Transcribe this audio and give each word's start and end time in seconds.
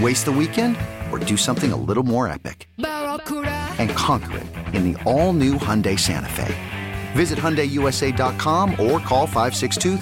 Waste 0.00 0.24
the 0.24 0.32
weekend 0.32 0.76
or 1.12 1.18
do 1.20 1.36
something 1.36 1.70
a 1.72 1.76
little 1.76 2.02
more 2.02 2.26
epic? 2.26 2.68
And 2.78 3.90
conquer 3.90 4.38
it 4.38 4.46
in 4.74 4.92
the 4.92 5.00
all-new 5.04 5.54
Hyundai 5.54 5.96
Santa 5.98 6.28
Fe. 6.28 6.54
Visit 7.12 7.38
HyundaiUSA.com 7.38 8.72
or 8.72 8.98
call 8.98 9.26
562 9.26 9.98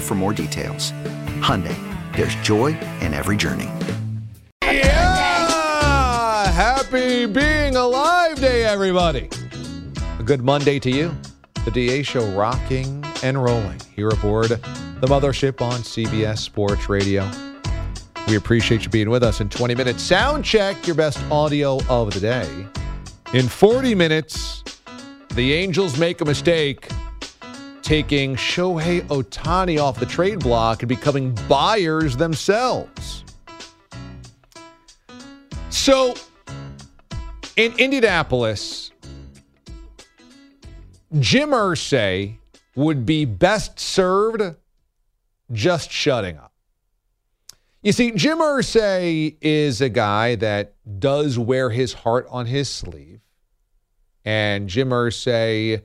for 0.00 0.14
more 0.14 0.32
details. 0.32 0.90
Hyundai, 1.40 1.76
there's 2.16 2.34
joy 2.36 2.78
in 3.00 3.14
every 3.14 3.36
journey. 3.36 3.70
Yeah! 4.64 6.50
Happy 6.50 7.26
being 7.26 7.76
alive 7.76 8.40
day, 8.40 8.64
everybody. 8.64 9.28
A 10.18 10.22
good 10.24 10.42
Monday 10.42 10.80
to 10.80 10.90
you. 10.90 11.14
The 11.64 11.70
DA 11.70 12.02
show 12.02 12.28
rocking 12.32 13.04
and 13.22 13.40
rolling 13.42 13.80
here 13.94 14.08
aboard 14.08 14.48
the 14.48 15.06
mothership 15.06 15.60
on 15.60 15.82
CBS 15.82 16.38
Sports 16.38 16.88
Radio. 16.88 17.30
We 18.26 18.36
appreciate 18.36 18.84
you 18.84 18.88
being 18.88 19.10
with 19.10 19.22
us 19.22 19.42
in 19.42 19.50
20 19.50 19.74
minutes. 19.74 20.02
Sound 20.02 20.46
check 20.46 20.86
your 20.86 20.96
best 20.96 21.18
audio 21.30 21.78
of 21.90 22.14
the 22.14 22.20
day. 22.20 22.66
In 23.34 23.48
40 23.48 23.94
minutes, 23.94 24.64
the 25.34 25.52
Angels 25.52 25.98
make 25.98 26.22
a 26.22 26.24
mistake 26.24 26.88
taking 27.82 28.34
Shohei 28.34 29.02
Ohtani 29.08 29.78
off 29.78 30.00
the 30.00 30.06
trade 30.06 30.38
block 30.38 30.80
and 30.82 30.88
becoming 30.88 31.36
buyers 31.48 32.16
themselves. 32.16 33.24
So, 35.68 36.14
in 37.56 37.74
Indianapolis, 37.78 38.90
Jim 41.20 41.50
Irsay 41.50 42.38
would 42.74 43.04
be 43.04 43.26
best 43.26 43.78
served 43.78 44.56
just 45.52 45.90
shutting 45.90 46.38
up. 46.38 46.53
You 47.84 47.92
see, 47.92 48.12
Jim 48.12 48.38
Irsay 48.38 49.36
is 49.42 49.82
a 49.82 49.90
guy 49.90 50.36
that 50.36 50.72
does 50.98 51.38
wear 51.38 51.68
his 51.68 51.92
heart 51.92 52.26
on 52.30 52.46
his 52.46 52.70
sleeve. 52.70 53.20
And 54.24 54.70
Jim 54.70 54.88
Irsay 54.88 55.82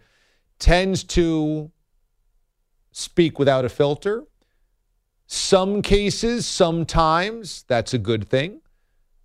tends 0.59 1.03
to 1.03 1.69
speak 2.93 3.37
without 3.37 3.65
a 3.65 3.69
filter. 3.69 4.23
Some 5.27 5.81
cases, 5.81 6.45
sometimes, 6.45 7.65
that's 7.67 7.93
a 7.93 7.99
good 7.99 8.29
thing. 8.29 8.61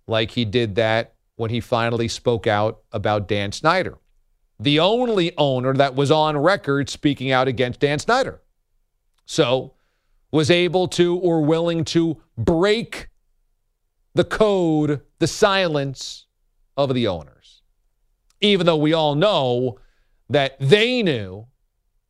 Like 0.05 0.31
he 0.31 0.43
did 0.43 0.75
that 0.75 1.13
when 1.37 1.51
he 1.51 1.61
finally 1.61 2.09
spoke 2.09 2.45
out 2.45 2.81
about 2.91 3.29
Dan 3.29 3.53
Snyder, 3.53 3.99
the 4.59 4.81
only 4.81 5.31
owner 5.37 5.73
that 5.75 5.95
was 5.95 6.11
on 6.11 6.37
record 6.37 6.89
speaking 6.89 7.31
out 7.31 7.47
against 7.47 7.79
Dan 7.79 7.99
Snyder. 7.99 8.41
So, 9.25 9.75
was 10.35 10.51
able 10.51 10.85
to 10.85 11.15
or 11.15 11.39
willing 11.39 11.85
to 11.85 12.21
break 12.37 13.07
the 14.15 14.25
code, 14.25 14.99
the 15.19 15.27
silence 15.27 16.25
of 16.75 16.93
the 16.93 17.07
owners. 17.07 17.61
Even 18.41 18.65
though 18.65 18.75
we 18.75 18.91
all 18.91 19.15
know 19.15 19.79
that 20.29 20.57
they 20.59 21.01
knew 21.01 21.47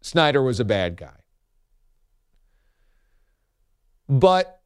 Snyder 0.02 0.41
was 0.41 0.59
a 0.59 0.66
bad 0.66 0.97
guy. 0.97 1.19
But 4.09 4.59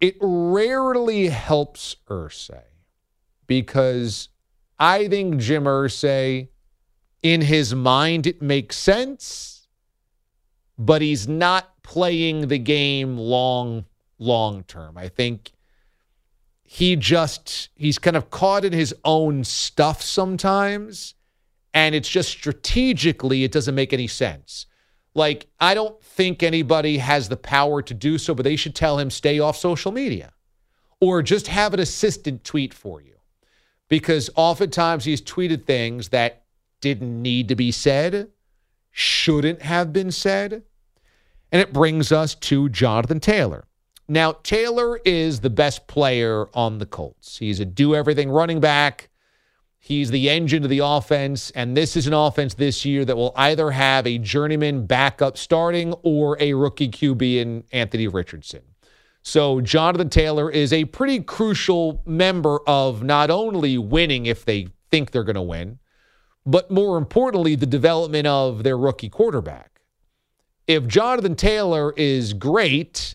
it 0.00 0.16
rarely 0.18 1.28
helps 1.28 1.96
Irsay 2.08 2.64
because 3.46 4.30
I 4.78 5.06
think 5.06 5.36
Jim 5.36 5.64
Irsay, 5.64 6.48
in 7.22 7.42
his 7.42 7.74
mind, 7.74 8.26
it 8.26 8.40
makes 8.40 8.78
sense, 8.78 9.68
but 10.78 11.02
he's 11.02 11.28
not 11.28 11.75
playing 11.86 12.48
the 12.48 12.58
game 12.58 13.16
long, 13.16 13.84
long 14.18 14.64
term. 14.64 14.98
I 14.98 15.08
think 15.08 15.52
he 16.64 16.96
just, 16.96 17.68
he's 17.76 17.96
kind 17.96 18.16
of 18.16 18.28
caught 18.28 18.64
in 18.64 18.72
his 18.72 18.92
own 19.04 19.44
stuff 19.44 20.02
sometimes. 20.02 21.14
And 21.72 21.94
it's 21.94 22.08
just 22.08 22.28
strategically, 22.30 23.44
it 23.44 23.52
doesn't 23.52 23.74
make 23.74 23.92
any 23.92 24.08
sense. 24.08 24.66
Like, 25.14 25.46
I 25.60 25.74
don't 25.74 26.02
think 26.02 26.42
anybody 26.42 26.98
has 26.98 27.28
the 27.28 27.36
power 27.36 27.82
to 27.82 27.94
do 27.94 28.18
so, 28.18 28.34
but 28.34 28.42
they 28.42 28.56
should 28.56 28.74
tell 28.74 28.98
him 28.98 29.08
stay 29.08 29.38
off 29.38 29.56
social 29.56 29.92
media 29.92 30.32
or 31.00 31.22
just 31.22 31.46
have 31.46 31.72
an 31.72 31.80
assistant 31.80 32.42
tweet 32.42 32.74
for 32.74 33.00
you. 33.00 33.14
Because 33.88 34.28
oftentimes 34.34 35.04
he's 35.04 35.22
tweeted 35.22 35.66
things 35.66 36.08
that 36.08 36.46
didn't 36.80 37.22
need 37.22 37.46
to 37.48 37.54
be 37.54 37.70
said, 37.70 38.32
shouldn't 38.90 39.62
have 39.62 39.92
been 39.92 40.10
said. 40.10 40.64
And 41.52 41.62
it 41.62 41.72
brings 41.72 42.12
us 42.12 42.34
to 42.34 42.68
Jonathan 42.68 43.20
Taylor. 43.20 43.64
Now, 44.08 44.32
Taylor 44.32 44.98
is 45.04 45.40
the 45.40 45.50
best 45.50 45.86
player 45.88 46.46
on 46.54 46.78
the 46.78 46.86
Colts. 46.86 47.38
He's 47.38 47.58
a 47.60 47.64
do 47.64 47.94
everything 47.94 48.30
running 48.30 48.60
back. 48.60 49.08
He's 49.78 50.10
the 50.10 50.30
engine 50.30 50.62
of 50.64 50.70
the 50.70 50.80
offense. 50.80 51.50
And 51.52 51.76
this 51.76 51.96
is 51.96 52.06
an 52.06 52.12
offense 52.12 52.54
this 52.54 52.84
year 52.84 53.04
that 53.04 53.16
will 53.16 53.32
either 53.36 53.70
have 53.70 54.06
a 54.06 54.18
journeyman 54.18 54.86
backup 54.86 55.36
starting 55.36 55.92
or 56.02 56.36
a 56.40 56.54
rookie 56.54 56.88
QB 56.88 57.36
in 57.36 57.64
Anthony 57.72 58.06
Richardson. 58.06 58.62
So, 59.22 59.60
Jonathan 59.60 60.08
Taylor 60.08 60.48
is 60.48 60.72
a 60.72 60.84
pretty 60.84 61.20
crucial 61.20 62.00
member 62.06 62.60
of 62.68 63.02
not 63.02 63.28
only 63.28 63.76
winning 63.76 64.26
if 64.26 64.44
they 64.44 64.68
think 64.90 65.10
they're 65.10 65.24
going 65.24 65.34
to 65.34 65.42
win, 65.42 65.80
but 66.44 66.70
more 66.70 66.96
importantly, 66.96 67.56
the 67.56 67.66
development 67.66 68.28
of 68.28 68.62
their 68.62 68.78
rookie 68.78 69.08
quarterback 69.08 69.75
if 70.66 70.86
Jonathan 70.86 71.36
Taylor 71.36 71.92
is 71.96 72.32
great, 72.32 73.14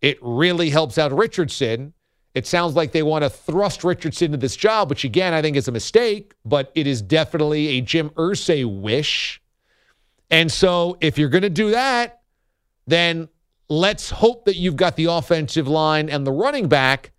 it 0.00 0.18
really 0.22 0.70
helps 0.70 0.98
out 0.98 1.12
Richardson. 1.12 1.92
It 2.34 2.46
sounds 2.46 2.74
like 2.74 2.92
they 2.92 3.02
want 3.02 3.24
to 3.24 3.30
thrust 3.30 3.82
Richardson 3.82 4.26
into 4.26 4.36
this 4.38 4.56
job, 4.56 4.90
which 4.90 5.04
again, 5.04 5.32
I 5.32 5.40
think 5.40 5.56
is 5.56 5.68
a 5.68 5.72
mistake, 5.72 6.34
but 6.44 6.70
it 6.74 6.86
is 6.86 7.00
definitely 7.00 7.68
a 7.68 7.80
Jim 7.80 8.10
Irsay 8.10 8.64
wish. 8.80 9.40
And 10.30 10.50
so 10.50 10.98
if 11.00 11.18
you're 11.18 11.28
going 11.28 11.42
to 11.42 11.50
do 11.50 11.70
that, 11.70 12.20
then 12.86 13.28
let's 13.68 14.10
hope 14.10 14.44
that 14.44 14.56
you've 14.56 14.76
got 14.76 14.96
the 14.96 15.06
offensive 15.06 15.68
line 15.68 16.08
and 16.08 16.26
the 16.26 16.32
running 16.32 16.68
back 16.68 17.12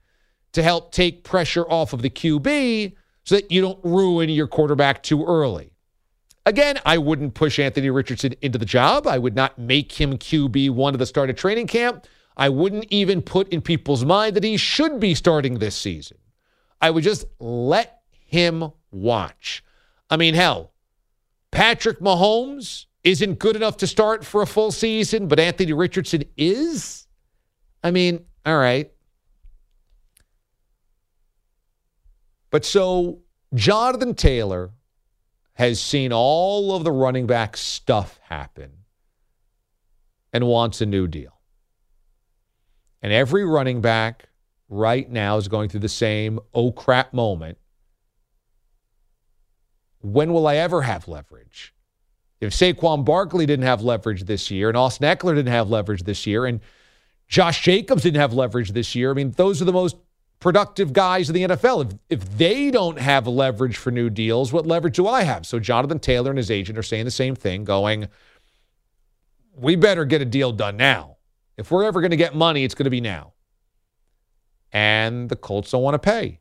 to 0.53 0.63
help 0.63 0.91
take 0.91 1.23
pressure 1.23 1.65
off 1.69 1.93
of 1.93 2.01
the 2.01 2.09
QB 2.09 2.93
so 3.23 3.35
that 3.35 3.51
you 3.51 3.61
don't 3.61 3.83
ruin 3.83 4.29
your 4.29 4.47
quarterback 4.47 5.03
too 5.03 5.25
early. 5.25 5.71
Again, 6.47 6.79
I 6.85 6.97
wouldn't 6.97 7.33
push 7.33 7.59
Anthony 7.59 7.89
Richardson 7.89 8.33
into 8.41 8.57
the 8.57 8.63
job. 8.63 9.05
I 9.05 9.17
would 9.17 9.35
not 9.35 9.59
make 9.59 9.91
him 9.91 10.17
QB 10.17 10.69
one 10.69 10.95
of 10.95 10.99
the 10.99 11.05
start 11.05 11.29
of 11.29 11.35
training 11.35 11.67
camp. 11.67 12.07
I 12.37 12.47
wouldn't 12.47 12.85
even 12.89 13.21
put 13.21 13.49
in 13.49 13.59
people's 13.59 14.05
mind 14.05 14.33
that 14.37 14.45
he 14.45 14.55
should 14.55 14.97
be 14.97 15.13
starting 15.13 15.59
this 15.59 15.75
season. 15.75 16.15
I 16.81 16.89
would 16.89 17.03
just 17.03 17.25
let 17.41 17.99
him 18.11 18.71
watch. 18.91 19.61
I 20.09 20.15
mean, 20.15 20.35
hell, 20.35 20.71
Patrick 21.51 21.99
Mahomes 21.99 22.85
isn't 23.03 23.39
good 23.39 23.57
enough 23.57 23.75
to 23.77 23.85
start 23.85 24.23
for 24.23 24.41
a 24.41 24.47
full 24.47 24.71
season, 24.71 25.27
but 25.27 25.41
Anthony 25.41 25.73
Richardson 25.73 26.23
is? 26.37 27.07
I 27.83 27.91
mean, 27.91 28.23
all 28.45 28.57
right. 28.57 28.89
But 32.51 32.63
so 32.63 33.19
Jonathan 33.53 34.15
Taylor 34.15 34.71
has 35.57 35.81
seen 35.81 36.13
all 36.13 36.75
of 36.75 36.83
the 36.83 36.91
running 36.91 37.25
back 37.25 37.57
stuff 37.57 38.19
happen 38.29 38.71
and 40.31 40.45
wants 40.45 40.81
a 40.81 40.85
new 40.85 41.07
deal. 41.07 41.39
And 43.01 43.11
every 43.11 43.43
running 43.43 43.81
back 43.81 44.29
right 44.69 45.09
now 45.09 45.37
is 45.37 45.47
going 45.47 45.69
through 45.69 45.79
the 45.79 45.89
same 45.89 46.39
oh 46.53 46.71
crap 46.71 47.11
moment 47.11 47.57
when 50.01 50.31
will 50.31 50.45
I 50.45 50.57
ever 50.57 50.83
have 50.83 51.07
leverage? 51.07 51.73
If 52.39 52.53
Saquon 52.53 53.03
Barkley 53.03 53.47
didn't 53.47 53.65
have 53.65 53.81
leverage 53.81 54.25
this 54.25 54.51
year, 54.51 54.69
and 54.69 54.77
Austin 54.77 55.07
Ekeler 55.07 55.33
didn't 55.33 55.51
have 55.51 55.71
leverage 55.71 56.03
this 56.03 56.27
year, 56.27 56.45
and 56.45 56.59
Josh 57.27 57.63
Jacobs 57.63 58.03
didn't 58.03 58.21
have 58.21 58.31
leverage 58.31 58.73
this 58.73 58.93
year, 58.93 59.09
I 59.09 59.15
mean, 59.15 59.31
those 59.31 59.59
are 59.59 59.65
the 59.65 59.73
most 59.73 59.97
productive 60.39 60.93
guys 60.93 61.29
in 61.29 61.35
the 61.35 61.55
NFL. 61.55 61.85
If, 62.09 62.21
if 62.21 62.37
they 62.37 62.71
don't 62.71 62.99
have 62.99 63.27
leverage 63.27 63.77
for 63.77 63.91
new 63.91 64.09
deals, 64.09 64.53
what 64.53 64.65
leverage 64.65 64.95
do 64.95 65.07
I 65.07 65.23
have? 65.23 65.45
So 65.45 65.59
Jonathan 65.59 65.99
Taylor 65.99 66.29
and 66.29 66.37
his 66.37 66.51
agent 66.51 66.77
are 66.77 66.83
saying 66.83 67.05
the 67.05 67.11
same 67.11 67.35
thing, 67.35 67.63
going, 67.63 68.07
we 69.55 69.75
better 69.75 70.05
get 70.05 70.21
a 70.21 70.25
deal 70.25 70.51
done 70.51 70.77
now. 70.77 71.17
If 71.57 71.71
we're 71.71 71.85
ever 71.85 72.01
going 72.01 72.11
to 72.11 72.17
get 72.17 72.35
money, 72.35 72.63
it's 72.63 72.75
going 72.75 72.85
to 72.85 72.91
be 72.91 73.01
now. 73.01 73.33
And 74.71 75.29
the 75.29 75.35
Colts 75.35 75.71
don't 75.71 75.81
want 75.81 75.95
to 75.95 75.99
pay 75.99 76.39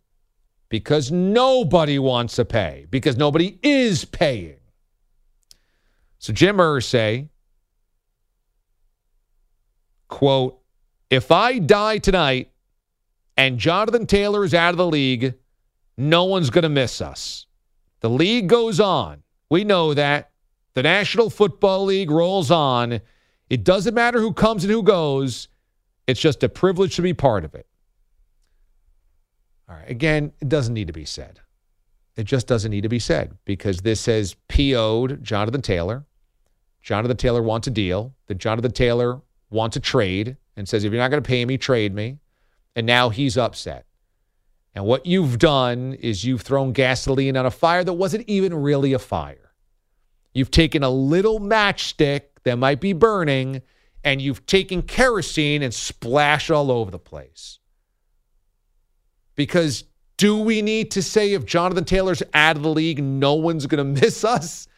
because 0.69 1.10
nobody 1.10 1.99
wants 1.99 2.37
to 2.37 2.44
pay, 2.44 2.87
because 2.90 3.16
nobody 3.16 3.58
is 3.62 4.04
paying. 4.04 4.58
So 6.19 6.32
Jim 6.32 6.56
Irsay, 6.56 7.28
quote, 10.08 10.60
if 11.08 11.31
I 11.31 11.58
die 11.58 11.99
tonight 11.99 12.50
and 13.37 13.59
Jonathan 13.59 14.06
Taylor 14.06 14.44
is 14.44 14.55
out 14.55 14.71
of 14.71 14.79
the 14.79 14.87
league, 14.87 15.35
no 15.97 16.25
one's 16.25 16.50
going 16.50 16.62
to 16.62 16.69
miss 16.69 17.00
us. 17.00 17.47
The 18.00 18.11
league 18.11 18.49
goes 18.49 18.81
on. 18.81 19.23
We 19.50 19.65
know 19.65 19.94
that. 19.94 20.31
The 20.75 20.83
National 20.83 21.31
Football 21.31 21.85
League 21.85 22.11
rolls 22.11 22.50
on. 22.50 23.00
It 23.49 23.65
doesn't 23.65 23.94
matter 23.94 24.21
who 24.21 24.33
comes 24.33 24.65
and 24.65 24.71
who 24.71 24.83
goes. 24.83 25.49
It's 26.06 26.21
just 26.21 26.43
a 26.43 26.49
privilege 26.49 26.97
to 26.97 27.03
be 27.03 27.15
part 27.15 27.44
of 27.44 27.55
it. 27.55 27.67
All 29.69 29.77
right. 29.77 29.88
Again, 29.88 30.33
it 30.41 30.49
doesn't 30.49 30.75
need 30.75 30.87
to 30.88 30.93
be 30.93 31.05
said. 31.05 31.41
It 32.17 32.25
just 32.25 32.47
doesn't 32.47 32.71
need 32.71 32.83
to 32.83 32.88
be 32.88 32.99
said 32.99 33.37
because 33.44 33.79
this 33.79 34.06
has 34.06 34.35
PO'd 34.49 35.23
Jonathan 35.23 35.62
Taylor. 35.62 36.05
Jonathan 36.83 37.17
Taylor 37.17 37.43
wants 37.43 37.67
a 37.67 37.71
deal. 37.71 38.15
That 38.27 38.38
Jonathan 38.38 38.73
Taylor 38.73 39.21
wants 39.50 39.77
a 39.77 39.81
trade 39.81 40.37
and 40.56 40.69
says, 40.69 40.85
if 40.85 40.93
you're 40.93 41.00
not 41.00 41.11
going 41.11 41.23
to 41.23 41.27
pay 41.27 41.44
me, 41.44 41.59
trade 41.59 41.94
me. 41.94 42.19
And 42.76 42.87
now 42.87 43.08
he's 43.08 43.37
upset. 43.37 43.87
And 44.75 44.84
what 44.84 45.06
you've 45.06 45.38
done 45.38 45.94
is 45.94 46.26
you've 46.26 46.43
thrown 46.43 46.73
gasoline 46.73 47.37
on 47.37 47.46
a 47.46 47.50
fire 47.50 47.82
that 47.82 47.94
wasn't 47.94 48.28
even 48.28 48.55
really 48.55 48.93
a 48.93 48.99
fire. 48.99 49.52
You've 50.34 50.50
taken 50.50 50.82
a 50.82 50.90
little 50.90 51.40
matchstick 51.40 52.20
that 52.44 52.56
might 52.56 52.78
be 52.78 52.93
burning 52.93 53.62
and 54.05 54.20
you've 54.20 54.44
taken 54.44 54.82
kerosene 54.82 55.62
and 55.62 55.73
splashed 55.73 56.50
all 56.50 56.70
over 56.70 56.90
the 56.90 56.99
place. 56.99 57.58
Because 59.34 59.84
do 60.19 60.38
we 60.38 60.61
need 60.61 60.90
to 60.93 61.02
say 61.02 61.32
if 61.32 61.46
Jonathan 61.46 61.84
Taylor's 61.84 62.23
out 62.34 62.56
of 62.56 62.62
the 62.62 62.69
league, 62.69 63.02
no 63.02 63.34
one's 63.34 63.67
going 63.67 63.78
to 63.94 64.00
miss 64.00 64.25
us? 64.25 64.69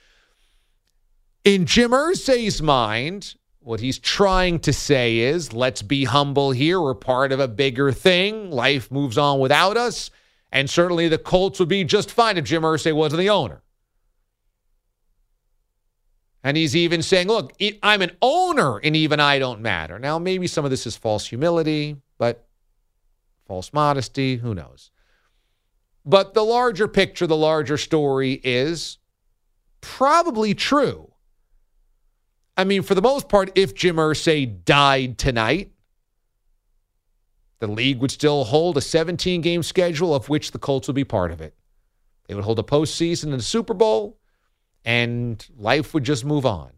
In 1.45 1.67
Jim 1.67 1.91
Irsay's 1.91 2.63
mind, 2.63 3.35
what 3.69 3.81
he's 3.81 3.99
trying 3.99 4.59
to 4.59 4.73
say 4.73 5.19
is 5.19 5.53
let's 5.53 5.83
be 5.83 6.05
humble 6.05 6.53
here. 6.53 6.81
We're 6.81 6.95
part 6.95 7.33
of 7.33 7.39
a 7.39 7.47
bigger 7.47 7.93
thing. 7.93 8.51
Life 8.51 8.91
moves 8.91 9.19
on 9.19 9.41
without 9.41 9.77
us. 9.77 10.11
And 10.51 10.71
certainly 10.71 11.07
the 11.09 11.19
Colts 11.19 11.61
would 11.61 11.69
be 11.69 11.85
just 11.85 12.11
fine 12.11 12.39
if 12.39 12.47
Jim 12.47 12.63
Irsay 12.63 12.95
wasn't 12.95 13.21
the 13.21 13.29
owner. 13.29 13.61
And 16.43 16.57
he's 16.57 16.75
even 16.75 17.03
saying, 17.03 17.29
look, 17.29 17.53
I'm 17.83 18.01
an 18.01 18.13
owner 18.23 18.79
and 18.79 18.97
even 18.97 19.21
I 19.21 19.39
don't 19.39 19.61
matter. 19.61 19.99
Now, 19.99 20.19
maybe 20.19 20.47
some 20.47 20.65
of 20.65 20.71
this 20.71 20.87
is 20.87 20.97
false 20.97 21.27
humility, 21.27 21.99
but 22.17 22.49
false 23.47 23.75
modesty, 23.75 24.39
who 24.39 24.55
knows? 24.55 24.91
But 26.07 26.33
the 26.33 26.43
larger 26.43 26.89
picture, 26.89 27.27
the 27.27 27.37
larger 27.37 27.77
story 27.77 28.41
is 28.43 28.97
probably 29.83 30.55
true. 30.55 31.08
I 32.59 32.65
mean, 32.65 32.83
for 32.83 32.97
the 32.97 33.03
most 33.03 33.29
part, 33.29 33.53
if 33.55 33.73
Jim 33.73 33.97
Irsay 33.97 34.65
died 34.65 35.17
tonight, 35.17 35.71
the 37.61 37.69
league 37.69 38.01
would 38.01 38.11
still 38.11 38.43
hold 38.43 38.77
a 38.77 38.81
17 38.81 39.41
game 39.43 39.63
schedule 39.63 40.13
of 40.13 40.29
which 40.29 40.51
the 40.51 40.59
Colts 40.59 40.89
would 40.89 40.97
be 40.97 41.05
part 41.05 41.31
of 41.31 41.41
it. 41.41 41.55
They 42.27 42.35
would 42.35 42.43
hold 42.43 42.59
a 42.59 42.65
postseason 42.65 43.25
and 43.25 43.35
a 43.35 43.43
Super 43.43 43.75
Bowl, 43.75 44.19
and 44.85 45.47
life 45.57 45.95
would 45.95 46.03
just 46.03 46.25
move 46.25 46.45
on. 46.45 46.73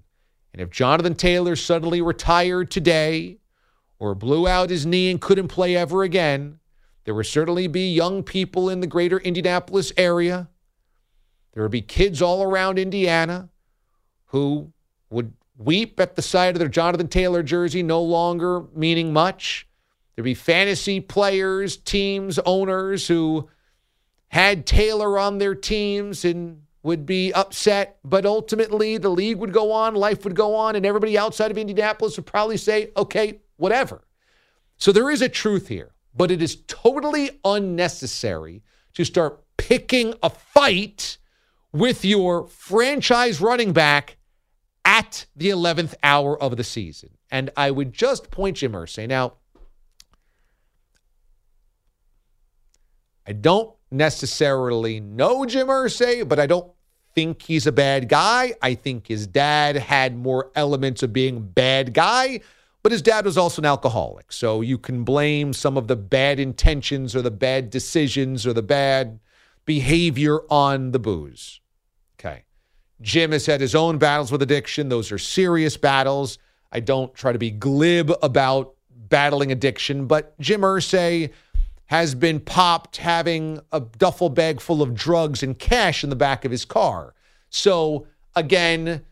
And 0.52 0.60
if 0.60 0.68
Jonathan 0.68 1.14
Taylor 1.14 1.56
suddenly 1.56 2.02
retired 2.02 2.70
today 2.70 3.38
or 3.98 4.14
blew 4.14 4.46
out 4.46 4.68
his 4.68 4.84
knee 4.84 5.10
and 5.10 5.18
couldn't 5.18 5.48
play 5.48 5.76
ever 5.76 6.02
again, 6.02 6.58
there 7.04 7.14
would 7.14 7.26
certainly 7.26 7.68
be 7.68 7.90
young 7.90 8.22
people 8.22 8.68
in 8.68 8.80
the 8.80 8.86
greater 8.86 9.18
Indianapolis 9.18 9.94
area. 9.96 10.50
There 11.52 11.62
would 11.62 11.72
be 11.72 11.80
kids 11.80 12.20
all 12.20 12.42
around 12.42 12.78
Indiana 12.78 13.48
who 14.26 14.72
would 15.08 15.32
weep 15.60 16.00
at 16.00 16.16
the 16.16 16.22
sight 16.22 16.54
of 16.54 16.58
their 16.58 16.68
Jonathan 16.68 17.08
Taylor 17.08 17.42
jersey 17.42 17.82
no 17.82 18.02
longer 18.02 18.64
meaning 18.74 19.12
much. 19.12 19.66
There'd 20.14 20.24
be 20.24 20.34
fantasy 20.34 21.00
players, 21.00 21.76
teams, 21.76 22.38
owners 22.40 23.06
who 23.06 23.48
had 24.28 24.66
Taylor 24.66 25.18
on 25.18 25.38
their 25.38 25.54
teams 25.54 26.24
and 26.24 26.62
would 26.82 27.06
be 27.06 27.32
upset. 27.32 27.98
But 28.04 28.26
ultimately, 28.26 28.98
the 28.98 29.08
league 29.10 29.38
would 29.38 29.52
go 29.52 29.72
on, 29.72 29.94
life 29.94 30.24
would 30.24 30.34
go 30.34 30.54
on, 30.54 30.76
and 30.76 30.86
everybody 30.86 31.16
outside 31.18 31.50
of 31.50 31.58
Indianapolis 31.58 32.16
would 32.16 32.26
probably 32.26 32.56
say, 32.56 32.90
okay, 32.96 33.40
whatever. 33.56 34.02
So 34.76 34.92
there 34.92 35.10
is 35.10 35.20
a 35.20 35.28
truth 35.28 35.68
here 35.68 35.92
but 36.14 36.30
it 36.30 36.42
is 36.42 36.62
totally 36.66 37.40
unnecessary 37.44 38.62
to 38.94 39.04
start 39.04 39.42
picking 39.56 40.14
a 40.22 40.30
fight 40.30 41.18
with 41.72 42.04
your 42.04 42.46
franchise 42.48 43.40
running 43.40 43.72
back 43.72 44.16
at 44.84 45.26
the 45.36 45.50
11th 45.50 45.94
hour 46.02 46.40
of 46.40 46.56
the 46.56 46.64
season. 46.64 47.10
And 47.30 47.50
I 47.56 47.70
would 47.70 47.92
just 47.92 48.30
point 48.30 48.58
Jim 48.58 48.72
Irsay. 48.72 49.08
Now, 49.08 49.34
I 53.26 53.32
don't 53.32 53.74
necessarily 53.90 55.00
know 55.00 55.44
Jim 55.46 55.68
Irsay, 55.68 56.26
but 56.26 56.38
I 56.40 56.46
don't 56.46 56.70
think 57.14 57.42
he's 57.42 57.66
a 57.66 57.72
bad 57.72 58.08
guy. 58.08 58.54
I 58.62 58.74
think 58.74 59.06
his 59.06 59.26
dad 59.26 59.76
had 59.76 60.16
more 60.16 60.50
elements 60.54 61.02
of 61.02 61.12
being 61.12 61.42
bad 61.42 61.94
guy 61.94 62.40
but 62.82 62.92
his 62.92 63.02
dad 63.02 63.24
was 63.24 63.36
also 63.36 63.60
an 63.60 63.66
alcoholic. 63.66 64.32
So 64.32 64.60
you 64.60 64.78
can 64.78 65.04
blame 65.04 65.52
some 65.52 65.76
of 65.76 65.86
the 65.86 65.96
bad 65.96 66.40
intentions 66.40 67.14
or 67.14 67.22
the 67.22 67.30
bad 67.30 67.70
decisions 67.70 68.46
or 68.46 68.52
the 68.52 68.62
bad 68.62 69.20
behavior 69.66 70.40
on 70.50 70.92
the 70.92 70.98
booze. 70.98 71.60
Okay. 72.18 72.44
Jim 73.00 73.32
has 73.32 73.46
had 73.46 73.60
his 73.60 73.74
own 73.74 73.98
battles 73.98 74.30
with 74.30 74.42
addiction. 74.42 74.88
Those 74.88 75.10
are 75.10 75.18
serious 75.18 75.76
battles. 75.76 76.38
I 76.72 76.80
don't 76.80 77.14
try 77.14 77.32
to 77.32 77.38
be 77.38 77.50
glib 77.50 78.12
about 78.22 78.74
battling 78.90 79.50
addiction, 79.52 80.06
but 80.06 80.38
Jim 80.38 80.60
Irsay 80.60 81.30
has 81.86 82.14
been 82.14 82.38
popped 82.38 82.98
having 82.98 83.58
a 83.72 83.80
duffel 83.80 84.28
bag 84.28 84.60
full 84.60 84.82
of 84.82 84.94
drugs 84.94 85.42
and 85.42 85.58
cash 85.58 86.04
in 86.04 86.10
the 86.10 86.16
back 86.16 86.44
of 86.44 86.52
his 86.52 86.64
car. 86.64 87.14
So 87.48 88.06
again, 88.36 89.04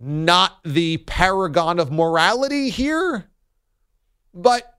not 0.00 0.58
the 0.64 0.96
paragon 0.98 1.78
of 1.78 1.92
morality 1.92 2.70
here. 2.70 3.26
But 4.32 4.78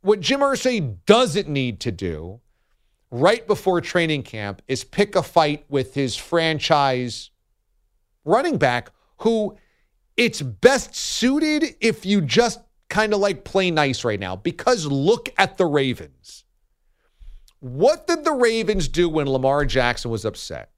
what 0.00 0.20
Jim 0.20 0.40
Irsay 0.40 0.96
doesn't 1.04 1.48
need 1.48 1.80
to 1.80 1.92
do 1.92 2.40
right 3.10 3.46
before 3.46 3.80
training 3.82 4.22
camp 4.22 4.62
is 4.66 4.82
pick 4.82 5.14
a 5.14 5.22
fight 5.22 5.66
with 5.68 5.94
his 5.94 6.16
franchise 6.16 7.30
running 8.26 8.58
back 8.58 8.90
who 9.18 9.56
it's 10.16 10.42
best 10.42 10.94
suited 10.94 11.76
if 11.80 12.04
you 12.04 12.20
just 12.20 12.60
kind 12.88 13.14
of 13.14 13.20
like 13.20 13.44
play 13.44 13.70
nice 13.70 14.04
right 14.04 14.20
now 14.20 14.36
because 14.36 14.86
look 14.86 15.28
at 15.38 15.56
the 15.56 15.66
Ravens. 15.66 16.44
What 17.60 18.06
did 18.06 18.24
the 18.24 18.32
Ravens 18.32 18.88
do 18.88 19.08
when 19.08 19.28
Lamar 19.28 19.64
Jackson 19.64 20.10
was 20.10 20.24
upset? 20.24 20.70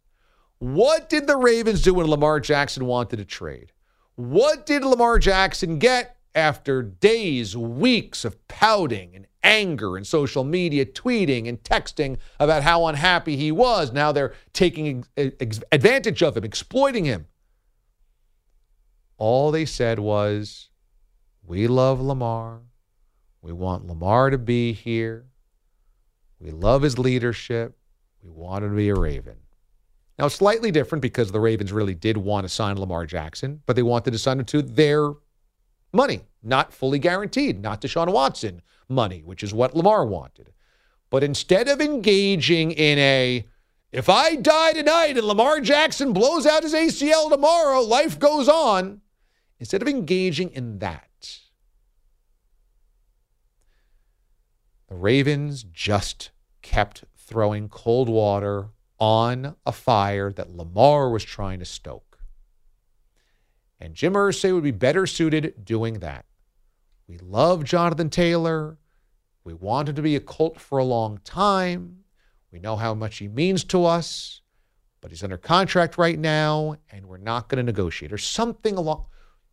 What 0.58 1.08
did 1.08 1.26
the 1.26 1.36
Ravens 1.36 1.82
do 1.82 1.94
when 1.94 2.06
Lamar 2.06 2.40
Jackson 2.40 2.86
wanted 2.86 3.16
to 3.16 3.24
trade? 3.24 3.72
What 4.16 4.66
did 4.66 4.84
Lamar 4.84 5.18
Jackson 5.18 5.78
get 5.78 6.16
after 6.34 6.82
days, 6.82 7.56
weeks 7.56 8.24
of 8.24 8.46
pouting 8.48 9.14
and 9.14 9.26
anger 9.44 9.96
and 9.96 10.06
social 10.06 10.44
media 10.44 10.84
tweeting 10.84 11.48
and 11.48 11.62
texting 11.62 12.18
about 12.40 12.64
how 12.64 12.86
unhappy 12.86 13.36
he 13.36 13.52
was? 13.52 13.92
Now 13.92 14.10
they're 14.10 14.34
taking 14.52 15.04
advantage 15.16 16.22
of 16.22 16.36
him, 16.36 16.44
exploiting 16.44 17.04
him. 17.04 17.26
All 19.18 19.50
they 19.50 19.64
said 19.64 19.98
was, 19.98 20.70
We 21.44 21.66
love 21.66 22.00
Lamar. 22.00 22.60
We 23.42 23.52
want 23.52 23.86
Lamar 23.86 24.30
to 24.30 24.38
be 24.38 24.72
here. 24.72 25.26
We 26.40 26.50
love 26.50 26.82
his 26.82 26.98
leadership. 26.98 27.76
We 28.22 28.30
want 28.30 28.64
him 28.64 28.70
to 28.70 28.76
be 28.76 28.88
a 28.88 28.94
Raven. 28.94 29.36
Now, 30.18 30.28
slightly 30.28 30.70
different 30.70 31.02
because 31.02 31.30
the 31.30 31.40
Ravens 31.40 31.72
really 31.72 31.94
did 31.94 32.16
want 32.16 32.44
to 32.44 32.48
sign 32.48 32.78
Lamar 32.78 33.06
Jackson, 33.06 33.62
but 33.66 33.76
they 33.76 33.82
wanted 33.82 34.12
to 34.12 34.18
sign 34.18 34.38
him 34.38 34.44
to 34.46 34.62
their 34.62 35.12
money, 35.92 36.22
not 36.42 36.72
fully 36.72 36.98
guaranteed, 36.98 37.62
not 37.62 37.80
Deshaun 37.80 38.12
Watson 38.12 38.62
money, 38.88 39.22
which 39.24 39.42
is 39.42 39.54
what 39.54 39.76
Lamar 39.76 40.04
wanted. 40.04 40.52
But 41.10 41.22
instead 41.22 41.68
of 41.68 41.80
engaging 41.80 42.72
in 42.72 42.98
a 42.98 43.44
if 43.90 44.10
I 44.10 44.36
die 44.36 44.74
tonight 44.74 45.16
and 45.16 45.26
Lamar 45.26 45.60
Jackson 45.60 46.12
blows 46.12 46.44
out 46.44 46.62
his 46.62 46.74
ACL 46.74 47.30
tomorrow, 47.30 47.80
life 47.80 48.18
goes 48.18 48.46
on. 48.48 49.00
Instead 49.60 49.82
of 49.82 49.88
engaging 49.88 50.50
in 50.50 50.78
that, 50.78 51.40
the 54.88 54.94
Ravens 54.94 55.64
just 55.64 56.30
kept 56.62 57.04
throwing 57.16 57.68
cold 57.68 58.08
water 58.08 58.68
on 58.98 59.56
a 59.66 59.72
fire 59.72 60.32
that 60.32 60.54
Lamar 60.54 61.10
was 61.10 61.24
trying 61.24 61.58
to 61.58 61.64
stoke. 61.64 62.18
And 63.80 63.94
Jim 63.94 64.14
Irsay 64.14 64.52
would 64.52 64.64
be 64.64 64.70
better 64.70 65.06
suited 65.06 65.64
doing 65.64 66.00
that. 66.00 66.24
We 67.06 67.18
love 67.18 67.64
Jonathan 67.64 68.10
Taylor. 68.10 68.78
We 69.44 69.54
want 69.54 69.88
him 69.88 69.94
to 69.94 70.02
be 70.02 70.16
a 70.16 70.20
Colt 70.20 70.60
for 70.60 70.78
a 70.78 70.84
long 70.84 71.18
time. 71.24 72.00
We 72.50 72.58
know 72.58 72.76
how 72.76 72.94
much 72.94 73.18
he 73.18 73.28
means 73.28 73.64
to 73.64 73.84
us, 73.84 74.40
but 75.00 75.10
he's 75.10 75.22
under 75.22 75.36
contract 75.36 75.96
right 75.96 76.18
now, 76.18 76.76
and 76.90 77.06
we're 77.06 77.18
not 77.18 77.48
going 77.48 77.58
to 77.58 77.62
negotiate 77.62 78.12
or 78.12 78.18
something 78.18 78.76
along. 78.76 79.06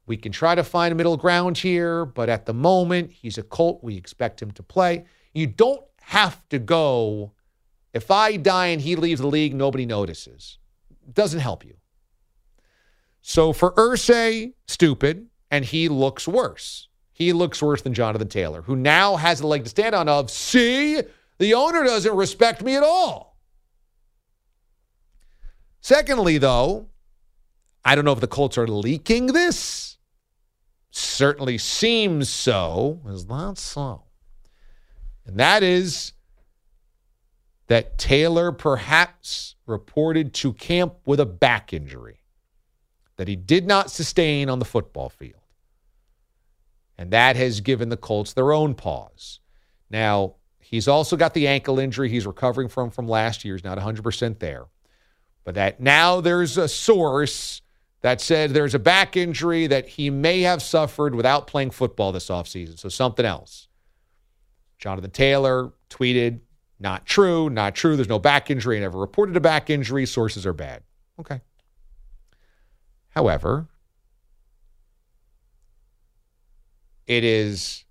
We 0.07 0.17
can 0.17 0.31
try 0.31 0.55
to 0.55 0.63
find 0.63 0.91
a 0.91 0.95
middle 0.95 1.17
ground 1.17 1.57
here, 1.57 2.05
but 2.05 2.29
at 2.29 2.45
the 2.45 2.53
moment, 2.53 3.12
he's 3.12 3.38
a 3.38 3.43
Colt. 3.43 3.79
We 3.83 3.97
expect 3.97 4.41
him 4.41 4.51
to 4.51 4.63
play. 4.63 5.05
You 5.33 5.47
don't 5.47 5.83
have 6.01 6.47
to 6.50 6.59
go. 6.59 7.33
If 7.93 8.12
I 8.12 8.38
die 8.38 8.67
and 8.67 8.81
he 8.81 8.95
leaves 8.95 9.21
the 9.21 9.27
league, 9.27 9.55
nobody 9.55 9.85
notices. 9.85 10.59
Doesn't 11.12 11.39
help 11.39 11.65
you. 11.65 11.75
So 13.21 13.53
for 13.53 13.71
Irsay, 13.74 14.53
stupid, 14.67 15.27
and 15.50 15.65
he 15.65 15.89
looks 15.89 16.27
worse. 16.27 16.89
He 17.12 17.33
looks 17.33 17.62
worse 17.62 17.81
than 17.81 17.93
Jonathan 17.93 18.27
Taylor, 18.27 18.62
who 18.62 18.75
now 18.75 19.15
has 19.15 19.39
a 19.39 19.47
leg 19.47 19.63
to 19.63 19.69
stand 19.69 19.95
on 19.95 20.09
of, 20.09 20.29
see, 20.29 21.01
the 21.39 21.53
owner 21.53 21.83
doesn't 21.83 22.15
respect 22.15 22.62
me 22.62 22.75
at 22.75 22.83
all. 22.83 23.38
Secondly, 25.81 26.38
though, 26.38 26.89
I 27.83 27.95
don't 27.95 28.05
know 28.05 28.12
if 28.12 28.19
the 28.19 28.27
Colts 28.27 28.57
are 28.57 28.67
leaking 28.67 29.27
this. 29.27 29.84
Certainly 30.97 31.57
seems 31.57 32.29
so. 32.29 33.01
Is 33.09 33.25
that 33.25 33.57
so? 33.57 34.03
And 35.25 35.37
that 35.37 35.61
is 35.61 36.13
that 37.67 37.97
Taylor 37.97 38.53
perhaps 38.53 39.55
reported 39.65 40.33
to 40.35 40.53
camp 40.53 40.93
with 41.05 41.19
a 41.19 41.25
back 41.25 41.73
injury 41.73 42.21
that 43.17 43.27
he 43.27 43.35
did 43.35 43.67
not 43.67 43.91
sustain 43.91 44.49
on 44.49 44.59
the 44.59 44.65
football 44.65 45.09
field. 45.09 45.41
And 46.97 47.11
that 47.11 47.35
has 47.35 47.59
given 47.59 47.89
the 47.89 47.97
Colts 47.97 48.31
their 48.31 48.53
own 48.53 48.73
pause. 48.73 49.41
Now, 49.89 50.35
he's 50.59 50.87
also 50.87 51.17
got 51.17 51.33
the 51.33 51.49
ankle 51.49 51.77
injury 51.77 52.07
he's 52.07 52.25
recovering 52.25 52.69
from 52.69 52.89
from 52.89 53.09
last 53.09 53.43
year. 53.43 53.55
He's 53.55 53.65
not 53.65 53.77
100% 53.77 54.39
there. 54.39 54.63
But 55.43 55.55
that 55.55 55.81
now 55.81 56.21
there's 56.21 56.57
a 56.57 56.69
source 56.69 57.61
that 58.05 58.21
said 58.21 58.51
there's 58.51 58.75
a 58.75 58.79
back 58.79 59.17
injury 59.17 59.65
that 59.65 59.88
he 59.88 60.12
may 60.12 60.41
have 60.41 60.62
suffered 60.62 61.15
without 61.15 61.47
playing 61.47 61.71
football 61.71 62.12
this 62.12 62.27
offseason. 62.27 62.77
So 62.77 62.88
something 62.88 63.25
else. 63.25 63.67
Jonathan 64.77 65.09
Taylor 65.09 65.74
tweeted, 65.89 66.41
not 66.79 67.07
true, 67.07 67.50
not 67.50 67.74
true. 67.74 67.95
There's 67.95 68.07
no 68.07 68.19
back 68.19 68.51
injury. 68.51 68.77
I 68.77 68.81
never 68.81 69.00
reported 69.00 69.35
a 69.35 69.39
back 69.39 69.71
injury. 69.71 70.05
Sources 70.05 70.45
are 70.45 70.53
bad. 70.53 70.83
Okay. 71.19 71.41
However, 73.09 73.65
it 77.07 77.24
is 77.24 77.85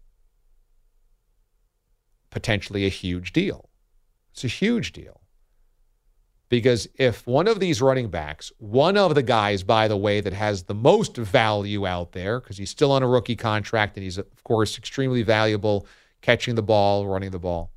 potentially 2.31 2.87
a 2.87 2.89
huge 2.89 3.33
deal. 3.33 3.69
It's 4.31 4.45
a 4.45 4.47
huge 4.47 4.93
deal. 4.93 5.23
Because 6.49 6.87
if 6.97 7.27
one 7.27 7.49
of 7.49 7.59
these 7.59 7.81
running 7.81 8.11
backs, 8.11 8.53
one 8.59 8.97
of 8.97 9.15
the 9.15 9.23
guys, 9.23 9.63
by 9.63 9.89
the 9.89 9.97
way, 9.97 10.21
that 10.21 10.33
has 10.33 10.65
the 10.65 10.75
most 10.75 11.17
value 11.17 11.87
out 11.87 12.13
there, 12.13 12.39
because 12.41 12.59
he's 12.59 12.71
still 12.71 12.93
on 12.93 13.03
a 13.03 13.09
rookie 13.09 13.37
contract 13.37 13.97
and 13.97 14.05
he's, 14.05 14.19
of 14.19 14.45
course, 14.45 14.79
extremely 14.79 15.23
valuable 15.23 15.87
catching 16.21 16.55
the 16.55 16.63
ball, 16.63 17.07
running 17.07 17.31
the 17.31 17.39
ball. 17.39 17.71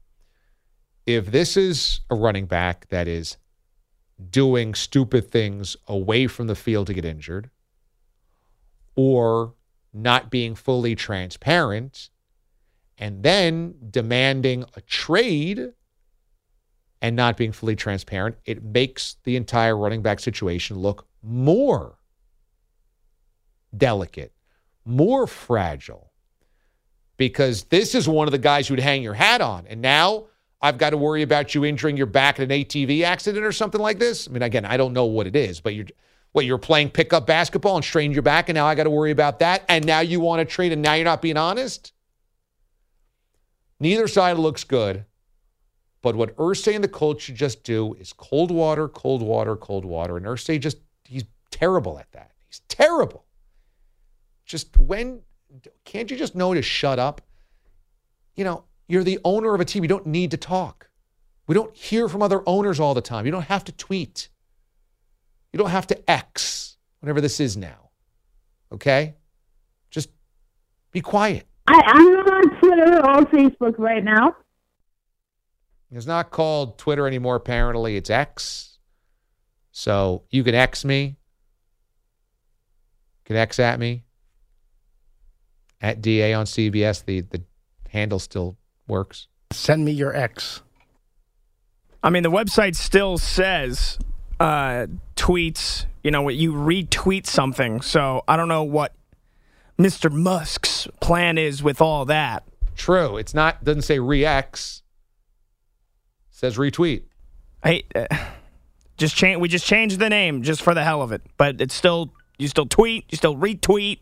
If 1.06 1.32
this 1.32 1.56
is 1.56 2.02
a 2.10 2.16
running 2.16 2.46
back 2.46 2.90
that 2.90 3.08
is 3.08 3.38
doing 4.30 4.74
stupid 4.74 5.32
things 5.32 5.78
away 5.88 6.28
from 6.28 6.48
the 6.48 6.56
field 6.56 6.88
to 6.88 6.94
get 6.94 7.06
injured, 7.06 7.50
or 8.96 9.54
not 9.94 10.30
being 10.30 10.56
fully 10.56 10.96
transparent, 10.96 12.10
and 12.98 13.24
then 13.24 13.76
demanding 13.90 14.66
a 14.76 14.82
trade 14.82 15.74
and 17.02 17.16
not 17.16 17.38
being 17.38 17.52
fully 17.52 17.76
transparent, 17.76 18.38
it 18.46 18.64
makes 18.64 19.18
the 19.24 19.36
entire 19.36 19.78
running 19.78 20.02
back 20.02 20.20
situation 20.20 20.78
look 20.78 21.08
more 21.22 21.98
delicate, 23.76 24.34
more 24.86 25.28
fragile. 25.28 26.12
Because 27.18 27.64
this 27.66 27.96
is 27.96 28.08
one 28.08 28.28
of 28.28 28.32
the 28.32 28.38
guys 28.38 28.70
you'd 28.70 28.80
hang 28.80 29.02
your 29.02 29.16
hat 29.16 29.42
on. 29.42 29.66
And 29.68 29.82
now 29.82 30.26
I've 30.62 30.78
got 30.78 30.92
to 30.92 30.98
worry 30.98 31.24
about 31.24 31.56
you 31.56 31.66
injuring 31.66 31.98
your 31.98 32.06
back 32.06 32.40
in 32.40 32.50
an 32.52 32.64
ATV 32.64 33.04
accident 33.04 33.44
or 33.44 33.52
something 33.52 33.82
like 33.82 33.98
this. 33.98 34.28
I 34.28 34.32
mean, 34.32 34.44
again, 34.44 34.66
I 34.66 34.78
don't 34.78 34.94
know 34.94 35.06
what 35.06 35.26
it 35.26 35.36
is, 35.36 35.60
but 35.60 35.74
you're 35.74 35.88
what 36.34 36.46
you're 36.46 36.60
playing 36.60 36.92
pickup 36.92 37.26
basketball 37.26 37.78
and 37.78 37.84
strained 37.84 38.14
your 38.14 38.22
back, 38.22 38.48
and 38.48 38.56
now 38.56 38.68
I 38.68 38.76
got 38.76 38.84
to 38.84 38.92
worry 38.92 39.10
about 39.10 39.40
that. 39.40 39.64
And 39.70 39.86
now 39.86 40.02
you 40.02 40.20
want 40.20 40.40
to 40.40 40.46
trade, 40.46 40.72
and 40.72 40.84
now 40.84 40.94
you're 40.94 41.04
not 41.04 41.22
being 41.22 41.38
honest. 41.38 41.94
Neither 43.80 44.08
side 44.08 44.38
looks 44.38 44.64
good. 44.64 45.06
But 46.02 46.16
what 46.16 46.36
Irsay 46.38 46.76
and 46.76 46.84
the 46.84 46.88
Colts 46.90 47.24
should 47.24 47.36
just 47.36 47.64
do 47.64 47.94
is 47.96 48.14
cold 48.14 48.52
water, 48.52 48.88
cold 48.88 49.22
water, 49.22 49.56
cold 49.56 49.84
water. 49.84 50.18
And 50.18 50.26
Irsay 50.26 50.60
just, 50.60 50.78
he's 51.04 51.26
terrible 51.52 51.98
at 52.00 52.12
that. 52.12 52.32
He's 52.48 52.62
terrible. 52.68 53.26
Just 54.46 54.78
when, 54.78 55.22
can't 55.86 56.10
you 56.10 56.18
just 56.18 56.36
know 56.36 56.54
to 56.54 56.62
shut 56.62 57.00
up? 57.00 57.22
You 58.36 58.44
know, 58.44 58.64
you're 58.88 59.04
the 59.04 59.20
owner 59.26 59.54
of 59.54 59.60
a 59.60 59.66
team. 59.66 59.84
You 59.84 59.90
don't 59.90 60.06
need 60.06 60.32
to 60.32 60.38
talk. 60.38 60.90
We 61.48 61.56
don't 61.56 61.76
hear 61.76 62.08
from 62.08 62.22
other 62.22 62.44
owners 62.46 62.80
all 62.80 62.94
the 62.94 63.02
time. 63.02 63.26
You 63.26 63.32
don't 63.32 63.44
have 63.44 63.64
to 63.66 63.72
tweet. 63.72 64.30
You 65.52 65.58
don't 65.58 65.70
have 65.70 65.88
to 65.88 66.10
X, 66.12 66.78
whatever 67.00 67.22
this 67.22 67.40
is 67.40 67.58
now. 67.58 67.90
Okay? 68.72 69.16
Just 69.90 70.10
be 70.92 71.02
quiet. 71.02 71.48
I, 71.68 71.82
I'm 71.86 72.06
on 72.06 72.60
Twitter 72.60 73.00
or 73.00 73.10
on 73.10 73.26
Facebook 73.26 73.76
right 73.78 74.04
now. 74.04 74.36
It's 75.92 76.06
not 76.06 76.32
called 76.32 76.78
Twitter 76.78 77.08
anymore, 77.08 77.36
apparently. 77.36 77.96
It's 77.96 78.10
X. 78.10 78.78
So 79.72 80.24
you 80.30 80.44
can 80.44 80.56
X 80.56 80.84
me. 80.84 81.04
You 81.06 81.16
can 83.26 83.36
X 83.38 83.60
at 83.60 83.80
me. 83.80 84.04
At 85.80 86.02
DA 86.02 86.34
on 86.34 86.46
CBS. 86.46 87.06
The, 87.06 87.22
the 87.22 87.42
handle 87.90 88.20
still 88.20 88.58
works. 88.88 89.28
Send 89.52 89.86
me 89.86 89.92
your 89.92 90.16
X. 90.16 90.62
I 92.04 92.10
mean, 92.10 92.24
the 92.24 92.32
website 92.32 92.76
still 92.76 93.18
says 93.18 93.98
uh, 94.40 94.88
tweets, 95.16 95.86
you 96.04 96.12
know, 96.12 96.28
you 96.30 96.54
retweet 96.54 97.26
something. 97.26 97.82
So 97.82 98.24
I 98.28 98.36
don't 98.36 98.50
know 98.50 98.64
what 98.64 98.94
Mr. 99.80 100.12
Musk's 100.12 100.88
plan 101.00 101.38
is 101.38 101.64
with 101.64 101.82
all 101.82 102.06
that. 102.06 102.44
True. 102.76 103.18
It's 103.18 103.34
not, 103.34 103.64
doesn't 103.64 103.84
say 103.84 104.00
re 104.00 104.26
X 104.26 104.84
says 106.38 106.58
retweet. 106.58 107.02
I 107.64 107.82
uh, 107.96 108.06
just 108.98 109.16
change. 109.16 109.40
We 109.40 109.48
just 109.48 109.66
changed 109.66 109.98
the 110.00 110.08
name 110.08 110.44
just 110.44 110.62
for 110.62 110.76
the 110.76 110.84
hell 110.84 111.02
of 111.02 111.12
it, 111.12 111.24
but 111.36 111.60
it's 111.60 111.74
still 111.74 112.14
you 112.38 112.48
still 112.48 112.68
tweet, 112.68 113.06
you 113.10 113.18
still 113.18 113.36
retweet. 113.36 114.00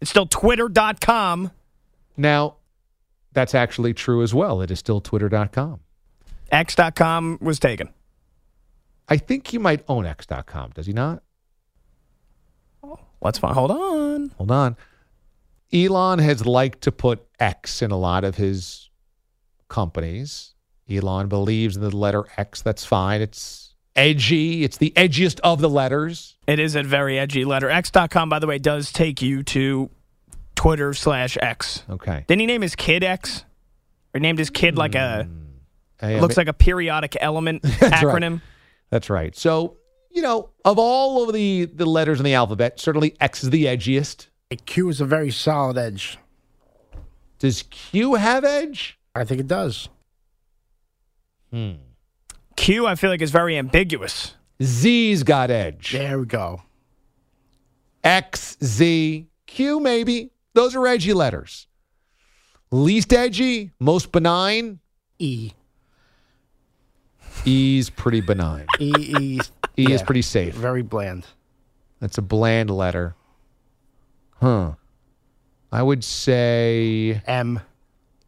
It's 0.00 0.10
still 0.10 0.24
twitter.com. 0.24 1.50
Now, 2.16 2.56
that's 3.32 3.54
actually 3.54 3.92
true 3.92 4.22
as 4.22 4.32
well. 4.32 4.62
It 4.62 4.70
is 4.70 4.78
still 4.78 5.02
twitter.com. 5.02 5.80
X.com 6.50 7.38
was 7.42 7.58
taken. 7.58 7.90
I 9.06 9.18
think 9.18 9.48
he 9.48 9.58
might 9.58 9.84
own 9.86 10.06
X.com, 10.06 10.70
does 10.74 10.86
he 10.86 10.94
not? 10.94 11.22
Let's 13.20 13.38
find. 13.38 13.54
Hold 13.54 13.72
on. 13.72 14.32
Hold 14.38 14.50
on. 14.50 14.76
Elon 15.72 16.20
has 16.20 16.46
liked 16.46 16.82
to 16.82 16.92
put 16.92 17.26
X 17.38 17.82
in 17.82 17.90
a 17.90 17.98
lot 17.98 18.24
of 18.24 18.36
his 18.36 18.87
companies. 19.68 20.54
Elon 20.90 21.28
believes 21.28 21.76
in 21.76 21.82
the 21.82 21.94
letter 21.94 22.24
X. 22.36 22.62
That's 22.62 22.84
fine. 22.84 23.20
It's 23.20 23.74
edgy. 23.94 24.64
It's 24.64 24.78
the 24.78 24.92
edgiest 24.96 25.40
of 25.40 25.60
the 25.60 25.68
letters. 25.68 26.36
It 26.46 26.58
is 26.58 26.74
a 26.74 26.82
very 26.82 27.18
edgy 27.18 27.44
letter. 27.44 27.68
X.com, 27.68 28.28
by 28.28 28.38
the 28.38 28.46
way, 28.46 28.58
does 28.58 28.90
take 28.92 29.20
you 29.20 29.42
to 29.44 29.90
Twitter 30.54 30.94
slash 30.94 31.36
X. 31.40 31.82
Okay. 31.90 32.24
Didn't 32.26 32.40
he 32.40 32.46
name 32.46 32.62
his 32.62 32.74
kid 32.74 33.04
X? 33.04 33.44
Or 34.14 34.20
named 34.20 34.38
his 34.38 34.50
kid 34.50 34.78
like 34.78 34.94
a 34.94 35.24
hmm. 35.24 35.44
I- 36.00 36.20
looks 36.20 36.36
like 36.36 36.48
a 36.48 36.52
periodic 36.52 37.16
element 37.20 37.62
acronym. 37.62 38.32
right. 38.32 38.40
That's 38.90 39.10
right. 39.10 39.36
So, 39.36 39.76
you 40.10 40.22
know, 40.22 40.50
of 40.64 40.78
all 40.78 41.28
of 41.28 41.34
the, 41.34 41.66
the 41.66 41.84
letters 41.84 42.18
in 42.18 42.24
the 42.24 42.34
alphabet, 42.34 42.80
certainly 42.80 43.14
X 43.20 43.44
is 43.44 43.50
the 43.50 43.66
edgiest. 43.66 44.28
Q 44.64 44.88
is 44.88 45.00
a 45.00 45.04
very 45.04 45.30
solid 45.30 45.76
edge. 45.76 46.18
Does 47.38 47.64
Q 47.64 48.14
have 48.14 48.44
edge? 48.44 48.97
I 49.18 49.24
think 49.24 49.40
it 49.40 49.48
does. 49.48 49.88
Hmm. 51.50 51.72
Q, 52.56 52.86
I 52.86 52.94
feel 52.94 53.10
like 53.10 53.22
is 53.22 53.30
very 53.30 53.56
ambiguous. 53.56 54.34
Z's 54.62 55.22
got 55.22 55.50
edge. 55.50 55.92
There 55.92 56.18
we 56.18 56.26
go. 56.26 56.62
X, 58.04 58.56
Z, 58.62 59.26
Q, 59.46 59.80
maybe. 59.80 60.30
Those 60.54 60.74
are 60.76 60.86
edgy 60.86 61.12
letters. 61.12 61.66
Least 62.70 63.12
edgy, 63.12 63.72
most 63.80 64.12
benign, 64.12 64.78
E. 65.18 65.52
E's 67.44 67.90
pretty 67.90 68.20
benign. 68.20 68.66
E. 68.78 68.92
E. 68.98 69.40
E 69.78 69.92
is 69.92 70.02
pretty 70.02 70.22
safe. 70.22 70.54
Very 70.54 70.82
bland. 70.82 71.24
That's 72.00 72.18
a 72.18 72.22
bland 72.22 72.70
letter. 72.70 73.14
Huh. 74.40 74.72
I 75.70 75.82
would 75.82 76.04
say 76.04 77.22
M. 77.26 77.60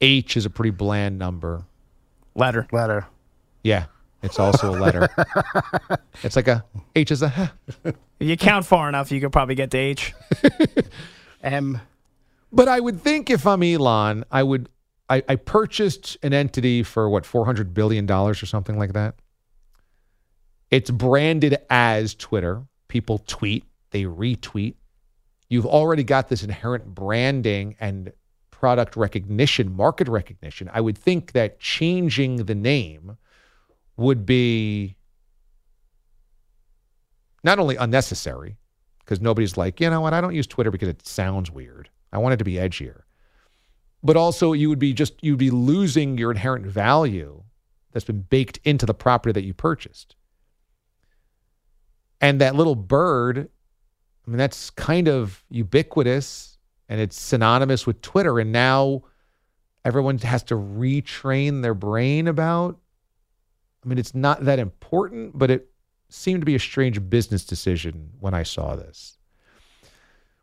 H 0.00 0.36
is 0.36 0.46
a 0.46 0.50
pretty 0.50 0.70
bland 0.70 1.18
number. 1.18 1.64
Letter. 2.34 2.66
Letter. 2.72 3.06
Yeah, 3.62 3.86
it's 4.22 4.38
also 4.38 4.70
a 4.70 4.78
letter. 4.78 5.08
it's 6.22 6.36
like 6.36 6.48
a 6.48 6.64
H 6.96 7.10
is 7.10 7.22
a 7.22 7.28
huh. 7.28 7.48
If 7.84 7.94
you 8.28 8.36
count 8.36 8.66
far 8.66 8.88
enough, 8.88 9.12
you 9.12 9.20
could 9.20 9.32
probably 9.32 9.54
get 9.54 9.70
to 9.72 9.78
H. 9.78 10.14
M. 11.42 11.80
But 12.52 12.68
I 12.68 12.80
would 12.80 13.00
think 13.00 13.30
if 13.30 13.46
I'm 13.46 13.62
Elon, 13.62 14.24
I 14.30 14.42
would 14.42 14.68
I, 15.08 15.22
I 15.28 15.36
purchased 15.36 16.16
an 16.22 16.32
entity 16.32 16.82
for 16.82 17.08
what, 17.08 17.26
four 17.26 17.44
hundred 17.44 17.74
billion 17.74 18.06
dollars 18.06 18.42
or 18.42 18.46
something 18.46 18.78
like 18.78 18.92
that. 18.92 19.16
It's 20.70 20.90
branded 20.90 21.58
as 21.68 22.14
Twitter. 22.14 22.62
People 22.88 23.18
tweet, 23.26 23.64
they 23.90 24.04
retweet. 24.04 24.74
You've 25.48 25.66
already 25.66 26.04
got 26.04 26.28
this 26.28 26.44
inherent 26.44 26.86
branding 26.94 27.76
and 27.80 28.12
product 28.60 28.94
recognition, 28.94 29.74
market 29.74 30.06
recognition. 30.06 30.70
I 30.74 30.82
would 30.82 30.98
think 30.98 31.32
that 31.32 31.58
changing 31.60 32.44
the 32.44 32.54
name 32.54 33.16
would 33.96 34.26
be 34.26 34.96
not 37.42 37.58
only 37.58 37.76
unnecessary, 37.76 38.58
because 38.98 39.18
nobody's 39.18 39.56
like, 39.56 39.80
you 39.80 39.88
know 39.88 40.02
what, 40.02 40.12
I 40.12 40.20
don't 40.20 40.34
use 40.34 40.46
Twitter 40.46 40.70
because 40.70 40.88
it 40.90 41.06
sounds 41.06 41.50
weird. 41.50 41.88
I 42.12 42.18
want 42.18 42.34
it 42.34 42.36
to 42.36 42.44
be 42.44 42.54
edgier. 42.54 43.00
But 44.02 44.18
also 44.18 44.52
you 44.52 44.68
would 44.68 44.78
be 44.78 44.92
just 44.92 45.14
you'd 45.22 45.38
be 45.38 45.50
losing 45.50 46.18
your 46.18 46.30
inherent 46.30 46.66
value 46.66 47.42
that's 47.92 48.04
been 48.04 48.20
baked 48.20 48.58
into 48.64 48.84
the 48.84 48.94
property 48.94 49.32
that 49.32 49.44
you 49.44 49.54
purchased. 49.54 50.16
And 52.20 52.42
that 52.42 52.54
little 52.54 52.74
bird, 52.74 53.48
I 54.26 54.30
mean, 54.30 54.36
that's 54.36 54.68
kind 54.68 55.08
of 55.08 55.42
ubiquitous 55.48 56.58
and 56.90 57.00
it's 57.00 57.18
synonymous 57.18 57.86
with 57.86 58.02
Twitter. 58.02 58.40
And 58.40 58.50
now 58.50 59.04
everyone 59.84 60.18
has 60.18 60.42
to 60.42 60.56
retrain 60.56 61.62
their 61.62 61.72
brain 61.72 62.26
about. 62.26 62.78
I 63.82 63.88
mean, 63.88 63.96
it's 63.96 64.14
not 64.14 64.44
that 64.44 64.58
important, 64.58 65.38
but 65.38 65.50
it 65.52 65.70
seemed 66.08 66.42
to 66.42 66.46
be 66.46 66.56
a 66.56 66.60
strange 66.60 67.08
business 67.08 67.44
decision 67.44 68.10
when 68.18 68.34
I 68.34 68.42
saw 68.42 68.74
this. 68.74 69.16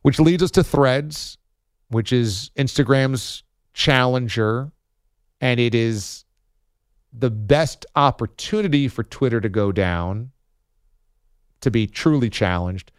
Which 0.03 0.21
leads 0.21 0.41
us 0.41 0.51
to 0.51 0.63
Threads, 0.63 1.37
which 1.89 2.13
is 2.13 2.49
Instagram's 2.55 3.43
challenger, 3.73 4.71
and 5.41 5.59
it 5.59 5.75
is 5.75 6.23
the 7.11 7.29
best 7.29 7.85
opportunity 7.97 8.87
for 8.87 9.03
Twitter 9.03 9.41
to 9.41 9.49
go 9.49 9.73
down, 9.73 10.31
to 11.59 11.69
be 11.69 11.87
truly 11.87 12.29
challenged. 12.29 12.93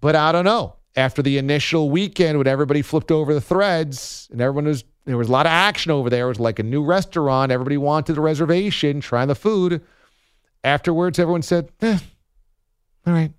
But 0.00 0.14
I 0.14 0.30
don't 0.30 0.44
know. 0.44 0.75
After 0.96 1.20
the 1.22 1.36
initial 1.36 1.90
weekend 1.90 2.38
when 2.38 2.46
everybody 2.46 2.80
flipped 2.80 3.10
over 3.10 3.34
the 3.34 3.40
threads 3.40 4.28
and 4.32 4.40
everyone 4.40 4.64
was 4.64 4.84
there 5.04 5.16
was 5.16 5.28
a 5.28 5.32
lot 5.32 5.46
of 5.46 5.50
action 5.52 5.92
over 5.92 6.10
there. 6.10 6.24
It 6.24 6.28
was 6.30 6.40
like 6.40 6.58
a 6.58 6.64
new 6.64 6.82
restaurant. 6.84 7.52
Everybody 7.52 7.76
wanted 7.76 8.18
a 8.18 8.20
reservation, 8.20 9.00
trying 9.00 9.28
the 9.28 9.36
food. 9.36 9.80
Afterwards, 10.64 11.18
everyone 11.20 11.42
said, 11.42 11.70
eh, 11.80 11.98
all 13.06 13.12
right, 13.12 13.32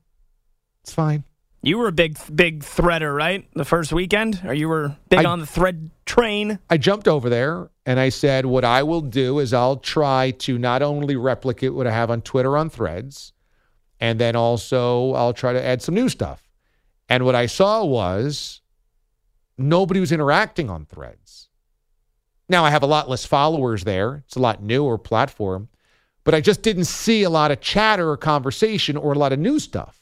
it's 0.81 0.93
fine. 0.93 1.25
You 1.61 1.77
were 1.77 1.89
a 1.89 1.91
big, 1.91 2.17
big 2.33 2.61
threader, 2.63 3.13
right? 3.13 3.45
The 3.53 3.65
first 3.65 3.91
weekend, 3.91 4.41
or 4.45 4.53
you 4.53 4.69
were 4.69 4.95
big 5.09 5.25
I- 5.25 5.25
on 5.25 5.39
the 5.39 5.45
thread 5.45 5.89
train. 6.05 6.59
I 6.69 6.77
jumped 6.77 7.07
over 7.07 7.29
there 7.29 7.69
and 7.85 7.99
I 7.99 8.07
said, 8.09 8.45
what 8.45 8.63
I 8.63 8.83
will 8.83 9.01
do 9.01 9.39
is 9.39 9.53
I'll 9.53 9.75
try 9.75 10.31
to 10.31 10.57
not 10.57 10.81
only 10.81 11.17
replicate 11.17 11.73
what 11.73 11.85
I 11.87 11.91
have 11.91 12.09
on 12.09 12.21
Twitter 12.21 12.55
on 12.55 12.69
threads, 12.69 13.33
and 13.99 14.21
then 14.21 14.37
also 14.37 15.13
I'll 15.15 15.33
try 15.33 15.51
to 15.51 15.61
add 15.61 15.81
some 15.81 15.95
new 15.95 16.07
stuff. 16.07 16.46
And 17.09 17.25
what 17.25 17.35
I 17.35 17.45
saw 17.45 17.83
was 17.83 18.61
nobody 19.57 19.99
was 19.99 20.11
interacting 20.11 20.69
on 20.69 20.85
threads. 20.85 21.49
Now 22.49 22.63
I 22.63 22.69
have 22.69 22.83
a 22.83 22.87
lot 22.87 23.09
less 23.09 23.25
followers 23.25 23.83
there. 23.83 24.23
It's 24.27 24.35
a 24.35 24.39
lot 24.39 24.61
newer 24.61 24.97
platform, 24.97 25.69
but 26.23 26.33
I 26.33 26.41
just 26.41 26.61
didn't 26.61 26.85
see 26.85 27.23
a 27.23 27.29
lot 27.29 27.51
of 27.51 27.61
chatter 27.61 28.09
or 28.09 28.17
conversation 28.17 28.97
or 28.97 29.13
a 29.13 29.17
lot 29.17 29.33
of 29.33 29.39
new 29.39 29.59
stuff. 29.59 30.01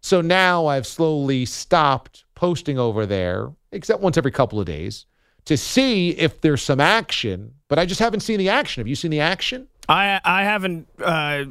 So 0.00 0.20
now 0.20 0.66
I've 0.66 0.86
slowly 0.86 1.44
stopped 1.44 2.24
posting 2.34 2.78
over 2.78 3.04
there, 3.04 3.52
except 3.72 4.00
once 4.00 4.16
every 4.16 4.30
couple 4.30 4.60
of 4.60 4.66
days, 4.66 5.06
to 5.44 5.56
see 5.56 6.10
if 6.10 6.40
there's 6.40 6.62
some 6.62 6.80
action. 6.80 7.54
But 7.68 7.78
I 7.78 7.86
just 7.86 8.00
haven't 8.00 8.20
seen 8.20 8.38
the 8.38 8.48
action. 8.48 8.80
Have 8.80 8.88
you 8.88 8.94
seen 8.94 9.10
the 9.10 9.20
action? 9.20 9.66
I, 9.88 10.20
I 10.24 10.44
haven't, 10.44 10.86
uh, 11.02 11.46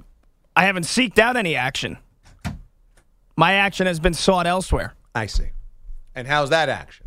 I 0.55 0.63
haven't 0.63 0.83
seeked 0.83 1.19
out 1.19 1.35
any 1.35 1.55
action. 1.55 1.97
My 3.37 3.53
action 3.53 3.87
has 3.87 3.99
been 3.99 4.13
sought 4.13 4.47
elsewhere. 4.47 4.95
I 5.15 5.27
see. 5.27 5.51
And 6.15 6.27
how's 6.27 6.49
that 6.49 6.67
action? 6.67 7.05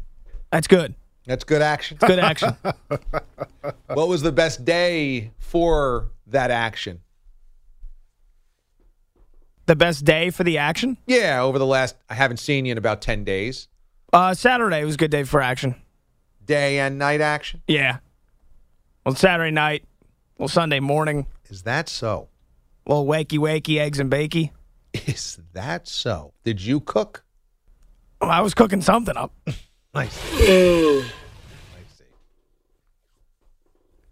That's 0.50 0.66
good. 0.66 0.94
That's 1.26 1.44
good 1.44 1.60
action. 1.60 1.98
Good 1.98 2.18
action. 2.18 2.56
what 3.88 4.08
was 4.08 4.22
the 4.22 4.32
best 4.32 4.64
day 4.64 5.32
for 5.38 6.10
that 6.28 6.50
action? 6.50 7.00
the 9.70 9.76
best 9.76 10.04
day 10.04 10.30
for 10.30 10.42
the 10.42 10.58
action? 10.58 10.96
Yeah, 11.06 11.42
over 11.42 11.56
the 11.56 11.66
last, 11.66 11.94
I 12.08 12.14
haven't 12.14 12.38
seen 12.38 12.64
you 12.64 12.72
in 12.72 12.78
about 12.78 13.00
10 13.00 13.22
days. 13.22 13.68
Uh, 14.12 14.34
Saturday 14.34 14.84
was 14.84 14.96
a 14.96 14.98
good 14.98 15.12
day 15.12 15.22
for 15.22 15.40
action. 15.40 15.76
Day 16.44 16.80
and 16.80 16.98
night 16.98 17.20
action? 17.20 17.62
Yeah. 17.68 17.98
Well, 19.06 19.14
Saturday 19.14 19.52
night, 19.52 19.84
well, 20.38 20.48
Sunday 20.48 20.80
morning, 20.80 21.26
Is 21.48 21.62
that 21.62 21.88
so? 21.88 22.28
Well, 22.84 23.04
wakey 23.06 23.38
wakey 23.38 23.78
eggs 23.78 24.00
and 24.00 24.10
bakey. 24.10 24.50
Is 24.94 25.38
that 25.52 25.86
so? 25.88 26.32
Did 26.44 26.62
you 26.62 26.80
cook? 26.80 27.24
Well, 28.20 28.30
I 28.30 28.40
was 28.40 28.54
cooking 28.54 28.82
something 28.82 29.16
up. 29.16 29.32
Nice. 29.92 30.16
I 30.32 31.10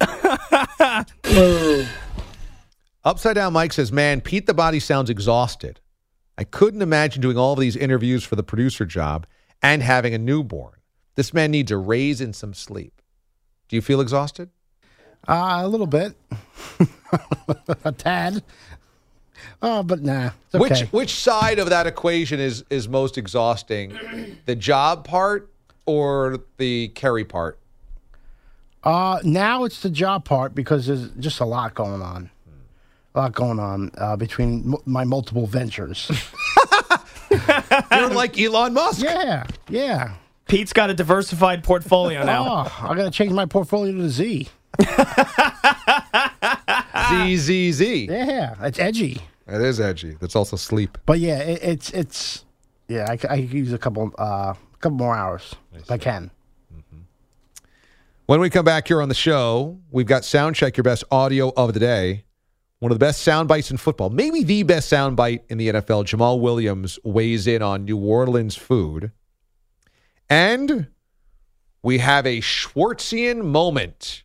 see. 0.00 1.86
Upside 3.04 3.36
Down 3.36 3.52
Mike 3.52 3.72
says, 3.72 3.92
Man, 3.92 4.20
Pete 4.20 4.46
the 4.46 4.54
Body 4.54 4.80
sounds 4.80 5.08
exhausted. 5.08 5.78
I 6.36 6.42
couldn't 6.42 6.82
imagine 6.82 7.22
doing 7.22 7.38
all 7.38 7.52
of 7.52 7.60
these 7.60 7.76
interviews 7.76 8.24
for 8.24 8.34
the 8.34 8.42
producer 8.42 8.84
job 8.84 9.26
and 9.62 9.82
having 9.82 10.14
a 10.14 10.18
newborn. 10.18 10.74
This 11.14 11.32
man 11.32 11.52
needs 11.52 11.70
a 11.70 11.76
raise 11.76 12.20
and 12.20 12.34
some 12.34 12.54
sleep. 12.54 13.00
Do 13.68 13.76
you 13.76 13.82
feel 13.82 14.00
exhausted? 14.00 14.50
Uh, 15.26 15.60
a 15.62 15.68
little 15.68 15.86
bit. 15.86 16.14
a 17.84 17.92
tad. 17.92 18.42
Oh, 19.62 19.82
but 19.82 20.02
nah. 20.02 20.30
Okay. 20.54 20.58
Which 20.58 20.80
which 20.92 21.14
side 21.14 21.58
of 21.58 21.68
that 21.70 21.86
equation 21.86 22.40
is 22.40 22.64
is 22.70 22.88
most 22.88 23.18
exhausting? 23.18 23.96
The 24.46 24.56
job 24.56 25.04
part 25.04 25.50
or 25.86 26.38
the 26.56 26.88
carry 26.88 27.24
part? 27.24 27.58
Uh, 28.84 29.18
now 29.24 29.64
it's 29.64 29.80
the 29.82 29.90
job 29.90 30.24
part 30.24 30.54
because 30.54 30.86
there's 30.86 31.10
just 31.18 31.40
a 31.40 31.44
lot 31.44 31.74
going 31.74 32.00
on. 32.00 32.30
A 33.14 33.18
lot 33.20 33.32
going 33.32 33.58
on 33.58 33.90
uh, 33.98 34.16
between 34.16 34.72
m- 34.74 34.80
my 34.86 35.04
multiple 35.04 35.46
ventures. 35.46 36.10
You're 37.92 38.08
like 38.10 38.38
Elon 38.40 38.72
Musk. 38.74 39.02
yeah, 39.02 39.44
yeah. 39.68 40.14
Pete's 40.46 40.72
got 40.72 40.88
a 40.88 40.94
diversified 40.94 41.62
portfolio 41.64 42.24
now. 42.34 42.64
Oh, 42.66 42.86
I 42.88 42.94
got 42.94 43.04
to 43.04 43.10
change 43.10 43.32
my 43.32 43.44
portfolio 43.46 43.92
to 43.92 44.08
Z. 44.08 44.48
Z 47.08 47.36
Z 47.36 47.72
Z. 47.72 48.06
Yeah, 48.10 48.54
it's 48.60 48.78
edgy. 48.78 49.20
It 49.46 49.60
is 49.60 49.80
edgy. 49.80 50.16
That's 50.20 50.36
also 50.36 50.56
sleep. 50.56 50.98
But 51.06 51.20
yeah, 51.20 51.38
it, 51.38 51.60
it's 51.62 51.90
it's 51.90 52.44
yeah. 52.88 53.06
I 53.10 53.16
could 53.16 53.52
use 53.52 53.72
a 53.72 53.78
couple 53.78 54.12
uh 54.18 54.54
couple 54.80 54.98
more 54.98 55.16
hours 55.16 55.54
if 55.74 55.90
I 55.90 55.98
can. 55.98 56.30
When 58.26 58.40
we 58.40 58.50
come 58.50 58.64
back 58.64 58.88
here 58.88 59.00
on 59.00 59.08
the 59.08 59.14
show, 59.14 59.78
we've 59.90 60.06
got 60.06 60.20
Soundcheck, 60.20 60.76
your 60.76 60.84
best 60.84 61.02
audio 61.10 61.50
of 61.56 61.72
the 61.72 61.80
day. 61.80 62.24
One 62.78 62.92
of 62.92 62.98
the 62.98 63.04
best 63.04 63.22
sound 63.22 63.48
bites 63.48 63.70
in 63.70 63.78
football, 63.78 64.10
maybe 64.10 64.44
the 64.44 64.64
best 64.64 64.90
sound 64.90 65.16
bite 65.16 65.44
in 65.48 65.56
the 65.56 65.68
NFL. 65.68 66.04
Jamaal 66.04 66.38
Williams 66.38 66.98
weighs 67.02 67.46
in 67.46 67.62
on 67.62 67.86
New 67.86 67.96
Orleans 67.96 68.54
food. 68.54 69.12
And 70.28 70.88
we 71.82 71.98
have 71.98 72.26
a 72.26 72.40
Schwartzian 72.40 73.46
moment. 73.46 74.24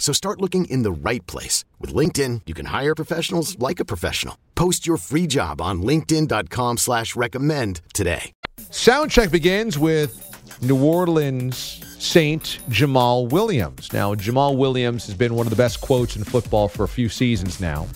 So 0.00 0.12
start 0.12 0.40
looking 0.40 0.64
in 0.64 0.82
the 0.82 0.90
right 0.90 1.24
place. 1.28 1.64
With 1.78 1.94
LinkedIn, 1.94 2.40
you 2.46 2.54
can 2.54 2.66
hire 2.66 2.96
professionals 2.96 3.56
like 3.60 3.78
a 3.78 3.84
professional. 3.84 4.36
Post 4.56 4.88
your 4.88 4.96
free 4.96 5.28
job 5.28 5.60
on 5.60 5.82
linkedin.com 5.82 6.78
slash 6.78 7.14
recommend 7.14 7.82
today. 7.94 8.32
Soundcheck 8.70 9.30
begins 9.30 9.78
with 9.78 10.26
New 10.62 10.82
Orleans 10.82 11.56
Saint 11.98 12.60
Jamaal 12.70 13.28
Williams. 13.28 13.92
Now, 13.92 14.14
Jamaal 14.14 14.56
Williams 14.56 15.06
has 15.06 15.14
been 15.14 15.34
one 15.34 15.46
of 15.46 15.50
the 15.50 15.56
best 15.56 15.80
quotes 15.80 16.16
in 16.16 16.24
football 16.24 16.68
for 16.68 16.84
a 16.84 16.88
few 16.88 17.08
seasons 17.08 17.60
now. 17.60 17.86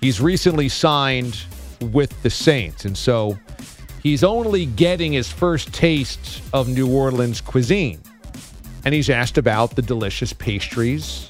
He's 0.00 0.20
recently 0.20 0.68
signed 0.68 1.40
with 1.80 2.20
the 2.22 2.30
Saints, 2.30 2.84
and 2.84 2.96
so 2.96 3.38
he's 4.02 4.24
only 4.24 4.66
getting 4.66 5.12
his 5.12 5.30
first 5.30 5.72
taste 5.72 6.42
of 6.52 6.68
New 6.68 6.92
Orleans 6.92 7.40
cuisine. 7.40 8.00
And 8.84 8.94
he's 8.94 9.10
asked 9.10 9.38
about 9.38 9.76
the 9.76 9.82
delicious 9.82 10.32
pastries, 10.32 11.28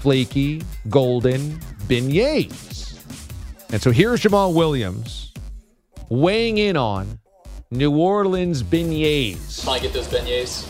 flaky, 0.00 0.62
golden 0.88 1.58
beignets. 1.88 2.98
And 3.72 3.80
so 3.80 3.90
here's 3.90 4.20
Jamaal 4.22 4.54
Williams 4.54 5.32
weighing 6.08 6.58
in 6.58 6.76
on 6.76 7.18
New 7.70 7.96
Orleans 7.96 8.62
beignets. 8.62 9.64
Can 9.64 9.74
I 9.74 9.78
get 9.78 9.92
those 9.92 10.08
beignets? 10.08 10.66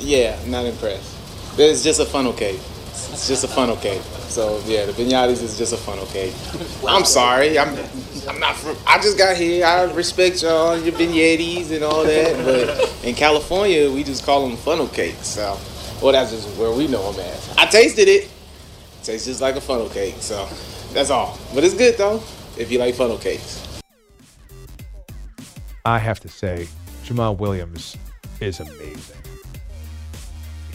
Yeah, 0.00 0.38
I'm 0.42 0.50
not 0.50 0.64
impressed. 0.64 1.16
It's 1.58 1.84
just 1.84 2.00
a 2.00 2.04
funnel 2.04 2.32
cake. 2.32 2.60
It's 2.90 3.28
just 3.28 3.44
a 3.44 3.48
funnel 3.48 3.76
cake. 3.76 4.02
So 4.28 4.60
yeah, 4.66 4.86
the 4.86 4.92
beignets 4.92 5.42
is 5.42 5.56
just 5.56 5.72
a 5.72 5.76
funnel 5.76 6.06
cake. 6.06 6.34
I'm 6.86 7.04
sorry. 7.04 7.58
I'm 7.58 7.76
I'm 8.28 8.38
not 8.38 8.56
from. 8.56 8.76
I 8.86 8.98
just 8.98 9.18
got 9.18 9.36
here. 9.36 9.64
I 9.64 9.84
respect 9.92 10.42
y'all, 10.42 10.78
your 10.78 10.92
beignets 10.92 11.70
and 11.70 11.82
all 11.82 12.04
that. 12.04 12.44
But 12.44 13.04
in 13.04 13.14
California, 13.14 13.90
we 13.90 14.04
just 14.04 14.24
call 14.24 14.46
them 14.46 14.56
funnel 14.56 14.88
cakes. 14.88 15.26
So, 15.26 15.58
well, 16.02 16.12
that's 16.12 16.30
just 16.30 16.56
where 16.56 16.70
we 16.70 16.86
know 16.86 17.12
them 17.12 17.24
as. 17.24 17.56
I 17.56 17.66
tasted 17.66 18.08
it. 18.08 18.30
tastes 19.02 19.26
just 19.26 19.40
like 19.40 19.56
a 19.56 19.60
funnel 19.60 19.88
cake. 19.88 20.16
So 20.20 20.48
that's 20.92 21.10
all. 21.10 21.38
But 21.54 21.64
it's 21.64 21.74
good 21.74 21.96
though. 21.98 22.22
If 22.56 22.70
you 22.70 22.78
like 22.78 22.94
funnel 22.94 23.18
cakes. 23.18 23.66
I 25.84 25.98
have 25.98 26.20
to 26.20 26.28
say, 26.28 26.68
Jamaal 27.04 27.36
Williams 27.36 27.96
is 28.40 28.60
amazing. 28.60 29.16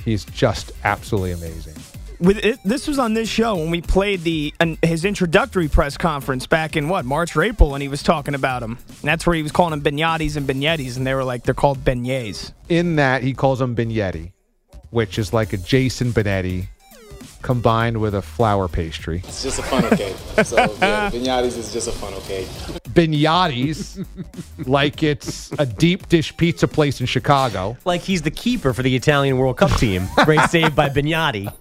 He's 0.04 0.26
just 0.26 0.72
absolutely 0.84 1.32
amazing. 1.32 1.76
With 2.20 2.44
it, 2.44 2.60
this 2.66 2.88
was 2.88 2.98
on 2.98 3.14
this 3.14 3.30
show 3.30 3.56
when 3.56 3.70
we 3.70 3.82
played 3.82 4.22
the 4.22 4.54
an, 4.60 4.78
his 4.82 5.06
introductory 5.06 5.68
press 5.68 5.98
conference 5.98 6.48
back 6.48 6.76
in 6.76 6.90
what 6.90 7.06
March 7.06 7.36
or 7.36 7.44
April, 7.44 7.76
and 7.76 7.82
he 7.82 7.88
was 7.88 8.02
talking 8.02 8.34
about 8.34 8.64
him. 8.64 8.80
And 8.88 9.04
that's 9.04 9.28
where 9.28 9.36
he 9.36 9.44
was 9.44 9.52
calling 9.52 9.80
them 9.80 9.82
beignets 9.82 10.36
and 10.36 10.48
beignets, 10.48 10.98
and 10.98 11.06
they 11.06 11.14
were 11.14 11.24
like 11.24 11.44
they're 11.44 11.54
called 11.54 11.84
beignets. 11.84 12.54
In 12.70 12.96
that, 12.96 13.22
he 13.22 13.34
calls 13.34 13.60
them 13.60 13.76
vignetti, 13.76 14.32
which 14.90 15.20
is 15.20 15.32
like 15.32 15.54
a 15.54 15.58
Jason 15.58 16.12
Benetti 16.12 16.70
combined 17.42 18.00
with 18.00 18.16
a 18.16 18.22
flour 18.22 18.68
pastry. 18.68 19.22
It's 19.24 19.44
just 19.44 19.60
a 19.60 19.64
funnel 19.64 19.90
cake. 19.92 20.16
So 20.46 20.58
yeah, 20.82 21.10
the 21.10 21.18
is 21.48 21.74
just 21.74 21.88
a 21.88 21.92
funnel 21.92 22.22
cake. 22.22 22.48
Beignettis, 22.94 24.06
like 24.66 25.04
it's 25.04 25.52
a 25.60 25.66
deep 25.66 26.10
dish 26.10 26.36
pizza 26.38 26.68
place 26.68 27.00
in 27.00 27.06
Chicago. 27.06 27.78
Like 27.86 28.02
he's 28.02 28.22
the 28.22 28.32
keeper 28.32 28.74
for 28.74 28.84
the 28.84 28.96
Italian 28.96 29.38
World 29.38 29.58
Cup 29.58 29.72
team. 29.72 30.08
Great 30.26 30.42
save 30.50 30.76
by 30.76 30.90
Bignati. 30.90 31.54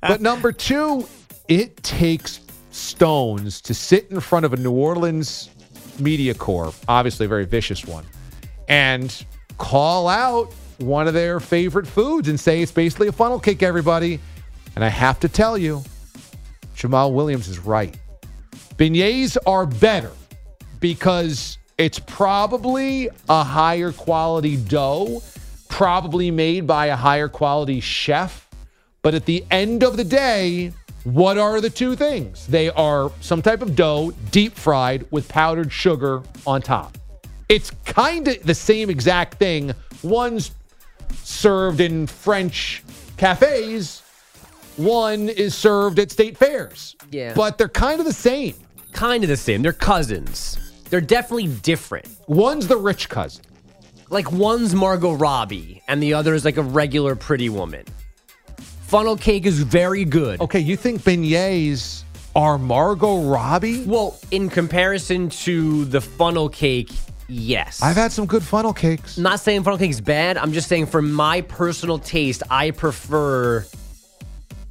But 0.00 0.20
number 0.20 0.52
two, 0.52 1.08
it 1.48 1.82
takes 1.82 2.40
stones 2.70 3.60
to 3.62 3.74
sit 3.74 4.10
in 4.10 4.20
front 4.20 4.44
of 4.44 4.52
a 4.52 4.56
New 4.56 4.72
Orleans 4.72 5.50
media 5.98 6.34
corps, 6.34 6.72
obviously 6.88 7.26
a 7.26 7.28
very 7.28 7.46
vicious 7.46 7.86
one, 7.86 8.04
and 8.68 9.24
call 9.58 10.08
out 10.08 10.52
one 10.78 11.08
of 11.08 11.14
their 11.14 11.40
favorite 11.40 11.86
foods 11.86 12.28
and 12.28 12.38
say 12.38 12.62
it's 12.62 12.72
basically 12.72 13.08
a 13.08 13.12
funnel 13.12 13.40
cake, 13.40 13.62
everybody. 13.62 14.20
And 14.74 14.84
I 14.84 14.88
have 14.88 15.20
to 15.20 15.28
tell 15.28 15.56
you, 15.56 15.82
Jamaal 16.76 17.12
Williams 17.12 17.48
is 17.48 17.58
right. 17.58 17.96
Beignets 18.76 19.36
are 19.46 19.64
better 19.66 20.12
because 20.80 21.58
it's 21.78 21.98
probably 21.98 23.08
a 23.28 23.42
higher 23.42 23.92
quality 23.92 24.56
dough, 24.56 25.22
probably 25.68 26.30
made 26.30 26.66
by 26.66 26.86
a 26.86 26.96
higher 26.96 27.28
quality 27.28 27.80
chef. 27.80 28.48
But 29.02 29.14
at 29.14 29.24
the 29.24 29.44
end 29.50 29.82
of 29.82 29.96
the 29.96 30.04
day, 30.04 30.72
what 31.04 31.38
are 31.38 31.60
the 31.60 31.70
two 31.70 31.94
things? 31.94 32.46
They 32.46 32.70
are 32.70 33.12
some 33.20 33.40
type 33.40 33.62
of 33.62 33.76
dough, 33.76 34.12
deep 34.30 34.54
fried 34.56 35.06
with 35.10 35.28
powdered 35.28 35.72
sugar 35.72 36.22
on 36.46 36.60
top. 36.60 36.98
It's 37.48 37.70
kind 37.84 38.26
of 38.26 38.42
the 38.42 38.54
same 38.54 38.90
exact 38.90 39.38
thing. 39.38 39.72
One's 40.02 40.50
served 41.22 41.80
in 41.80 42.06
French 42.06 42.82
cafes, 43.16 44.02
one 44.76 45.28
is 45.28 45.54
served 45.54 45.98
at 45.98 46.10
state 46.10 46.36
fairs. 46.36 46.96
Yeah. 47.10 47.32
But 47.34 47.58
they're 47.58 47.68
kind 47.68 48.00
of 48.00 48.06
the 48.06 48.12
same. 48.12 48.54
Kind 48.92 49.24
of 49.24 49.28
the 49.28 49.36
same. 49.36 49.62
They're 49.62 49.72
cousins. 49.72 50.58
They're 50.90 51.00
definitely 51.00 51.48
different. 51.48 52.06
One's 52.28 52.68
the 52.68 52.76
rich 52.76 53.08
cousin. 53.08 53.44
Like 54.08 54.30
one's 54.30 54.74
Margot 54.74 55.14
Robbie 55.14 55.82
and 55.88 56.02
the 56.02 56.14
other 56.14 56.34
is 56.34 56.44
like 56.44 56.56
a 56.56 56.62
regular 56.62 57.16
pretty 57.16 57.48
woman. 57.48 57.84
Funnel 58.58 59.16
cake 59.16 59.46
is 59.46 59.62
very 59.62 60.04
good. 60.04 60.40
Okay, 60.40 60.60
you 60.60 60.76
think 60.76 61.02
beignets 61.02 62.04
are 62.36 62.56
Margot 62.56 63.22
Robbie? 63.22 63.84
Well, 63.84 64.16
in 64.30 64.48
comparison 64.48 65.28
to 65.30 65.86
the 65.86 66.00
funnel 66.00 66.48
cake, 66.48 66.92
yes. 67.28 67.82
I've 67.82 67.96
had 67.96 68.12
some 68.12 68.26
good 68.26 68.42
funnel 68.42 68.72
cakes. 68.72 69.18
Not 69.18 69.40
saying 69.40 69.62
funnel 69.62 69.78
cake 69.78 69.90
is 69.90 70.00
bad. 70.00 70.36
I'm 70.36 70.52
just 70.52 70.68
saying 70.68 70.86
for 70.86 71.02
my 71.02 71.40
personal 71.42 71.98
taste, 71.98 72.42
I 72.50 72.70
prefer 72.70 73.64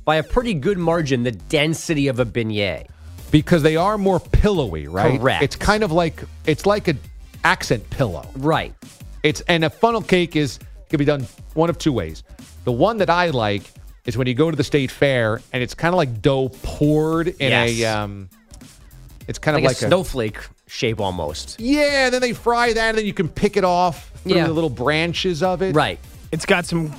by 0.03 0.17
a 0.17 0.23
pretty 0.23 0.53
good 0.53 0.77
margin 0.77 1.23
the 1.23 1.31
density 1.31 2.07
of 2.07 2.19
a 2.19 2.25
beignet. 2.25 2.87
Because 3.31 3.63
they 3.63 3.75
are 3.75 3.97
more 3.97 4.19
pillowy, 4.19 4.87
right? 4.87 5.19
Correct. 5.19 5.43
It's 5.43 5.55
kind 5.55 5.83
of 5.83 5.91
like 5.91 6.23
it's 6.45 6.65
like 6.65 6.87
a 6.87 6.95
accent 7.43 7.89
pillow. 7.89 8.29
Right. 8.37 8.73
It's 9.23 9.41
and 9.41 9.65
a 9.65 9.69
funnel 9.69 10.01
cake 10.01 10.35
is 10.35 10.59
can 10.89 10.99
be 10.99 11.05
done 11.05 11.27
one 11.55 11.69
of 11.69 11.77
two 11.77 11.91
ways. 11.91 12.23
The 12.63 12.71
one 12.71 12.97
that 12.97 13.09
I 13.09 13.31
like 13.31 13.63
is 14.05 14.15
when 14.17 14.27
you 14.27 14.35
go 14.35 14.51
to 14.51 14.55
the 14.55 14.63
state 14.63 14.91
fair 14.91 15.41
and 15.51 15.63
it's 15.63 15.73
kind 15.73 15.93
of 15.93 15.97
like 15.97 16.21
dough 16.21 16.49
poured 16.61 17.27
in 17.27 17.51
a 17.51 17.85
um 17.85 18.29
it's 19.27 19.39
kind 19.39 19.55
Like, 19.55 19.63
of 19.63 19.67
like 19.69 19.77
a 19.77 19.87
snowflake 19.87 20.37
shape 20.67 20.99
almost. 20.99 21.59
Yeah, 21.59 22.05
and 22.05 22.13
then 22.13 22.21
they 22.21 22.33
fry 22.33 22.73
that 22.73 22.89
and 22.89 22.97
then 22.97 23.05
you 23.05 23.13
can 23.13 23.29
pick 23.29 23.57
it 23.57 23.63
off 23.63 24.09
through 24.23 24.35
Yeah. 24.35 24.47
the 24.47 24.53
little 24.53 24.69
branches 24.69 25.43
of 25.43 25.61
it. 25.61 25.75
Right. 25.75 25.99
It's 26.31 26.45
got 26.45 26.65
some 26.65 26.93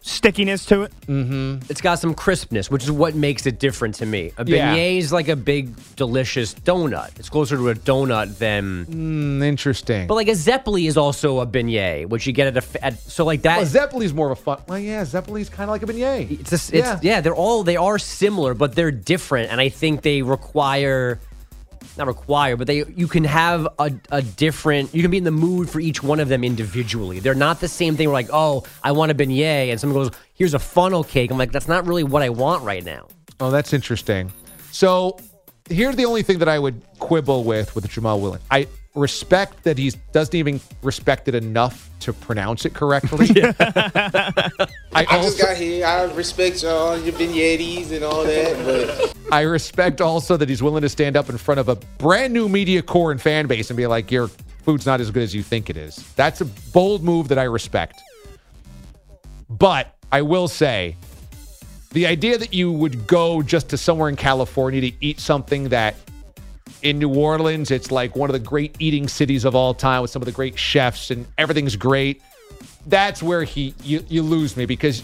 stickiness 0.00 0.64
to 0.66 0.82
it. 0.82 0.92
Mm-hmm. 1.08 1.66
It's 1.68 1.80
got 1.80 1.98
some 1.98 2.14
crispness, 2.14 2.70
which 2.70 2.84
is 2.84 2.92
what 2.92 3.16
makes 3.16 3.44
it 3.44 3.58
different 3.58 3.96
to 3.96 4.06
me. 4.06 4.32
A 4.38 4.44
Yeah. 4.46 4.72
beignet 4.74 4.98
is 4.98 5.12
like 5.12 5.26
a 5.28 5.34
big, 5.34 5.74
delicious 5.96 6.54
donut. 6.54 7.10
It's 7.18 7.28
closer 7.28 7.56
to 7.56 7.70
a 7.70 7.74
donut 7.74 8.38
than. 8.38 8.86
Mm, 8.86 9.44
interesting. 9.44 10.06
But 10.06 10.14
like 10.14 10.28
a 10.28 10.32
zeppeli 10.32 10.86
is 10.86 10.96
also 10.96 11.40
a 11.40 11.46
beignet, 11.46 12.08
which 12.08 12.24
you 12.26 12.32
get 12.32 12.46
at 12.46 12.54
a. 12.54 12.58
f- 12.58 12.76
At, 12.82 12.98
so 13.00 13.24
like 13.24 13.42
that. 13.42 13.56
well, 13.58 13.66
Zeppeli's 13.66 14.14
more 14.14 14.30
of 14.30 14.38
a 14.38 14.40
fun. 14.40 14.60
Well, 14.68 14.78
yeah, 14.78 15.02
Zeppeli's 15.02 15.48
kind 15.48 15.68
of 15.68 15.70
like 15.70 15.82
a 15.82 15.86
beignet. 15.86 16.40
It's, 16.40 16.52
a, 16.52 16.78
it's 16.78 17.02
yeah. 17.02 17.20
they're 17.20 17.34
all 17.34 17.64
they 17.64 17.76
are 17.76 17.98
similar, 17.98 18.54
but 18.54 18.76
they're 18.76 18.92
different, 18.92 19.50
and 19.50 19.60
I 19.60 19.68
think 19.70 20.02
they 20.02 20.22
require 20.22 21.18
not 21.98 22.06
require, 22.06 22.56
but 22.56 22.66
they 22.66 22.84
you 22.84 23.08
can 23.08 23.24
have 23.24 23.66
a, 23.78 23.92
a 24.10 24.22
different. 24.22 24.94
You 24.94 25.02
can 25.02 25.10
be 25.10 25.18
in 25.18 25.24
the 25.24 25.30
mood 25.30 25.70
for 25.70 25.80
each 25.80 26.02
one 26.02 26.20
of 26.20 26.28
them 26.28 26.44
individually. 26.44 27.20
They're 27.20 27.34
not 27.34 27.60
the 27.60 27.68
same 27.68 27.96
thing. 27.96 28.08
Where 28.08 28.14
like, 28.14 28.30
oh, 28.32 28.64
I 28.82 28.92
want 28.92 29.12
a 29.12 29.14
beignet, 29.14 29.70
and 29.70 29.80
someone 29.80 30.04
goes, 30.04 30.10
"Here's 30.34 30.54
a 30.54 30.58
funnel 30.58 31.04
cake." 31.04 31.30
I'm 31.30 31.38
like, 31.38 31.52
that's 31.52 31.68
not 31.68 31.86
really 31.86 32.04
what 32.04 32.22
I 32.22 32.28
want 32.28 32.64
right 32.64 32.84
now. 32.84 33.08
Oh, 33.40 33.50
that's 33.50 33.72
interesting. 33.72 34.32
So 34.70 35.18
here's 35.68 35.96
the 35.96 36.04
only 36.04 36.22
thing 36.22 36.38
that 36.38 36.48
I 36.48 36.58
would 36.58 36.80
quibble 36.98 37.44
with 37.44 37.74
with 37.74 37.88
Jamal 37.88 38.20
Willen. 38.20 38.40
I 38.50 38.68
respect 38.96 39.62
that 39.64 39.78
he 39.78 39.92
doesn't 40.12 40.34
even 40.34 40.60
respect 40.82 41.28
it 41.28 41.34
enough 41.34 41.90
to 42.00 42.12
pronounce 42.12 42.64
it 42.64 42.74
correctly. 42.74 43.28
I 43.60 44.66
I 44.94 45.22
just 45.22 45.38
got 45.38 45.56
here. 45.56 45.86
I 45.86 46.04
respect 46.14 46.62
y'all, 46.62 46.98
your 46.98 47.12
vignettes 47.12 47.92
and 47.92 48.02
all 48.02 48.24
that, 48.24 48.64
but 48.64 49.14
I 49.32 49.42
respect 49.42 50.00
also 50.00 50.36
that 50.36 50.48
he's 50.48 50.62
willing 50.62 50.82
to 50.82 50.88
stand 50.88 51.16
up 51.16 51.28
in 51.28 51.36
front 51.36 51.60
of 51.60 51.68
a 51.68 51.76
brand 51.98 52.32
new 52.32 52.48
media 52.48 52.82
core 52.82 53.12
and 53.12 53.20
fan 53.20 53.46
base 53.46 53.70
and 53.70 53.76
be 53.76 53.86
like, 53.86 54.10
"Your 54.10 54.28
food's 54.64 54.86
not 54.86 55.00
as 55.00 55.10
good 55.10 55.22
as 55.22 55.34
you 55.34 55.42
think 55.42 55.70
it 55.70 55.76
is." 55.76 55.96
That's 56.16 56.40
a 56.40 56.46
bold 56.46 57.04
move 57.04 57.28
that 57.28 57.38
I 57.38 57.44
respect. 57.44 58.00
But 59.48 59.94
I 60.10 60.22
will 60.22 60.48
say, 60.48 60.96
the 61.92 62.06
idea 62.06 62.38
that 62.38 62.52
you 62.52 62.72
would 62.72 63.06
go 63.06 63.42
just 63.42 63.68
to 63.70 63.78
somewhere 63.78 64.08
in 64.08 64.16
California 64.16 64.80
to 64.80 64.92
eat 65.00 65.20
something 65.20 65.68
that 65.68 65.94
in 66.86 67.00
New 67.00 67.12
Orleans, 67.12 67.72
it's 67.72 67.90
like 67.90 68.14
one 68.14 68.30
of 68.30 68.32
the 68.32 68.38
great 68.38 68.76
eating 68.78 69.08
cities 69.08 69.44
of 69.44 69.56
all 69.56 69.74
time 69.74 70.02
with 70.02 70.10
some 70.12 70.22
of 70.22 70.26
the 70.26 70.32
great 70.32 70.56
chefs 70.56 71.10
and 71.10 71.26
everything's 71.36 71.74
great. 71.74 72.22
That's 72.86 73.20
where 73.20 73.42
he 73.42 73.74
you, 73.82 74.04
you 74.08 74.22
lose 74.22 74.56
me 74.56 74.66
because 74.66 75.02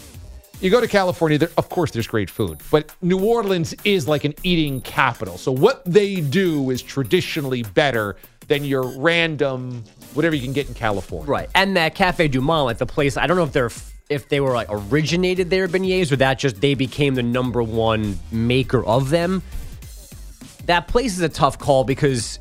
you 0.61 0.71
go 0.71 0.81
to 0.81 0.87
California, 0.87 1.39
there, 1.39 1.51
of 1.59 1.69
course 1.69 1.91
there's 1.91 2.07
great 2.07 2.31
food, 2.31 2.61
but 2.71 2.95
New 3.03 3.19
Orleans 3.19 3.75
is 3.85 4.07
like 4.07 4.23
an 4.23 4.33
eating 4.45 4.81
capital. 4.83 5.37
So 5.39 5.51
what 5.51 5.85
they 5.85 6.21
do 6.21 6.71
is 6.71 6.83
traditionally 6.83 7.65
better 7.65 8.15
than 8.47 8.65
your 8.65 8.85
random 9.01 9.83
whatever 10.15 10.37
you 10.37 10.43
can 10.43 10.53
get 10.53 10.69
in 10.69 10.75
California. 10.75 11.29
Right, 11.29 11.51
and 11.57 11.77
that 11.77 11.97
Cafe 11.97 12.29
Du 12.29 12.41
Monde, 12.41 12.67
like 12.67 12.79
the 12.79 12.87
place. 12.87 13.17
I 13.17 13.27
don't 13.27 13.37
know 13.37 13.45
if 13.45 13.53
they're 13.53 13.71
if 14.09 14.29
they 14.29 14.41
were 14.41 14.53
like 14.53 14.69
originated 14.71 15.51
their 15.51 15.67
beignets 15.67 16.13
or 16.13 16.17
that 16.17 16.39
just 16.39 16.61
they 16.61 16.75
became 16.75 17.17
the 17.17 17.23
number 17.25 17.61
one 17.61 18.21
maker 18.31 18.85
of 18.85 19.11
them. 19.11 19.43
That 20.67 20.89
place 20.89 21.15
is 21.15 21.21
a 21.21 21.29
tough 21.29 21.59
call 21.59 21.85
because 21.85 22.39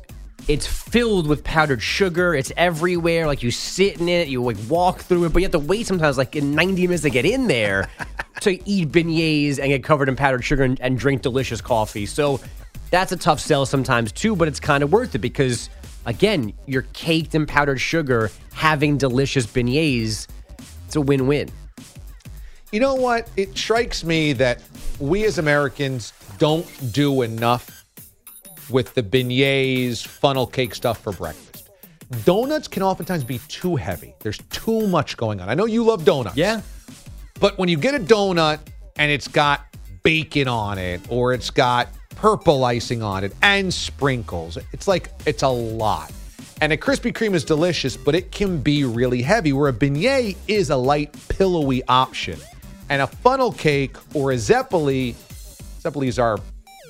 it's 0.48 0.66
filled 0.66 1.26
with 1.26 1.44
powdered 1.44 1.82
sugar. 1.82 2.34
It's 2.34 2.52
everywhere. 2.56 3.26
Like 3.26 3.42
you 3.42 3.50
sit 3.50 4.00
in 4.00 4.08
it, 4.08 4.28
you 4.28 4.42
like 4.42 4.56
walk 4.68 5.00
through 5.00 5.24
it, 5.24 5.32
but 5.32 5.40
you 5.40 5.44
have 5.44 5.52
to 5.52 5.58
wait 5.58 5.86
sometimes 5.86 6.18
like 6.18 6.36
in 6.36 6.54
90 6.54 6.82
minutes 6.82 7.02
to 7.02 7.10
get 7.10 7.24
in 7.24 7.46
there 7.46 7.88
to 8.40 8.68
eat 8.68 8.90
beignets 8.90 9.58
and 9.58 9.68
get 9.68 9.84
covered 9.84 10.08
in 10.08 10.16
powdered 10.16 10.44
sugar 10.44 10.64
and, 10.64 10.80
and 10.80 10.98
drink 10.98 11.22
delicious 11.22 11.60
coffee. 11.60 12.06
So 12.06 12.40
that's 12.90 13.12
a 13.12 13.16
tough 13.16 13.40
sell 13.40 13.66
sometimes 13.66 14.12
too, 14.12 14.36
but 14.36 14.48
it's 14.48 14.60
kind 14.60 14.82
of 14.82 14.92
worth 14.92 15.14
it 15.14 15.20
because 15.20 15.68
again, 16.06 16.52
you're 16.66 16.86
caked 16.92 17.34
in 17.34 17.46
powdered 17.46 17.78
sugar, 17.78 18.30
having 18.52 18.98
delicious 18.98 19.46
beignets. 19.46 20.26
It's 20.86 20.96
a 20.96 21.00
win-win. 21.00 21.50
You 22.70 22.80
know 22.80 22.94
what? 22.94 23.28
It 23.36 23.56
strikes 23.56 24.02
me 24.02 24.32
that 24.34 24.62
we 24.98 25.24
as 25.24 25.38
Americans 25.38 26.12
don't 26.38 26.66
do 26.92 27.22
enough 27.22 27.81
with 28.72 28.94
the 28.94 29.02
beignets, 29.02 30.06
funnel 30.06 30.46
cake 30.46 30.74
stuff 30.74 31.00
for 31.02 31.12
breakfast. 31.12 31.70
Donuts 32.24 32.68
can 32.68 32.82
oftentimes 32.82 33.24
be 33.24 33.38
too 33.48 33.76
heavy. 33.76 34.14
There's 34.20 34.38
too 34.50 34.86
much 34.86 35.16
going 35.16 35.40
on. 35.40 35.48
I 35.48 35.54
know 35.54 35.66
you 35.66 35.84
love 35.84 36.04
donuts. 36.04 36.36
Yeah. 36.36 36.60
But 37.40 37.58
when 37.58 37.68
you 37.68 37.76
get 37.76 37.94
a 37.94 37.98
donut 37.98 38.60
and 38.96 39.10
it's 39.10 39.28
got 39.28 39.62
bacon 40.02 40.48
on 40.48 40.78
it 40.78 41.00
or 41.08 41.32
it's 41.32 41.50
got 41.50 41.88
purple 42.16 42.64
icing 42.64 43.02
on 43.02 43.24
it 43.24 43.34
and 43.42 43.72
sprinkles, 43.72 44.58
it's 44.72 44.86
like 44.86 45.10
it's 45.26 45.42
a 45.42 45.48
lot. 45.48 46.12
And 46.60 46.72
a 46.72 46.76
Krispy 46.76 47.12
Kreme 47.12 47.34
is 47.34 47.44
delicious, 47.44 47.96
but 47.96 48.14
it 48.14 48.30
can 48.30 48.58
be 48.58 48.84
really 48.84 49.20
heavy, 49.20 49.52
where 49.52 49.68
a 49.68 49.72
beignet 49.72 50.36
is 50.46 50.70
a 50.70 50.76
light, 50.76 51.12
pillowy 51.28 51.82
option. 51.88 52.38
And 52.88 53.02
a 53.02 53.06
funnel 53.06 53.52
cake 53.52 53.96
or 54.14 54.30
a 54.30 54.36
zeppeli, 54.36 55.14
zeppelis 55.80 56.22
are 56.22 56.38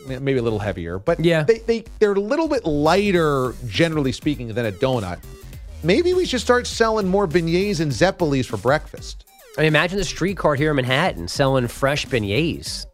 maybe 0.07 0.37
a 0.39 0.43
little 0.43 0.59
heavier, 0.59 0.99
but 0.99 1.21
Yeah. 1.21 1.43
they, 1.45 1.59
they, 1.59 1.85
they're 1.99 2.13
a 2.13 2.21
little 2.21 2.49
bit 2.49 2.65
lighter, 2.65 3.55
generally 3.67 4.13
speaking, 4.13 4.49
than 4.49 4.67
a 4.67 4.73
donut. 4.73 5.19
Maybe 5.83 6.15
we 6.15 6.25
should 6.27 6.41
start 6.41 6.67
selling 6.67 7.09
more 7.09 7.27
beignets 7.27 7.81
and 7.81 7.91
zeppelis 7.91 8.47
for 8.47 8.57
breakfast. 8.57 9.25
I 9.59 9.63
mean, 9.63 9.69
imagine 9.69 9.99
the 9.99 10.05
street 10.05 10.37
cart 10.37 10.59
here 10.59 10.71
in 10.71 10.77
Manhattan 10.77 11.29
selling 11.29 11.67
fresh 11.69 12.07
beignets. 12.07 12.87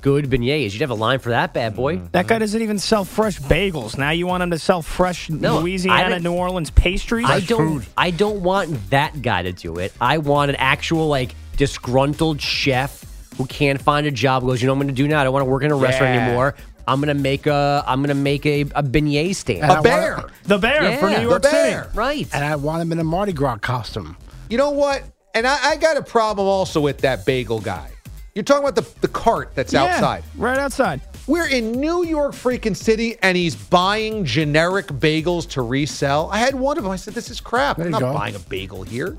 Good 0.00 0.26
beignets. 0.28 0.72
You'd 0.72 0.82
have 0.82 0.90
a 0.90 0.94
line 0.94 1.18
for 1.18 1.30
that 1.30 1.54
bad 1.54 1.74
boy. 1.74 1.96
Mm-hmm. 1.96 2.06
That 2.12 2.26
guy 2.26 2.38
doesn't 2.38 2.60
even 2.60 2.78
sell 2.78 3.04
fresh 3.06 3.38
bagels. 3.40 3.96
Now 3.96 4.10
you 4.10 4.26
want 4.26 4.42
him 4.42 4.50
to 4.50 4.58
sell 4.58 4.82
fresh 4.82 5.30
No, 5.30 5.56
I 5.56 5.60
Louisiana, 5.60 6.08
didn't- 6.10 6.24
New 6.24 6.34
Orleans 6.34 6.70
pastries? 6.70 7.24
I 7.26 7.40
don't. 7.40 7.86
I 7.96 8.10
don't 8.10 8.42
want 8.42 8.90
that 8.90 9.22
guy 9.22 9.42
to 9.44 9.52
do 9.52 9.76
it. 9.78 9.94
I 10.00 10.18
want 10.18 10.50
an 10.50 10.56
actual 10.56 11.08
like 11.08 11.34
disgruntled 11.56 12.42
chef 12.42 13.02
who 13.36 13.46
can't 13.46 13.80
find 13.80 14.06
a 14.06 14.10
job. 14.10 14.42
Goes, 14.44 14.60
you 14.62 14.66
know, 14.66 14.74
what 14.74 14.80
I'm 14.80 14.86
going 14.86 14.94
to 14.94 15.02
do 15.02 15.08
now. 15.08 15.20
I 15.20 15.24
don't 15.24 15.32
want 15.32 15.44
to 15.44 15.50
work 15.50 15.62
in 15.62 15.70
a 15.70 15.76
restaurant 15.76 16.14
Yeah. 16.14 16.24
anymore. 16.26 16.54
I'm 16.86 17.00
going 17.00 17.16
to 17.16 17.22
make 17.22 17.46
a. 17.46 17.82
I'm 17.86 18.00
going 18.00 18.08
to 18.08 18.14
make 18.22 18.44
a, 18.46 18.62
a 18.62 18.82
beignet 18.82 19.34
stand. 19.36 19.62
And 19.62 19.70
I 19.72 19.74
A 19.74 19.76
want- 19.76 19.84
bear. 19.84 20.24
The 20.44 20.58
Bear 20.58 20.98
for 20.98 21.08
Yeah, 21.08 21.18
New 21.18 21.24
the 21.24 21.30
York 21.30 21.42
Bear. 21.42 21.84
City. 21.84 21.96
right. 21.96 22.28
And 22.34 22.44
I 22.44 22.56
want 22.56 22.82
him 22.82 22.92
in 22.92 22.98
a 22.98 23.04
Mardi 23.04 23.32
Gras 23.32 23.56
costume. 23.58 24.16
You 24.50 24.58
know 24.58 24.70
what? 24.70 25.02
And 25.34 25.46
I, 25.46 25.70
I 25.70 25.76
got 25.76 25.96
a 25.96 26.02
problem 26.02 26.46
also 26.46 26.80
with 26.80 26.98
that 26.98 27.24
bagel 27.24 27.60
guy. 27.60 27.90
You're 28.34 28.42
talking 28.44 28.64
about 28.68 28.74
the, 28.74 29.00
the 29.00 29.08
cart 29.08 29.52
that's 29.54 29.72
Yeah, 29.72 29.84
outside. 29.84 30.24
Right 30.36 30.58
outside. 30.58 31.00
We're 31.26 31.46
in 31.48 31.72
New 31.72 32.04
York 32.04 32.32
freaking 32.34 32.76
city 32.76 33.16
and 33.22 33.36
he's 33.36 33.54
buying 33.56 34.24
generic 34.26 34.88
bagels 34.88 35.48
to 35.50 35.62
resell. 35.62 36.28
I 36.30 36.38
had 36.38 36.54
one 36.54 36.76
of 36.76 36.82
them. 36.84 36.92
I 36.92 36.96
said, 36.96 37.14
This 37.14 37.30
is 37.30 37.40
crap. 37.40 37.76
There 37.78 37.86
I'm 37.86 37.92
you 37.94 38.00
not 38.00 38.00
go. 38.00 38.12
buying 38.12 38.34
a 38.34 38.40
bagel 38.40 38.82
here. 38.82 39.16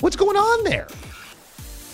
What's 0.00 0.16
going 0.16 0.36
on 0.36 0.64
there? 0.64 0.86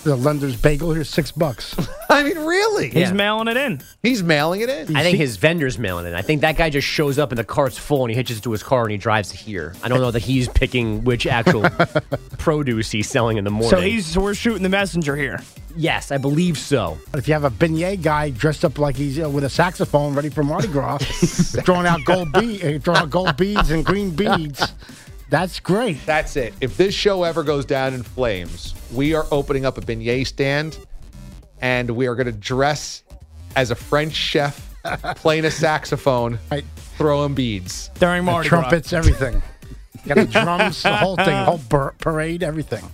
The 0.04 0.16
Lender's 0.16 0.54
bagel 0.56 0.92
here's 0.92 1.08
six 1.08 1.32
bucks. 1.32 1.74
I 2.10 2.22
mean, 2.22 2.38
really? 2.38 2.88
He's 2.90 3.08
Yeah. 3.08 3.12
mailing 3.12 3.48
it 3.48 3.56
in. 3.56 3.80
He's 4.02 4.22
mailing 4.22 4.60
it 4.60 4.68
in. 4.68 4.94
I 4.94 5.02
think 5.02 5.16
his 5.16 5.36
vendor's 5.38 5.78
mailing 5.78 6.04
it. 6.06 6.14
I 6.14 6.20
think 6.22 6.42
that 6.42 6.56
guy 6.56 6.68
just 6.70 6.86
shows 6.86 7.18
up 7.18 7.30
and 7.32 7.38
the 7.38 7.44
cart's 7.44 7.78
full 7.78 8.02
and 8.04 8.10
he 8.10 8.14
hitches 8.16 8.38
it 8.38 8.42
to 8.42 8.52
his 8.52 8.62
car 8.62 8.82
and 8.82 8.90
he 8.92 8.98
drives 8.98 9.32
here. 9.32 9.74
I 9.82 9.88
don't 9.88 10.00
know 10.00 10.10
that 10.10 10.20
he's 10.22 10.46
picking 10.48 11.04
which 11.04 11.26
actual 11.26 11.64
produce 12.38 12.90
he's 12.90 13.08
selling 13.08 13.36
in 13.38 13.44
the 13.44 13.50
morning. 13.50 13.70
So 13.70 13.80
he's 13.80 14.06
so 14.06 14.20
we're 14.20 14.34
shooting 14.34 14.62
the 14.62 14.68
messenger 14.68 15.16
here. 15.16 15.40
yes, 15.76 16.12
I 16.12 16.18
believe 16.18 16.58
so. 16.58 16.98
But 17.10 17.18
if 17.18 17.26
you 17.28 17.34
have 17.34 17.44
a 17.44 17.50
beignet 17.50 18.02
guy 18.02 18.30
dressed 18.30 18.64
up 18.64 18.78
like 18.78 18.96
he's 18.96 19.18
uh, 19.20 19.28
with 19.28 19.44
a 19.44 19.50
saxophone 19.50 20.14
ready 20.14 20.28
for 20.28 20.42
Mardi 20.44 20.68
Gras, 20.68 20.98
throwing 21.64 21.86
out 21.86 22.00
gold 22.04 22.32
be- 22.32 22.62
uh, 22.62 22.78
throwing 22.78 23.00
out 23.00 23.10
gold 23.10 23.36
beads 23.36 23.70
and 23.70 23.84
green 23.84 24.10
beads, 24.10 24.72
that's 25.34 25.58
great. 25.58 25.98
That's 26.06 26.36
it. 26.36 26.54
If 26.60 26.76
this 26.76 26.94
show 26.94 27.24
ever 27.24 27.42
goes 27.42 27.64
down 27.64 27.92
in 27.92 28.04
flames, 28.04 28.72
we 28.92 29.14
are 29.14 29.26
opening 29.32 29.66
up 29.66 29.76
a 29.76 29.80
beignet 29.80 30.28
stand 30.28 30.78
and 31.60 31.90
we 31.90 32.06
are 32.06 32.14
going 32.14 32.26
to 32.26 32.32
dress 32.32 33.02
as 33.56 33.72
a 33.72 33.74
French 33.74 34.14
chef 34.14 34.72
playing 35.16 35.44
a 35.44 35.50
saxophone, 35.50 36.38
Right. 36.52 36.64
throwing 36.96 37.34
beads. 37.34 37.90
During 37.98 38.24
Mardi 38.24 38.48
Gras. 38.48 38.60
Trumpets, 38.60 38.92
everything. 38.92 39.42
Got 40.06 40.14
the 40.18 40.24
drums, 40.26 40.82
the 40.84 40.94
whole 40.94 41.16
thing, 41.16 41.44
whole 41.44 41.58
par- 41.68 41.94
parade, 41.98 42.44
everything. 42.44 42.84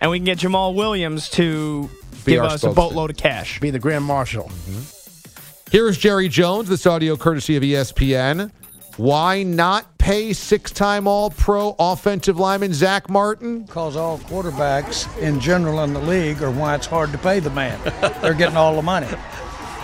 And 0.00 0.10
we 0.10 0.18
can 0.18 0.24
get 0.24 0.38
Jamaal 0.38 0.74
Williams 0.74 1.28
to 1.30 1.88
Be 2.24 2.32
give 2.32 2.42
our 2.42 2.50
us 2.50 2.64
a 2.64 2.70
boatload 2.70 3.10
of 3.10 3.16
cash. 3.16 3.60
Be 3.60 3.70
the 3.70 3.78
grand 3.78 4.04
marshal. 4.04 4.44
Mm-hmm. 4.44 5.70
Here's 5.70 5.96
Jerry 5.96 6.28
Jones, 6.28 6.68
this 6.68 6.86
audio 6.86 7.16
courtesy 7.16 7.54
of 7.56 7.62
ESPN. 7.62 8.50
Why 8.98 9.44
not 9.44 9.96
pay 9.98 10.32
six 10.32 10.72
time 10.72 11.06
All 11.06 11.30
Pro 11.30 11.76
offensive 11.78 12.36
lineman 12.36 12.74
Zack 12.74 13.08
Martin? 13.08 13.62
Because 13.62 13.94
all 13.94 14.18
quarterbacks 14.18 15.16
in 15.18 15.38
general 15.38 15.84
in 15.84 15.92
the 15.92 16.00
league 16.00 16.42
are 16.42 16.50
why 16.50 16.74
it's 16.74 16.86
hard 16.86 17.12
to 17.12 17.18
pay 17.18 17.38
the 17.38 17.50
man. 17.50 17.78
They're 18.20 18.34
getting 18.34 18.56
all 18.56 18.74
the 18.74 18.82
money. 18.82 19.06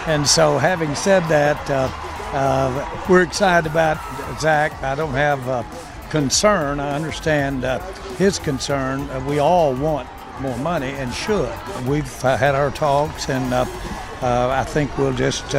And 0.09 0.27
so, 0.27 0.59
having 0.59 0.97
said 0.97 1.21
that, 1.29 1.71
uh, 1.71 1.89
uh, 2.37 3.05
we're 3.09 3.23
excited 3.23 3.71
about 3.71 3.99
Zach. 4.41 4.73
I 4.83 4.97
don't 4.97 5.15
have 5.15 5.49
uh, 5.49 5.63
concern. 6.11 6.81
I 6.81 6.97
understand 6.97 7.65
uh, 7.65 7.79
his 8.17 8.41
concern. 8.41 9.09
Uh, 9.11 9.25
we 9.29 9.39
all 9.39 9.77
want 9.77 10.09
more 10.41 10.59
money 10.59 10.91
and 10.91 11.15
should. 11.15 11.55
We've 11.87 12.21
had 12.23 12.57
our 12.57 12.73
talks, 12.73 13.31
and 13.31 13.55
I 13.55 14.65
think 14.65 14.99
we'll 14.99 15.15
just 15.15 15.55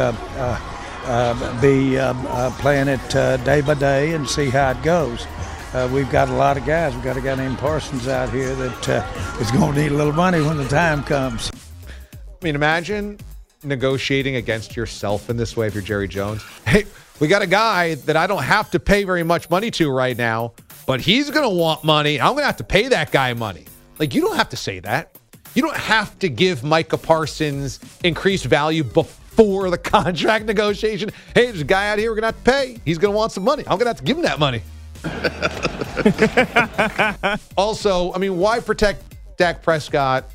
uh, 1.06 1.10
uh, 1.10 1.36
uh, 1.40 2.50
be 2.50 2.60
playing 2.60 2.88
it 2.88 3.16
uh, 3.16 3.36
day 3.38 3.60
by 3.60 3.74
day 3.74 4.14
and 4.14 4.28
see 4.28 4.50
how 4.50 4.70
it 4.70 4.82
goes. 4.82 5.26
uh, 5.72 5.88
we've 5.92 6.10
got 6.10 6.28
a 6.28 6.32
lot 6.32 6.56
of 6.56 6.64
guys. 6.64 6.94
We've 6.94 7.04
got 7.04 7.16
a 7.16 7.20
guy 7.20 7.34
named 7.34 7.58
Parsons 7.58 8.08
out 8.08 8.30
here 8.30 8.54
that 8.54 8.88
uh, 8.88 9.40
is 9.40 9.50
going 9.50 9.74
to 9.74 9.80
need 9.82 9.92
a 9.92 9.94
little 9.94 10.12
money 10.12 10.40
when 10.40 10.56
the 10.56 10.66
time 10.68 11.04
comes. 11.04 11.50
I 11.86 12.44
mean, 12.44 12.54
imagine 12.54 13.18
negotiating 13.62 14.36
against 14.36 14.76
yourself 14.76 15.28
in 15.28 15.36
this 15.36 15.56
way 15.56 15.66
if 15.66 15.74
you're 15.74 15.82
Jerry 15.82 16.08
Jones. 16.08 16.42
Hey, 16.66 16.84
we 17.20 17.28
got 17.28 17.42
a 17.42 17.46
guy 17.46 17.94
that 17.94 18.16
I 18.16 18.26
don't 18.26 18.42
have 18.42 18.70
to 18.72 18.80
pay 18.80 19.04
very 19.04 19.22
much 19.22 19.48
money 19.50 19.70
to 19.72 19.90
right 19.90 20.16
now, 20.16 20.54
but 20.86 21.00
he's 21.00 21.30
going 21.30 21.48
to 21.48 21.54
want 21.54 21.84
money. 21.84 22.20
I'm 22.20 22.32
going 22.32 22.42
to 22.42 22.46
have 22.46 22.58
to 22.58 22.64
pay 22.64 22.88
that 22.88 23.12
guy 23.12 23.32
money. 23.34 23.64
Like, 23.98 24.14
you 24.14 24.20
don't 24.20 24.36
have 24.36 24.50
to 24.50 24.56
say 24.56 24.80
that. 24.80 25.18
You 25.54 25.62
don't 25.62 25.76
have 25.76 26.18
to 26.18 26.28
give 26.28 26.62
Micah 26.64 26.98
Parsons 26.98 27.80
increased 28.04 28.44
value 28.44 28.84
before 28.84 29.22
the 29.36 29.80
contract 29.82 30.46
negotiation. 30.46 31.10
Hey, 31.34 31.46
there's 31.46 31.60
a 31.60 31.64
guy 31.64 31.90
out 31.90 31.98
here 31.98 32.10
we're 32.10 32.20
going 32.20 32.32
to 32.32 32.38
have 32.38 32.44
to 32.44 32.50
pay. 32.50 32.80
He's 32.84 32.98
going 32.98 33.12
to 33.12 33.16
want 33.16 33.32
some 33.32 33.44
money. 33.44 33.62
I'm 33.64 33.78
going 33.78 33.80
to 33.80 33.88
have 33.88 33.98
to 33.98 34.04
give 34.04 34.16
him 34.16 34.24
that 34.24 34.38
money. 34.38 34.62
also, 37.56 38.12
I 38.12 38.18
mean, 38.18 38.38
why 38.38 38.60
protect 38.60 39.02
Dak 39.36 39.62
Prescott 39.62 40.30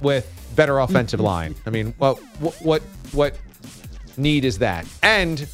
with 0.00 0.30
better 0.56 0.78
offensive 0.78 1.20
line? 1.20 1.54
I 1.66 1.70
mean, 1.70 1.94
what 1.98 2.18
what 2.40 2.54
what, 2.62 2.82
what 3.12 3.36
need 4.16 4.44
is 4.44 4.58
that? 4.58 4.86
And 5.02 5.46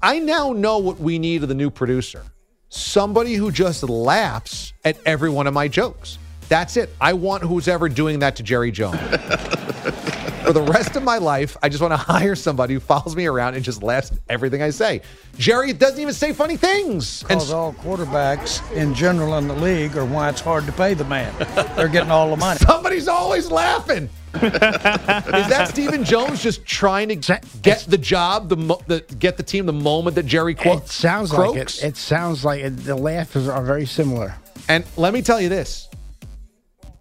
I 0.00 0.18
now 0.18 0.52
know 0.52 0.78
what 0.78 0.98
we 0.98 1.18
need 1.18 1.42
of 1.42 1.48
the 1.48 1.54
new 1.54 1.70
producer. 1.70 2.24
Somebody 2.68 3.34
who 3.34 3.52
just 3.52 3.82
laughs 3.82 4.72
at 4.84 4.96
every 5.04 5.30
one 5.30 5.46
of 5.46 5.54
my 5.54 5.68
jokes. 5.68 6.18
That's 6.48 6.76
it. 6.76 6.90
I 7.00 7.12
want 7.12 7.42
who's 7.42 7.68
ever 7.68 7.88
doing 7.88 8.18
that 8.20 8.36
to 8.36 8.42
Jerry 8.42 8.70
Jones. 8.70 9.00
For 10.44 10.52
the 10.52 10.62
rest 10.62 10.96
of 10.96 11.02
my 11.02 11.18
life, 11.18 11.56
I 11.62 11.68
just 11.68 11.80
want 11.80 11.92
to 11.92 11.96
hire 11.96 12.34
somebody 12.34 12.74
who 12.74 12.80
follows 12.80 13.14
me 13.14 13.26
around 13.26 13.54
and 13.54 13.64
just 13.64 13.82
laughs 13.82 14.10
at 14.10 14.18
everything 14.28 14.60
I 14.62 14.70
say. 14.70 15.02
Jerry 15.38 15.72
doesn't 15.72 16.00
even 16.00 16.12
say 16.14 16.32
funny 16.32 16.56
things. 16.56 17.20
And 17.22 17.28
Because 17.30 17.52
all 17.52 17.72
quarterbacks 17.74 18.60
in 18.72 18.92
general 18.94 19.38
in 19.38 19.46
the 19.48 19.54
league 19.54 19.96
are 19.96 20.04
why 20.04 20.28
it's 20.30 20.40
hard 20.40 20.66
to 20.66 20.72
pay 20.72 20.94
the 20.94 21.04
man. 21.04 21.32
They're 21.76 21.88
getting 21.88 22.10
all 22.10 22.28
the 22.30 22.36
money. 22.36 22.58
Somebody's 22.66 23.06
always 23.08 23.50
laughing. 23.50 24.08
Is 24.34 24.40
that 24.40 25.68
Stephen 25.68 26.04
Jones 26.04 26.42
just 26.42 26.64
trying 26.64 27.08
to 27.10 27.16
get 27.62 27.80
the 27.86 27.98
job, 27.98 28.48
the, 28.48 28.56
mo- 28.56 28.80
the 28.86 29.00
get 29.18 29.36
the 29.36 29.42
team 29.42 29.66
the 29.66 29.72
moment 29.72 30.16
that 30.16 30.24
Jerry 30.26 30.54
Qu- 30.54 30.70
It 30.78 30.88
sounds 30.88 31.30
croaks? 31.30 31.56
like 31.82 31.84
it. 31.84 31.88
It 31.90 31.96
sounds 31.96 32.44
like 32.44 32.62
it, 32.62 32.70
the 32.70 32.96
laughs 32.96 33.36
are 33.36 33.62
very 33.62 33.86
similar. 33.86 34.34
And 34.68 34.84
let 34.96 35.12
me 35.12 35.22
tell 35.22 35.40
you 35.40 35.48
this. 35.50 35.88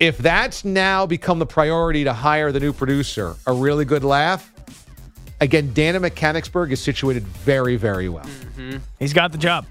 If 0.01 0.17
that's 0.17 0.65
now 0.65 1.05
become 1.05 1.37
the 1.37 1.45
priority 1.45 2.05
to 2.05 2.11
hire 2.11 2.51
the 2.51 2.59
new 2.59 2.73
producer, 2.73 3.35
a 3.45 3.53
really 3.53 3.85
good 3.85 4.03
laugh, 4.03 4.51
again, 5.39 5.73
Dana 5.73 5.99
Mechanicsburg 5.99 6.71
is 6.71 6.81
situated 6.81 7.21
very, 7.21 7.75
very 7.75 8.09
well. 8.09 8.25
Mm-hmm. 8.25 8.77
He's 8.97 9.13
got 9.13 9.31
the 9.31 9.37
job. 9.37 9.67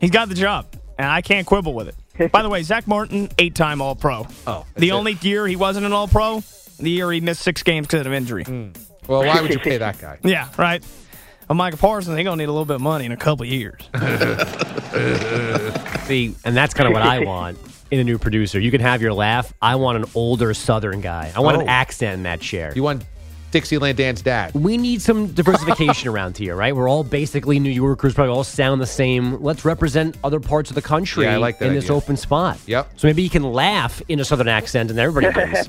He's 0.00 0.10
got 0.10 0.28
the 0.28 0.34
job, 0.34 0.66
and 0.98 1.06
I 1.06 1.22
can't 1.22 1.46
quibble 1.46 1.74
with 1.74 1.94
it. 2.18 2.32
By 2.32 2.42
the 2.42 2.48
way, 2.48 2.64
Zack 2.64 2.88
Martin, 2.88 3.28
eight-time 3.38 3.80
All-Pro. 3.80 4.26
Oh, 4.48 4.66
the 4.74 4.90
only 4.90 5.12
year 5.20 5.46
he 5.46 5.54
wasn't 5.54 5.86
an 5.86 5.92
All-Pro, 5.92 6.42
the 6.80 6.90
year 6.90 7.12
he 7.12 7.20
missed 7.20 7.42
six 7.42 7.62
games 7.62 7.86
because 7.86 8.04
of 8.04 8.12
injury. 8.12 8.42
Mm. 8.42 8.76
Well, 9.06 9.24
why 9.24 9.42
would 9.42 9.52
you 9.52 9.60
pay 9.60 9.78
that 9.78 10.00
guy? 10.00 10.18
Yeah, 10.24 10.48
right. 10.58 10.84
Well, 11.48 11.54
Micah 11.54 11.76
Parsons, 11.76 12.16
he's 12.16 12.24
gonna 12.24 12.36
need 12.36 12.48
a 12.48 12.52
little 12.52 12.64
bit 12.64 12.76
of 12.76 12.80
money 12.82 13.04
in 13.04 13.12
a 13.12 13.16
couple 13.16 13.46
years. 13.46 13.80
See, 16.08 16.34
and 16.44 16.56
that's 16.56 16.74
kind 16.74 16.88
of 16.88 16.92
what 16.92 17.02
I 17.02 17.20
want 17.20 17.58
in 17.90 18.00
a 18.00 18.04
new 18.04 18.18
producer. 18.18 18.58
You 18.58 18.70
can 18.70 18.80
have 18.80 19.00
your 19.02 19.12
laugh. 19.12 19.52
I 19.62 19.76
want 19.76 19.98
an 19.98 20.04
older 20.14 20.52
Southern 20.54 21.00
guy. 21.00 21.32
I 21.34 21.40
want 21.40 21.56
an 21.60 21.68
Oh. 21.68 21.70
accent 21.70 22.14
in 22.14 22.22
that 22.24 22.40
chair. 22.40 22.72
You 22.74 22.82
want 22.82 23.04
Dixieland 23.50 23.96
Dan's 23.96 24.20
dad. 24.20 24.52
We 24.54 24.76
need 24.76 25.00
some 25.00 25.28
diversification 25.28 26.08
around 26.12 26.36
here, 26.36 26.56
right? 26.56 26.74
We're 26.74 26.88
all 26.88 27.04
basically 27.04 27.60
New 27.60 27.70
Yorkers, 27.70 28.12
probably 28.14 28.34
all 28.34 28.42
sound 28.42 28.80
the 28.80 28.86
same. 28.86 29.40
Let's 29.42 29.64
represent 29.64 30.16
other 30.24 30.40
parts 30.40 30.70
of 30.70 30.74
the 30.74 30.82
country 30.82 31.24
Yeah, 31.24 31.34
I 31.34 31.36
like 31.36 31.60
that 31.60 31.68
in 31.68 31.74
this 31.74 31.88
open 31.88 32.16
spot. 32.16 32.58
Yep. 32.66 32.90
So 32.96 33.06
maybe 33.06 33.22
you 33.22 33.30
can 33.30 33.44
laugh 33.44 34.02
in 34.08 34.18
a 34.18 34.24
Southern 34.24 34.48
accent 34.48 34.90
and 34.90 34.98
everybody 34.98 35.28
wins. 35.36 35.68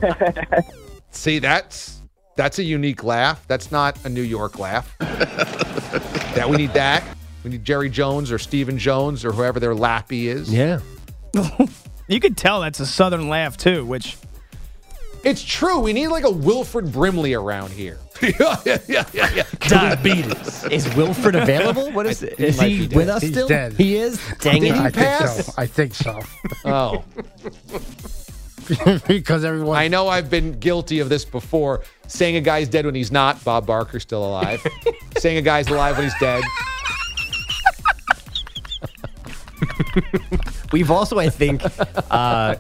See, 1.12 1.38
that's 1.40 2.02
that's 2.36 2.58
a 2.60 2.64
unique 2.64 3.04
laugh. 3.04 3.46
That's 3.48 3.72
not 3.72 4.04
a 4.04 4.10
New 4.10 4.24
York 4.24 4.58
laugh. 4.58 4.94
that 5.00 6.48
we 6.50 6.58
need 6.58 6.74
that. 6.74 7.04
We 7.44 7.52
need 7.52 7.64
Jerry 7.64 7.90
Jones 7.92 8.32
or 8.32 8.40
Stephen 8.40 8.78
Jones 8.80 9.24
or 9.24 9.32
whoever 9.32 9.60
their 9.60 9.76
lappy 9.76 10.28
is. 10.28 10.52
yeah. 10.52 10.80
You 12.08 12.20
could 12.20 12.38
tell 12.38 12.62
that's 12.62 12.80
a 12.80 12.86
Southern 12.86 13.30
laugh 13.30 13.58
too, 13.58 13.86
which 13.86 14.18
It's 15.24 15.44
true. 15.44 15.80
We 15.80 15.94
need 15.94 16.08
like 16.10 16.24
a 16.24 16.30
Wilford 16.32 16.92
Brimley 16.92 17.34
around 17.34 17.72
here. 17.72 17.98
yeah, 18.22 18.56
yeah, 18.66 18.78
yeah, 18.88 19.06
yeah, 19.14 19.30
yeah. 19.34 19.44
Diabetes. 19.68 20.64
Is 20.66 20.96
Wilford 20.96 21.36
available? 21.36 21.92
What 21.92 22.06
is 22.06 22.24
it? 22.24 22.40
Is 22.40 22.58
might 22.58 22.70
he 22.72 22.88
with 22.88 23.10
us 23.10 23.24
He's 23.24 23.32
still? 23.32 23.48
dead. 23.48 23.74
He 23.74 23.96
is? 23.98 24.22
Dang 24.40 24.62
Did 24.62 24.76
it. 24.76 24.78
I 24.78 24.90
pass? 24.92 25.36
think 25.36 25.46
so. 25.46 25.62
I 25.62 25.68
think 25.68 25.94
so. 25.96 26.22
Oh, 26.64 27.04
because 29.08 29.44
everyone. 29.44 29.78
I 29.78 29.88
know 29.90 30.08
I've 30.08 30.30
been 30.30 30.58
guilty 30.60 31.00
of 31.00 31.10
this 31.10 31.26
before. 31.26 31.84
Saying 32.08 32.36
a 32.38 32.42
guy's 32.42 32.70
dead 32.70 32.86
when 32.86 32.96
he's 32.96 33.12
not. 33.12 33.44
Bob 33.44 33.66
Barker's 33.66 34.04
still 34.04 34.26
alive. 34.26 34.66
Saying 35.18 35.38
a 35.38 35.42
guy's 35.42 35.68
alive 35.68 35.98
when 35.98 36.06
he's 36.06 36.20
dead. 36.20 36.42
We've 40.72 40.92
also, 40.92 41.20
I 41.20 41.30
think, 41.30 41.62
uh, 42.12 42.56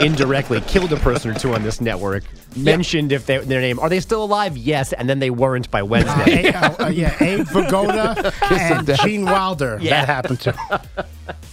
indirectly 0.00 0.60
killed 0.62 0.92
a 0.92 0.96
person 0.96 1.30
or 1.30 1.34
two 1.34 1.54
on 1.54 1.62
this 1.62 1.80
network. 1.80 2.24
Mentioned 2.56 3.12
if 3.12 3.26
they, 3.26 3.38
their 3.38 3.60
name 3.60 3.78
are 3.78 3.88
they 3.88 4.00
still 4.00 4.22
alive? 4.24 4.56
Yes, 4.56 4.92
and 4.92 5.08
then 5.08 5.18
they 5.18 5.30
weren't 5.30 5.70
by 5.70 5.82
Wednesday. 5.82 6.44
A- 6.50 6.56
uh, 6.56 6.84
uh, 6.84 6.88
yeah, 6.88 7.14
Abe 7.22 7.46
Vigoda 7.46 8.32
and. 8.50 8.86
Gene 9.02 9.24
Wilder. 9.24 9.78
Yeah. 9.80 10.04
That 10.04 10.06
happened 10.06 10.40
to. 10.40 10.52
How 10.52 11.04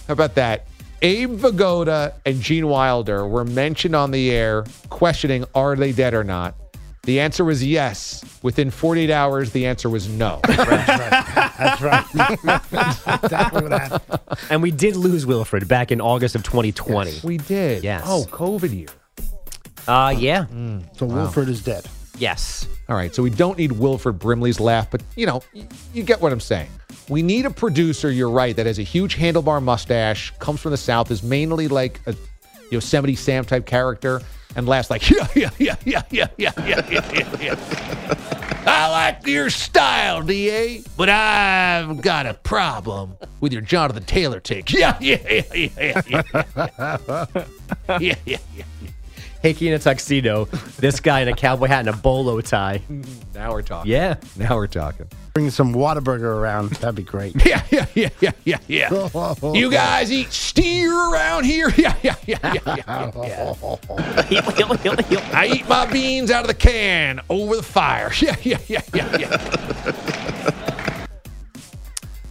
about 0.08 0.34
that? 0.36 0.66
Abe 1.02 1.32
Vigoda 1.38 2.14
and 2.24 2.40
Gene 2.40 2.66
Wilder 2.66 3.26
were 3.26 3.44
mentioned 3.44 3.94
on 3.94 4.10
the 4.10 4.30
air 4.30 4.64
questioning 4.88 5.44
are 5.54 5.76
they 5.76 5.92
dead 5.92 6.14
or 6.14 6.24
not. 6.24 6.54
The 7.04 7.20
answer 7.20 7.44
was 7.44 7.64
yes. 7.64 8.24
Within 8.42 8.70
48 8.70 9.10
hours, 9.10 9.50
the 9.52 9.66
answer 9.66 9.90
was 9.90 10.08
no. 10.08 10.40
That's 10.46 11.82
right. 11.82 12.04
That's 12.70 13.06
exactly 13.24 13.62
what 13.62 13.72
happened. 13.72 14.20
and 14.50 14.62
we 14.62 14.70
did 14.70 14.96
lose 14.96 15.26
Wilford 15.26 15.68
back 15.68 15.92
in 15.92 16.00
August 16.00 16.34
of 16.34 16.42
2020. 16.42 17.20
we 17.24 17.36
did. 17.38 17.84
Yes. 17.84 18.04
Oh, 18.06 18.24
COVID 18.30 18.74
year. 18.74 18.88
Uh, 19.86 20.14
yeah. 20.16 20.46
So 20.96 21.06
Wilford 21.06 21.48
is 21.48 21.62
dead. 21.62 21.86
Yes. 22.18 22.66
All 22.88 22.96
right, 22.96 23.14
so 23.14 23.22
we 23.22 23.30
don't 23.30 23.58
need 23.58 23.72
Wilford 23.72 24.18
Brimley's 24.18 24.60
laugh, 24.60 24.90
but 24.90 25.02
you 25.16 25.26
know, 25.26 25.42
y- 25.54 25.66
you 25.92 26.02
get 26.02 26.20
what 26.20 26.32
I'm 26.32 26.40
saying. 26.40 26.68
We 27.08 27.22
need 27.22 27.44
a 27.44 27.50
producer, 27.50 28.10
you're 28.10 28.30
right, 28.30 28.54
that 28.56 28.66
has 28.66 28.78
a 28.78 28.82
huge 28.82 29.16
handlebar 29.16 29.62
mustache, 29.62 30.32
comes 30.38 30.60
from 30.60 30.70
the 30.70 30.76
South, 30.76 31.10
is 31.10 31.22
mainly 31.22 31.66
like 31.66 32.00
a 32.06 32.14
Yosemite 32.74 33.16
Sam 33.16 33.44
type 33.44 33.64
character, 33.64 34.20
and 34.56 34.68
laughs 34.68 34.90
like, 34.90 35.08
yeah, 35.10 35.26
yeah, 35.34 35.50
yeah, 35.58 35.76
yeah, 35.84 36.02
yeah, 36.10 36.28
yeah, 36.36 36.52
yeah, 36.58 36.84
yeah, 36.90 37.36
yeah. 37.40 38.14
I 38.66 38.90
like 38.90 39.26
your 39.26 39.50
style, 39.50 40.22
DA, 40.22 40.82
but 40.96 41.08
I've 41.08 42.00
got 42.00 42.26
a 42.26 42.34
problem 42.34 43.16
with 43.40 43.52
your 43.52 43.62
Jonathan 43.62 44.04
Taylor 44.04 44.40
take. 44.40 44.72
Yeah, 44.72 44.96
yeah, 45.00 45.18
yeah, 45.28 45.42
yeah, 45.54 46.02
yeah, 46.08 46.22
yeah. 46.28 47.26
yeah, 48.00 48.14
yeah, 48.24 48.38
yeah. 48.56 48.64
Hickey 49.44 49.68
in 49.68 49.74
a 49.74 49.78
tuxedo, 49.78 50.46
this 50.78 51.00
guy 51.00 51.20
in 51.20 51.28
a 51.28 51.36
cowboy 51.36 51.66
hat 51.66 51.80
and 51.80 51.90
a 51.90 51.92
bolo 51.92 52.40
tie. 52.40 52.80
Now 53.34 53.50
we're 53.50 53.62
talking. 53.62 53.90
Yeah. 53.90 54.14
Now 54.36 54.54
we're 54.54 54.68
talking. 54.68 55.06
Bring 55.34 55.50
some 55.50 55.74
Whataburger 55.74 56.22
around. 56.22 56.70
That'd 56.70 56.94
be 56.94 57.02
great. 57.02 57.34
Yeah, 57.44 57.62
yeah, 57.70 57.86
yeah, 57.94 58.08
yeah, 58.20 58.30
yeah, 58.44 58.58
yeah. 58.68 59.34
You 59.52 59.70
guys 59.70 60.10
eat 60.10 60.32
steer 60.32 60.90
around 60.94 61.44
here? 61.44 61.68
Yeah, 61.76 61.94
yeah, 62.02 62.14
yeah, 62.26 62.38
yeah, 62.42 62.62
yeah. 62.64 63.52
yeah. 65.10 65.30
I 65.34 65.50
eat 65.52 65.68
my 65.68 65.84
beans 65.92 66.30
out 66.30 66.42
of 66.42 66.48
the 66.48 66.54
can 66.54 67.20
over 67.28 67.56
the 67.56 67.62
fire. 67.62 68.12
Yeah, 68.20 68.36
yeah, 68.42 68.58
yeah, 68.68 68.80
yeah, 68.94 69.16
yeah. 69.18 71.06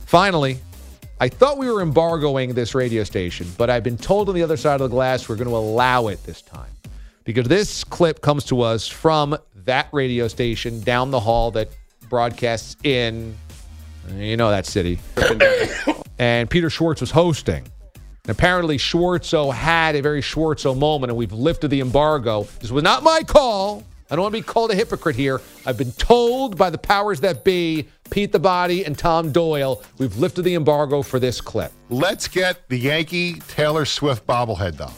Finally, 0.05 0.57
I 1.19 1.29
thought 1.29 1.59
we 1.59 1.69
were 1.69 1.81
embargoing 1.81 2.53
this 2.55 2.73
radio 2.73 3.03
station, 3.03 3.45
but 3.57 3.69
I've 3.69 3.83
been 3.83 3.97
told 3.97 4.29
on 4.29 4.35
the 4.35 4.41
other 4.41 4.57
side 4.57 4.75
of 4.75 4.89
the 4.89 4.95
glass 4.95 5.29
we're 5.29 5.35
going 5.35 5.49
to 5.49 5.55
allow 5.55 6.07
it 6.07 6.23
this 6.23 6.41
time. 6.41 6.71
Because 7.23 7.47
this 7.47 7.83
clip 7.83 8.21
comes 8.21 8.45
to 8.45 8.61
us 8.61 8.87
from 8.87 9.37
that 9.55 9.87
radio 9.91 10.27
station 10.27 10.81
down 10.81 11.11
the 11.11 11.19
hall 11.19 11.51
that 11.51 11.69
broadcasts 12.09 12.75
in, 12.83 13.35
you 14.15 14.37
know, 14.37 14.49
that 14.49 14.65
city. 14.65 14.99
and 16.19 16.49
Peter 16.49 16.69
Schwartz 16.69 17.01
was 17.01 17.11
hosting. 17.11 17.63
And 18.25 18.29
apparently, 18.29 18.77
Schwartzo 18.77 19.53
had 19.53 19.95
a 19.95 20.01
very 20.01 20.21
Schwartzo 20.21 20.77
moment, 20.77 21.11
and 21.11 21.17
we've 21.17 21.33
lifted 21.33 21.69
the 21.69 21.81
embargo. 21.81 22.47
This 22.59 22.71
was 22.71 22.83
not 22.83 23.03
my 23.03 23.21
call. 23.23 23.83
I 24.09 24.15
don't 24.15 24.23
want 24.23 24.35
to 24.35 24.41
be 24.41 24.45
called 24.45 24.71
a 24.71 24.75
hypocrite 24.75 25.15
here. 25.15 25.41
I've 25.65 25.77
been 25.77 25.91
told 25.93 26.57
by 26.57 26.69
the 26.69 26.77
powers 26.77 27.19
that 27.21 27.43
be, 27.43 27.87
Pete 28.11 28.31
the 28.31 28.39
Body 28.39 28.85
and 28.85 28.97
Tom 28.97 29.31
Doyle, 29.31 29.81
we've 29.97 30.15
lifted 30.17 30.43
the 30.43 30.53
embargo 30.55 31.01
for 31.01 31.19
this 31.19 31.41
clip. 31.41 31.71
Let's 31.89 32.27
get 32.27 32.69
the 32.69 32.77
Yankee 32.77 33.39
Taylor 33.47 33.85
Swift 33.85 34.27
bobblehead 34.27 34.77
doll. 34.77 34.93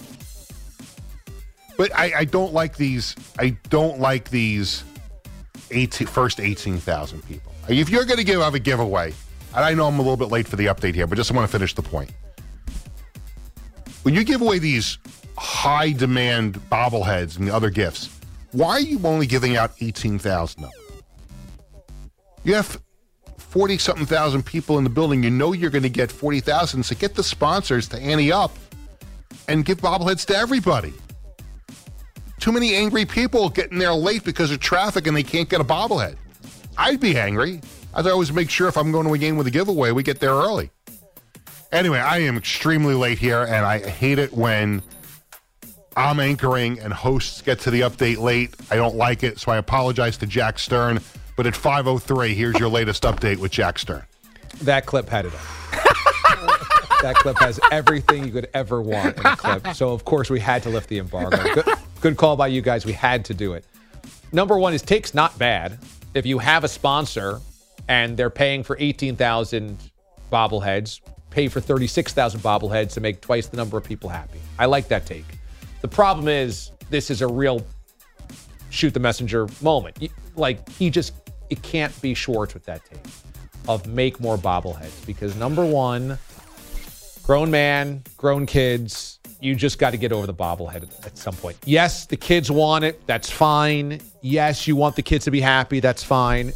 But 1.77 1.93
I, 1.95 2.19
I 2.19 2.25
don't 2.25 2.53
like 2.53 2.77
these. 2.77 3.15
I 3.39 3.49
don't 3.69 3.99
like 3.99 4.29
these 4.29 4.83
18, 5.71 6.07
first 6.07 6.39
eighteen 6.39 6.77
thousand 6.77 7.25
people. 7.27 7.51
If 7.67 7.89
you're 7.89 8.05
going 8.05 8.17
to 8.17 8.23
give 8.23 8.41
have 8.41 8.55
a 8.55 8.59
giveaway, 8.59 9.13
and 9.55 9.65
I 9.65 9.73
know 9.73 9.87
I'm 9.87 9.95
a 9.99 10.01
little 10.01 10.17
bit 10.17 10.29
late 10.29 10.47
for 10.47 10.55
the 10.55 10.67
update 10.67 10.93
here, 10.93 11.07
but 11.07 11.15
just 11.15 11.31
want 11.31 11.49
to 11.49 11.51
finish 11.51 11.73
the 11.73 11.81
point. 11.81 12.11
When 14.03 14.13
you 14.13 14.23
give 14.23 14.41
away 14.41 14.59
these 14.59 14.99
high 15.37 15.91
demand 15.91 16.55
bobbleheads 16.69 17.39
and 17.39 17.49
other 17.49 17.69
gifts, 17.69 18.09
why 18.51 18.73
are 18.73 18.79
you 18.79 18.99
only 19.03 19.25
giving 19.25 19.57
out 19.57 19.71
18,000 19.81 20.63
of 20.63 20.71
them? 20.71 20.81
You 22.43 22.53
have 22.53 22.79
40 23.37 23.77
something 23.79 24.05
thousand 24.05 24.43
people 24.45 24.77
in 24.77 24.83
the 24.83 24.89
building. 24.89 25.23
You 25.23 25.31
know 25.31 25.53
you're 25.53 25.71
going 25.71 25.83
to 25.83 25.89
get 25.89 26.11
40,000. 26.11 26.83
So 26.83 26.95
get 26.95 27.15
the 27.15 27.23
sponsors 27.23 27.87
to 27.89 27.99
ante 27.99 28.31
up 28.31 28.51
and 29.47 29.65
give 29.65 29.79
bobbleheads 29.79 30.25
to 30.27 30.35
everybody. 30.35 30.93
Too 32.39 32.51
many 32.51 32.75
angry 32.75 33.05
people 33.05 33.49
getting 33.49 33.77
there 33.77 33.93
late 33.93 34.23
because 34.23 34.51
of 34.51 34.59
traffic 34.59 35.07
and 35.07 35.15
they 35.15 35.23
can't 35.23 35.49
get 35.49 35.61
a 35.61 35.63
bobblehead. 35.63 36.15
I'd 36.77 36.99
be 36.99 37.17
angry. 37.17 37.61
I'd 37.93 38.07
always 38.07 38.31
make 38.31 38.49
sure 38.49 38.67
if 38.67 38.77
I'm 38.77 38.91
going 38.91 39.07
to 39.07 39.13
a 39.13 39.17
game 39.17 39.37
with 39.37 39.47
a 39.47 39.51
giveaway, 39.51 39.91
we 39.91 40.03
get 40.03 40.19
there 40.19 40.33
early. 40.33 40.69
Anyway, 41.71 41.99
I 41.99 42.19
am 42.19 42.37
extremely 42.37 42.93
late 42.93 43.17
here, 43.17 43.43
and 43.43 43.65
I 43.65 43.79
hate 43.79 44.19
it 44.19 44.33
when 44.33 44.83
I'm 45.97 46.19
anchoring 46.19 46.79
and 46.79 46.93
hosts 46.93 47.41
get 47.41 47.59
to 47.61 47.71
the 47.71 47.81
update 47.81 48.17
late. 48.17 48.53
I 48.69 48.75
don't 48.75 48.95
like 48.95 49.23
it, 49.23 49.39
so 49.39 49.51
I 49.51 49.57
apologize 49.57 50.17
to 50.17 50.27
Jack 50.27 50.59
Stern. 50.59 50.99
But 51.35 51.47
at 51.47 51.53
5:03, 51.53 52.33
here's 52.33 52.57
your 52.59 52.69
latest 52.69 53.03
update 53.03 53.37
with 53.37 53.51
Jack 53.51 53.79
Stern. 53.79 54.03
That 54.61 54.85
clip 54.85 55.09
had 55.09 55.25
it 55.25 55.33
all. 55.33 55.39
that 57.01 57.15
clip 57.15 57.37
has 57.39 57.59
everything 57.71 58.25
you 58.25 58.31
could 58.31 58.47
ever 58.53 58.81
want 58.81 59.17
in 59.17 59.25
a 59.25 59.35
clip. 59.35 59.67
So 59.75 59.91
of 59.91 60.05
course 60.05 60.29
we 60.29 60.39
had 60.39 60.63
to 60.63 60.69
lift 60.69 60.89
the 60.89 60.99
embargo. 60.99 61.63
Good 62.05 62.17
call 62.17 62.35
by 62.35 62.45
you 62.45 62.61
guys. 62.61 62.85
We 62.85 62.93
had 62.93 63.25
to 63.25 63.33
do 63.33 63.53
it. 63.53 63.65
Number 64.31 64.59
one 64.59 64.75
is 64.75 64.83
take's 64.83 65.15
not 65.15 65.35
bad. 65.39 65.79
If 66.13 66.23
you 66.23 66.37
have 66.37 66.63
a 66.63 66.67
sponsor 66.67 67.41
and 67.87 68.15
they're 68.15 68.29
paying 68.29 68.61
for 68.61 68.77
18,000 68.79 69.75
bobbleheads, 70.31 70.99
pay 71.31 71.47
for 71.47 71.59
36,000 71.59 72.41
bobbleheads 72.41 72.93
to 72.93 73.01
make 73.01 73.21
twice 73.21 73.47
the 73.47 73.57
number 73.57 73.75
of 73.75 73.83
people 73.83 74.07
happy. 74.07 74.37
I 74.59 74.67
like 74.67 74.87
that 74.89 75.07
take. 75.07 75.25
The 75.81 75.87
problem 75.87 76.27
is 76.27 76.69
this 76.91 77.09
is 77.09 77.23
a 77.23 77.27
real 77.27 77.65
shoot 78.69 78.93
the 78.93 78.99
messenger 78.99 79.47
moment. 79.63 79.97
Like 80.35 80.69
he 80.69 80.91
just 80.91 81.11
it 81.49 81.63
can't 81.63 81.99
be 82.03 82.13
Schwartz 82.13 82.53
with 82.53 82.65
that 82.65 82.85
take 82.85 83.01
of 83.67 83.87
make 83.87 84.19
more 84.19 84.37
bobbleheads 84.37 85.03
because 85.07 85.35
number 85.35 85.65
one, 85.65 86.19
grown 87.23 87.49
man, 87.49 88.03
grown 88.15 88.45
kids, 88.45 89.14
you 89.39 89.55
just 89.55 89.79
got 89.79 89.91
to 89.91 89.97
get 89.97 90.11
over 90.11 90.27
the 90.27 90.33
bobblehead 90.33 90.83
at, 90.83 91.05
at 91.05 91.17
some 91.17 91.35
point. 91.35 91.57
Yes, 91.65 92.05
the 92.05 92.17
kids 92.17 92.49
want 92.51 92.83
it. 92.83 93.05
That's 93.07 93.29
fine. 93.29 94.01
Yes, 94.21 94.67
you 94.67 94.75
want 94.75 94.95
the 94.95 95.01
kids 95.01 95.25
to 95.25 95.31
be 95.31 95.41
happy. 95.41 95.79
That's 95.79 96.03
fine. 96.03 96.53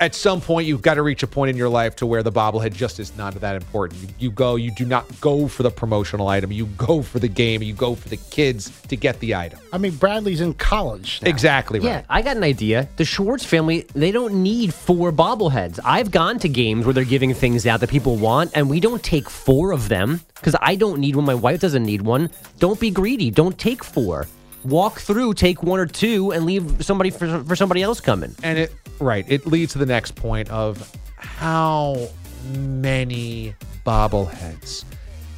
At 0.00 0.16
some 0.16 0.40
point, 0.40 0.66
you've 0.66 0.82
got 0.82 0.94
to 0.94 1.02
reach 1.02 1.22
a 1.22 1.26
point 1.28 1.50
in 1.50 1.56
your 1.56 1.68
life 1.68 1.94
to 1.96 2.06
where 2.06 2.24
the 2.24 2.32
bobblehead 2.32 2.72
just 2.74 2.98
is 2.98 3.16
not 3.16 3.32
that 3.36 3.54
important. 3.54 4.00
You, 4.02 4.08
you 4.18 4.30
go, 4.32 4.56
you 4.56 4.72
do 4.72 4.84
not 4.84 5.20
go 5.20 5.46
for 5.46 5.62
the 5.62 5.70
promotional 5.70 6.26
item. 6.26 6.50
You 6.50 6.66
go 6.66 7.00
for 7.00 7.20
the 7.20 7.28
game. 7.28 7.62
You 7.62 7.74
go 7.74 7.94
for 7.94 8.08
the 8.08 8.16
kids 8.16 8.72
to 8.88 8.96
get 8.96 9.20
the 9.20 9.36
item. 9.36 9.60
I 9.72 9.78
mean, 9.78 9.92
Bradley's 9.94 10.40
in 10.40 10.54
college. 10.54 11.22
now. 11.22 11.28
Exactly 11.28 11.78
right. 11.78 11.86
Yeah, 11.86 12.02
I 12.10 12.22
got 12.22 12.36
an 12.36 12.42
idea. 12.42 12.88
The 12.96 13.04
Schwartz 13.04 13.44
family, 13.44 13.86
they 13.94 14.10
don't 14.10 14.42
need 14.42 14.74
four 14.74 15.12
bobbleheads. 15.12 15.78
I've 15.84 16.10
gone 16.10 16.40
to 16.40 16.48
games 16.48 16.84
where 16.84 16.92
they're 16.92 17.04
giving 17.04 17.32
things 17.32 17.64
out 17.64 17.78
that 17.78 17.88
people 17.88 18.16
want, 18.16 18.50
and 18.56 18.68
we 18.68 18.80
don't 18.80 19.02
take 19.02 19.30
four 19.30 19.70
of 19.70 19.88
them 19.88 20.20
because 20.34 20.56
I 20.60 20.74
don't 20.74 20.98
need 20.98 21.14
one. 21.14 21.24
My 21.24 21.36
wife 21.36 21.60
doesn't 21.60 21.84
need 21.84 22.02
one. 22.02 22.30
Don't 22.58 22.80
be 22.80 22.90
greedy. 22.90 23.30
Don't 23.30 23.56
take 23.56 23.84
four. 23.84 24.26
Walk 24.64 24.98
through, 25.00 25.34
take 25.34 25.62
one 25.62 25.78
or 25.78 25.86
two, 25.86 26.32
and 26.32 26.46
leave 26.46 26.84
somebody 26.84 27.10
for, 27.10 27.44
for 27.44 27.54
somebody 27.54 27.82
else 27.82 28.00
coming. 28.00 28.34
And 28.42 28.58
it 28.58 28.72
right, 28.98 29.24
it 29.28 29.46
leads 29.46 29.72
to 29.72 29.78
the 29.78 29.86
next 29.86 30.14
point 30.14 30.50
of 30.50 30.90
how 31.16 32.08
many 32.52 33.54
bobbleheads 33.84 34.84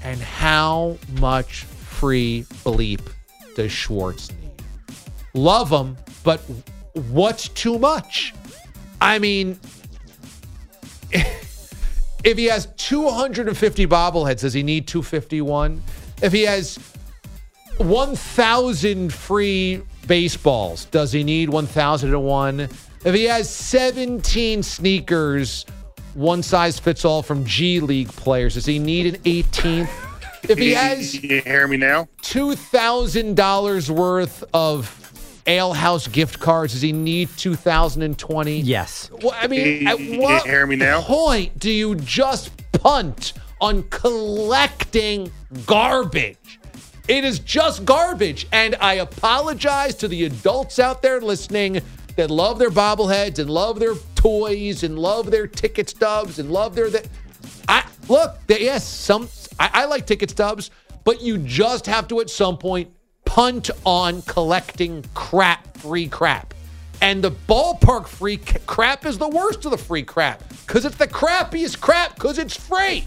and 0.02 0.20
how 0.20 0.98
much 1.18 1.64
free 1.64 2.44
bleep 2.64 3.00
does 3.56 3.72
Schwartz 3.72 4.30
need? 4.30 4.62
Love 5.34 5.70
him, 5.70 5.96
but 6.22 6.40
what's 7.10 7.48
too 7.48 7.78
much? 7.78 8.34
I 9.00 9.18
mean, 9.18 9.58
if 11.12 12.36
he 12.38 12.44
has 12.46 12.66
250 12.76 13.86
bobbleheads, 13.86 14.40
does 14.40 14.52
he 14.52 14.62
need 14.62 14.86
251? 14.86 15.82
If 16.22 16.32
he 16.32 16.42
has 16.42 16.78
1,000 17.78 19.12
free 19.12 19.82
baseballs, 20.06 20.86
does 20.86 21.12
he 21.12 21.22
need 21.24 21.48
1,001? 21.48 22.60
If 22.60 23.14
he 23.14 23.24
has 23.24 23.48
17 23.48 24.62
sneakers, 24.62 25.66
one 26.14 26.42
size 26.42 26.78
fits 26.78 27.04
all 27.04 27.22
from 27.22 27.44
G 27.44 27.80
League 27.80 28.08
players, 28.08 28.54
does 28.54 28.66
he 28.66 28.78
need 28.78 29.14
an 29.14 29.20
18th? 29.22 29.90
If 30.48 30.58
he 30.58 30.72
has 30.72 31.14
you 31.22 31.40
hear 31.42 31.66
me 31.66 31.76
now? 31.76 32.08
$2,000 32.22 33.90
worth 33.90 34.44
of 34.54 35.02
Ale 35.46 35.72
House 35.72 36.06
gift 36.08 36.40
cards, 36.40 36.72
does 36.72 36.82
he 36.82 36.92
need 36.92 37.28
2020? 37.36 38.60
Yes. 38.60 39.10
Well, 39.22 39.34
I 39.40 39.46
mean, 39.46 39.82
You- 39.82 39.88
at 39.88 40.00
you 40.00 40.20
what 40.20 40.44
hear 40.44 40.66
me 40.66 40.76
now? 40.76 41.02
point 41.02 41.58
do 41.58 41.70
you 41.70 41.94
just 41.96 42.50
punt 42.72 43.32
on 43.60 43.82
collecting 43.90 45.30
garbage? 45.66 46.55
It 47.08 47.24
is 47.24 47.38
just 47.38 47.84
garbage. 47.84 48.46
And 48.52 48.76
I 48.80 48.94
apologize 48.94 49.94
to 49.96 50.08
the 50.08 50.24
adults 50.24 50.78
out 50.78 51.02
there 51.02 51.20
listening 51.20 51.80
that 52.16 52.30
love 52.30 52.58
their 52.58 52.70
bobbleheads 52.70 53.38
and 53.38 53.48
love 53.50 53.78
their 53.78 53.94
toys 54.14 54.82
and 54.82 54.98
love 54.98 55.30
their 55.30 55.46
ticket 55.46 55.88
stubs 55.88 56.38
and 56.38 56.50
love 56.50 56.74
their. 56.74 56.90
The, 56.90 57.06
I 57.68 57.84
look, 58.08 58.36
they- 58.46 58.62
yes, 58.62 58.86
some 58.86 59.28
I, 59.60 59.70
I 59.72 59.84
like 59.84 60.06
ticket 60.06 60.30
stubs, 60.30 60.70
but 61.04 61.20
you 61.20 61.38
just 61.38 61.86
have 61.86 62.08
to 62.08 62.20
at 62.20 62.30
some 62.30 62.58
point 62.58 62.90
punt 63.24 63.70
on 63.84 64.22
collecting 64.22 65.04
crap, 65.14 65.76
free 65.78 66.08
crap. 66.08 66.54
And 67.02 67.22
the 67.22 67.30
ballpark 67.30 68.08
free 68.08 68.38
crap 68.38 69.04
is 69.04 69.18
the 69.18 69.28
worst 69.28 69.64
of 69.66 69.70
the 69.70 69.78
free 69.78 70.02
crap 70.02 70.42
because 70.66 70.84
it's 70.84 70.96
the 70.96 71.06
crappiest 71.06 71.80
crap 71.80 72.14
because 72.14 72.38
it's 72.38 72.56
free. 72.56 73.04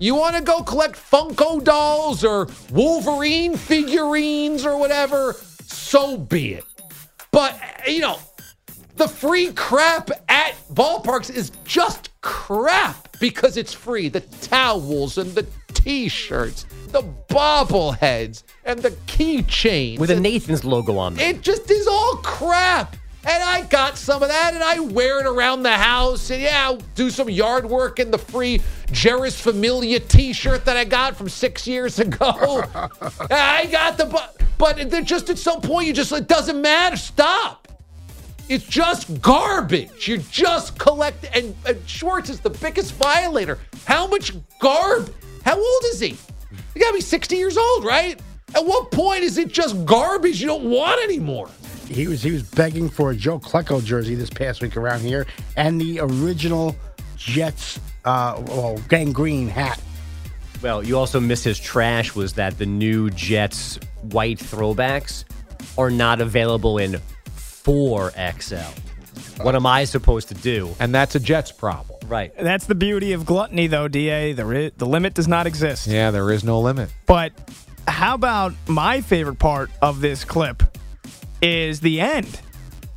You 0.00 0.14
want 0.14 0.34
to 0.34 0.42
go 0.42 0.62
collect 0.62 0.96
Funko 0.96 1.62
dolls 1.62 2.24
or 2.24 2.48
Wolverine 2.72 3.54
figurines 3.54 4.64
or 4.64 4.78
whatever, 4.78 5.34
so 5.66 6.16
be 6.16 6.54
it. 6.54 6.64
But, 7.30 7.60
you 7.86 8.00
know, 8.00 8.18
the 8.96 9.06
free 9.06 9.52
crap 9.52 10.10
at 10.30 10.54
ballparks 10.72 11.28
is 11.28 11.52
just 11.64 12.18
crap 12.22 13.18
because 13.20 13.58
it's 13.58 13.74
free. 13.74 14.08
The 14.08 14.22
towels 14.22 15.18
and 15.18 15.34
the 15.34 15.46
t 15.74 16.08
shirts, 16.08 16.64
the 16.88 17.02
bobbleheads 17.28 18.44
and 18.64 18.80
the 18.80 18.92
keychains. 19.06 19.98
With 19.98 20.10
a 20.10 20.18
Nathan's 20.18 20.64
logo 20.64 20.96
on 20.96 21.14
them. 21.14 21.28
it 21.28 21.42
just 21.42 21.70
is 21.70 21.86
all 21.86 22.16
crap. 22.16 22.96
And 23.24 23.42
I 23.42 23.62
got 23.62 23.98
some 23.98 24.22
of 24.22 24.28
that 24.28 24.54
and 24.54 24.62
I 24.62 24.80
wear 24.80 25.20
it 25.20 25.26
around 25.26 25.62
the 25.62 25.76
house. 25.76 26.30
And 26.30 26.40
yeah, 26.40 26.64
I'll 26.64 26.80
do 26.94 27.10
some 27.10 27.28
yard 27.28 27.66
work 27.66 27.98
in 27.98 28.10
the 28.10 28.18
free 28.18 28.60
Jeurys 28.88 29.38
Familia 29.38 30.00
t 30.00 30.32
shirt 30.32 30.64
that 30.64 30.76
I 30.76 30.84
got 30.84 31.16
from 31.16 31.28
six 31.28 31.66
years 31.66 31.98
ago. 31.98 32.64
I 33.30 33.68
got 33.70 33.98
the, 33.98 34.06
but, 34.06 34.42
but 34.56 35.04
just 35.04 35.28
at 35.28 35.38
some 35.38 35.60
point, 35.60 35.86
you 35.86 35.92
just, 35.92 36.12
it 36.12 36.28
doesn't 36.28 36.60
matter. 36.60 36.96
Stop. 36.96 37.68
It's 38.48 38.64
just 38.64 39.20
garbage. 39.22 40.08
You 40.08 40.18
just 40.18 40.76
collect, 40.76 41.24
and, 41.36 41.54
and 41.66 41.88
Schwartz 41.88 42.30
is 42.30 42.40
the 42.40 42.50
biggest 42.50 42.94
violator. 42.94 43.58
How 43.84 44.08
much 44.08 44.32
garb? 44.58 45.14
How 45.44 45.56
old 45.56 45.82
is 45.84 46.00
he? 46.00 46.16
He 46.74 46.80
gotta 46.80 46.94
be 46.94 47.00
60 47.00 47.36
years 47.36 47.56
old, 47.56 47.84
right? 47.84 48.20
At 48.56 48.66
what 48.66 48.90
point 48.90 49.22
is 49.22 49.38
it 49.38 49.52
just 49.52 49.84
garbage 49.84 50.40
you 50.40 50.48
don't 50.48 50.68
want 50.68 51.00
anymore? 51.04 51.48
He 51.90 52.06
was 52.06 52.22
he 52.22 52.30
was 52.30 52.44
begging 52.44 52.88
for 52.88 53.10
a 53.10 53.16
Joe 53.16 53.40
Klecko 53.40 53.84
jersey 53.84 54.14
this 54.14 54.30
past 54.30 54.62
week 54.62 54.76
around 54.76 55.00
here, 55.00 55.26
and 55.56 55.80
the 55.80 55.98
original 56.00 56.76
Jets, 57.16 57.80
uh, 58.04 58.40
well, 58.46 58.78
Gang 58.88 59.12
Green 59.12 59.48
hat. 59.48 59.80
Well, 60.62 60.84
you 60.84 60.96
also 60.96 61.18
miss 61.20 61.42
his 61.42 61.58
trash 61.58 62.14
was 62.14 62.34
that 62.34 62.58
the 62.58 62.66
new 62.66 63.10
Jets 63.10 63.78
white 64.02 64.38
throwbacks 64.38 65.24
are 65.76 65.90
not 65.90 66.20
available 66.20 66.78
in 66.78 67.00
4XL. 67.36 68.78
What 69.42 69.54
am 69.54 69.66
I 69.66 69.84
supposed 69.84 70.28
to 70.28 70.34
do? 70.34 70.74
And 70.78 70.94
that's 70.94 71.14
a 71.14 71.20
Jets 71.20 71.50
problem. 71.50 71.98
Right. 72.06 72.32
That's 72.36 72.66
the 72.66 72.74
beauty 72.74 73.12
of 73.12 73.24
gluttony, 73.24 73.66
though, 73.66 73.88
Da. 73.88 74.32
The, 74.34 74.44
ri- 74.44 74.72
the 74.76 74.86
limit 74.86 75.14
does 75.14 75.28
not 75.28 75.46
exist. 75.46 75.86
Yeah, 75.86 76.10
there 76.10 76.30
is 76.30 76.44
no 76.44 76.60
limit. 76.60 76.90
But 77.06 77.32
how 77.88 78.14
about 78.14 78.54
my 78.68 79.00
favorite 79.00 79.38
part 79.38 79.70
of 79.80 80.00
this 80.00 80.24
clip 80.24 80.62
is 81.42 81.80
the 81.80 82.00
end, 82.00 82.40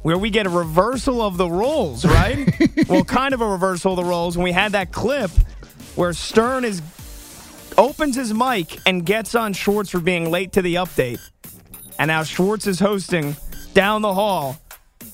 where 0.01 0.17
we 0.17 0.29
get 0.29 0.45
a 0.45 0.49
reversal 0.49 1.21
of 1.21 1.37
the 1.37 1.49
roles, 1.49 2.05
right? 2.05 2.47
well, 2.89 3.03
kind 3.03 3.33
of 3.33 3.41
a 3.41 3.47
reversal 3.47 3.93
of 3.93 3.97
the 3.97 4.03
roles 4.03 4.37
when 4.37 4.43
we 4.43 4.51
had 4.51 4.73
that 4.73 4.91
clip 4.91 5.31
where 5.95 6.13
Stern 6.13 6.65
is 6.65 6.81
opens 7.77 8.15
his 8.15 8.33
mic 8.33 8.79
and 8.85 9.05
gets 9.05 9.35
on 9.35 9.53
Schwartz 9.53 9.89
for 9.89 9.99
being 9.99 10.29
late 10.29 10.53
to 10.53 10.61
the 10.61 10.75
update. 10.75 11.19
And 11.97 12.09
now 12.09 12.23
Schwartz 12.23 12.67
is 12.67 12.79
hosting 12.79 13.35
down 13.73 14.01
the 14.01 14.13
hall. 14.13 14.57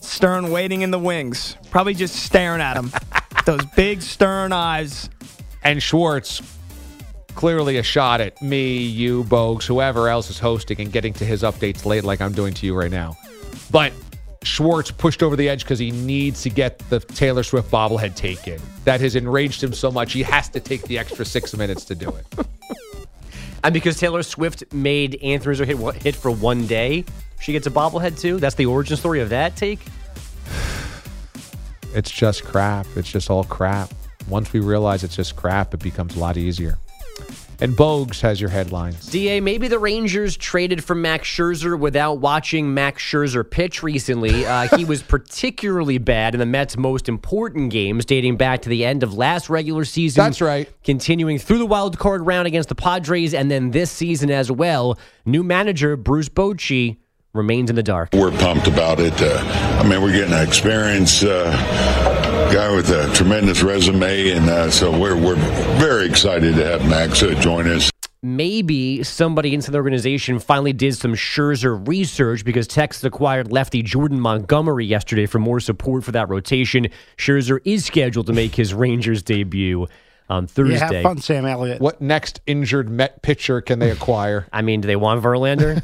Stern 0.02 0.52
waiting 0.52 0.82
in 0.82 0.92
the 0.92 1.00
wings, 1.00 1.56
probably 1.70 1.94
just 1.94 2.16
staring 2.16 2.62
at 2.62 2.76
him. 2.76 2.92
Those 3.46 3.66
big 3.76 4.02
stern 4.02 4.52
eyes. 4.52 5.10
And 5.64 5.84
Schwartz, 5.84 6.42
clearly 7.40 7.78
a 7.78 7.84
shot 7.84 8.20
at 8.20 8.42
me, 8.42 8.80
you, 8.80 9.24
Bogues, 9.24 9.64
whoever 9.64 10.10
else 10.10 10.30
is 10.30 10.38
hosting 10.38 10.82
and 10.82 10.92
getting 10.92 11.14
to 11.14 11.24
his 11.24 11.42
updates 11.42 11.86
late, 11.86 12.04
like 12.04 12.20
I'm 12.20 12.34
doing 12.34 12.54
to 12.56 12.66
you 12.66 12.76
right 12.76 12.92
now. 12.92 13.16
But 13.72 13.94
Schwartz 14.44 14.92
pushed 14.92 15.24
over 15.24 15.38
the 15.38 15.48
edge 15.48 15.64
because 15.64 15.80
he 15.80 15.92
needs 15.92 16.42
to 16.42 16.50
get 16.50 16.80
the 16.90 17.00
Taylor 17.00 17.44
Swift 17.44 17.72
bobblehead 17.72 18.14
taken. 18.16 18.62
That 18.84 19.00
has 19.00 19.16
enraged 19.16 19.64
him 19.64 19.72
so 19.72 19.90
much, 19.90 20.12
he 20.12 20.22
has 20.22 20.50
to 20.50 20.60
take 20.60 20.82
the 20.84 21.00
extra 21.00 21.24
six 21.24 21.56
minutes 21.56 21.86
to 21.86 21.96
do 21.96 22.10
it. 22.10 22.26
And 23.62 23.74
because 23.74 23.98
Taylor 24.00 24.24
Swift 24.24 24.74
made 24.74 25.16
Anthony 25.22 25.50
Rizzo 25.50 25.66
hit, 25.66 26.02
hit 26.02 26.16
for 26.16 26.32
one 26.32 26.66
day, 26.66 27.04
she 27.42 27.52
gets 27.52 27.68
a 27.68 27.70
bobblehead 27.72 28.18
too? 28.18 28.40
That's 28.40 28.56
the 28.56 28.66
origin 28.66 28.96
story 28.96 29.20
of 29.22 29.30
that 29.30 29.56
take? 29.56 29.80
It's 31.94 32.12
just 32.12 32.46
crap. 32.46 32.86
It's 32.96 33.12
just 33.12 33.30
all 33.30 33.44
crap. 33.44 33.92
Once 34.30 34.54
we 34.54 34.60
realize 34.62 35.04
it's 35.04 35.16
just 35.16 35.36
crap, 35.36 35.74
it 35.74 35.82
becomes 35.82 36.16
a 36.16 36.20
lot 36.20 36.38
easier. 36.38 36.78
And 37.62 37.76
Bogues 37.76 38.22
has 38.22 38.40
your 38.40 38.50
headlines. 38.50 39.08
DA, 39.08 39.42
maybe 39.42 39.68
the 39.68 39.80
Rangers 39.80 40.38
traded 40.38 40.82
for 40.82 40.96
Max 40.96 41.28
Scherzer 41.28 41.78
without 41.78 42.20
watching 42.20 42.74
Max 42.74 43.04
Scherzer 43.04 43.50
pitch 43.50 43.84
recently. 43.84 44.46
Uh, 44.46 44.68
he 44.78 44.86
was 44.86 45.04
particularly 45.04 45.98
bad 45.98 46.34
in 46.34 46.40
the 46.40 46.46
Mets' 46.46 46.78
most 46.78 47.10
important 47.10 47.72
games, 47.72 48.06
dating 48.06 48.38
back 48.38 48.62
to 48.62 48.70
the 48.70 48.86
end 48.86 49.04
of 49.04 49.14
last 49.14 49.50
regular 49.50 49.84
season. 49.84 50.24
That's 50.24 50.40
right. 50.40 50.70
Continuing 50.84 51.38
through 51.38 51.58
the 51.58 51.66
wild 51.66 52.00
card 52.00 52.26
round 52.26 52.48
against 52.48 52.70
the 52.70 52.76
Padres, 52.76 53.34
and 53.34 53.52
then 53.52 53.72
this 53.72 53.92
season 53.92 54.32
as 54.32 54.50
well. 54.50 54.98
New 55.26 55.44
manager 55.44 55.98
Bruce 55.98 56.30
Bochy 56.30 56.98
remains 57.34 57.70
in 57.70 57.76
the 57.76 57.84
dark. 57.84 58.10
We're 58.14 58.32
pumped 58.32 58.68
about 58.68 59.00
it. 59.00 59.14
Uh, 59.22 59.80
I 59.80 59.88
mean, 59.88 60.02
we're 60.02 60.14
getting 60.14 60.34
an 60.34 60.48
experienced 60.48 61.24
uh, 61.24 62.19
guy 62.52 62.74
with 62.76 62.90
a 62.90 63.12
tremendous 63.14 63.64
resume, 63.64 64.32
and 64.32 64.50
uh, 64.50 64.72
so 64.72 64.92
we're 64.92 65.16
we're 65.16 65.36
very 65.78 66.08
excited 66.08 66.56
to 66.56 66.66
have 66.66 66.88
Max 66.88 67.22
uh, 67.24 67.34
join 67.36 67.68
us. 67.68 67.90
Maybe 68.22 69.02
somebody 69.04 69.54
inside 69.54 69.72
the 69.72 69.78
organization 69.78 70.40
finally 70.40 70.74
did 70.74 70.96
some 70.98 71.14
Scherzer 71.14 71.88
research 71.88 72.44
because 72.44 72.68
Texas 72.68 73.06
acquired 73.06 73.52
lefty 73.52 73.82
Jordan 73.82 74.20
Montgomery 74.20 74.86
yesterday 74.86 75.26
for 75.26 75.40
more 75.40 75.62
support 75.62 76.04
for 76.04 76.12
that 76.12 76.28
rotation. 76.28 76.90
Scherzer 77.18 77.60
is 77.64 77.86
scheduled 77.86 78.28
to 78.28 78.34
make 78.34 78.56
his 78.56 78.74
Rangers 78.74 79.24
debut 79.24 79.88
on 80.30 80.48
Thursday. 80.48 80.76
Yeah, 80.76 80.92
have 80.92 81.04
fun, 81.04 81.18
Sam 81.20 81.46
Elliott. 81.46 81.82
What 81.82 82.02
next 82.02 82.42
injured 82.46 82.90
Met 82.90 83.22
pitcher 83.22 83.62
can 83.62 83.80
they 83.80 83.90
acquire? 83.90 84.48
I 84.54 84.62
mean, 84.62 84.82
do 84.82 84.88
they 84.88 84.96
want 84.96 85.24
Verlander? 85.24 85.82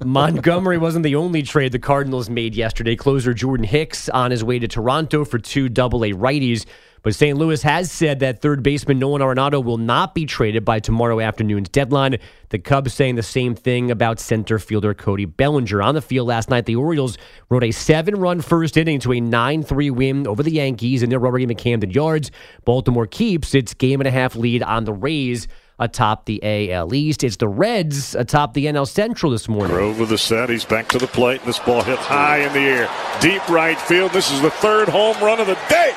Montgomery 0.04 0.78
wasn't 0.78 1.04
the 1.04 1.14
only 1.14 1.42
trade 1.42 1.72
the 1.72 1.78
Cardinals 1.78 2.28
made 2.28 2.54
yesterday. 2.54 2.96
Closer 2.96 3.32
Jordan 3.34 3.66
Hicks 3.66 4.08
on 4.08 4.30
his 4.30 4.42
way 4.42 4.58
to 4.58 4.68
Toronto 4.68 5.24
for 5.24 5.38
two 5.38 5.68
double 5.68 6.04
A 6.04 6.12
righties. 6.12 6.66
But 7.02 7.14
St. 7.14 7.36
Louis 7.38 7.62
has 7.62 7.90
said 7.90 8.20
that 8.20 8.42
third 8.42 8.62
baseman 8.62 8.98
Nolan 8.98 9.22
Arenado 9.22 9.64
will 9.64 9.78
not 9.78 10.14
be 10.14 10.26
traded 10.26 10.64
by 10.64 10.80
tomorrow 10.80 11.20
afternoon's 11.20 11.68
deadline. 11.68 12.18
The 12.50 12.58
Cubs 12.58 12.92
saying 12.92 13.14
the 13.14 13.22
same 13.22 13.54
thing 13.54 13.90
about 13.90 14.20
center 14.20 14.58
fielder 14.58 14.92
Cody 14.92 15.24
Bellinger. 15.24 15.80
On 15.82 15.94
the 15.94 16.02
field 16.02 16.28
last 16.28 16.50
night, 16.50 16.66
the 16.66 16.76
Orioles 16.76 17.16
wrote 17.48 17.64
a 17.64 17.70
seven 17.70 18.16
run 18.16 18.40
first 18.40 18.76
inning 18.76 19.00
to 19.00 19.12
a 19.12 19.20
9 19.20 19.62
3 19.62 19.90
win 19.90 20.26
over 20.26 20.42
the 20.42 20.52
Yankees 20.52 21.02
in 21.02 21.10
their 21.10 21.18
rubber 21.18 21.38
game 21.38 21.50
at 21.50 21.58
Camden 21.58 21.90
Yards. 21.90 22.30
Baltimore 22.64 23.06
keeps 23.06 23.54
its 23.54 23.72
game 23.72 24.00
and 24.00 24.08
a 24.08 24.10
half 24.10 24.36
lead 24.36 24.62
on 24.62 24.84
the 24.84 24.92
Rays 24.92 25.48
atop 25.78 26.26
the 26.26 26.40
AL 26.42 26.94
East. 26.94 27.24
It's 27.24 27.36
the 27.36 27.48
Reds 27.48 28.14
atop 28.14 28.52
the 28.52 28.66
NL 28.66 28.86
Central 28.86 29.32
this 29.32 29.48
morning. 29.48 29.74
Grove 29.74 30.08
the 30.08 30.18
set. 30.18 30.50
He's 30.50 30.64
back 30.64 30.88
to 30.90 30.98
the 30.98 31.06
plate. 31.06 31.42
This 31.44 31.58
ball 31.58 31.82
hit 31.82 31.98
high 31.98 32.38
in 32.38 32.52
the 32.52 32.58
air. 32.58 32.90
Deep 33.20 33.48
right 33.48 33.80
field. 33.80 34.12
This 34.12 34.30
is 34.30 34.42
the 34.42 34.50
third 34.50 34.88
home 34.88 35.16
run 35.22 35.40
of 35.40 35.46
the 35.46 35.58
day. 35.70 35.94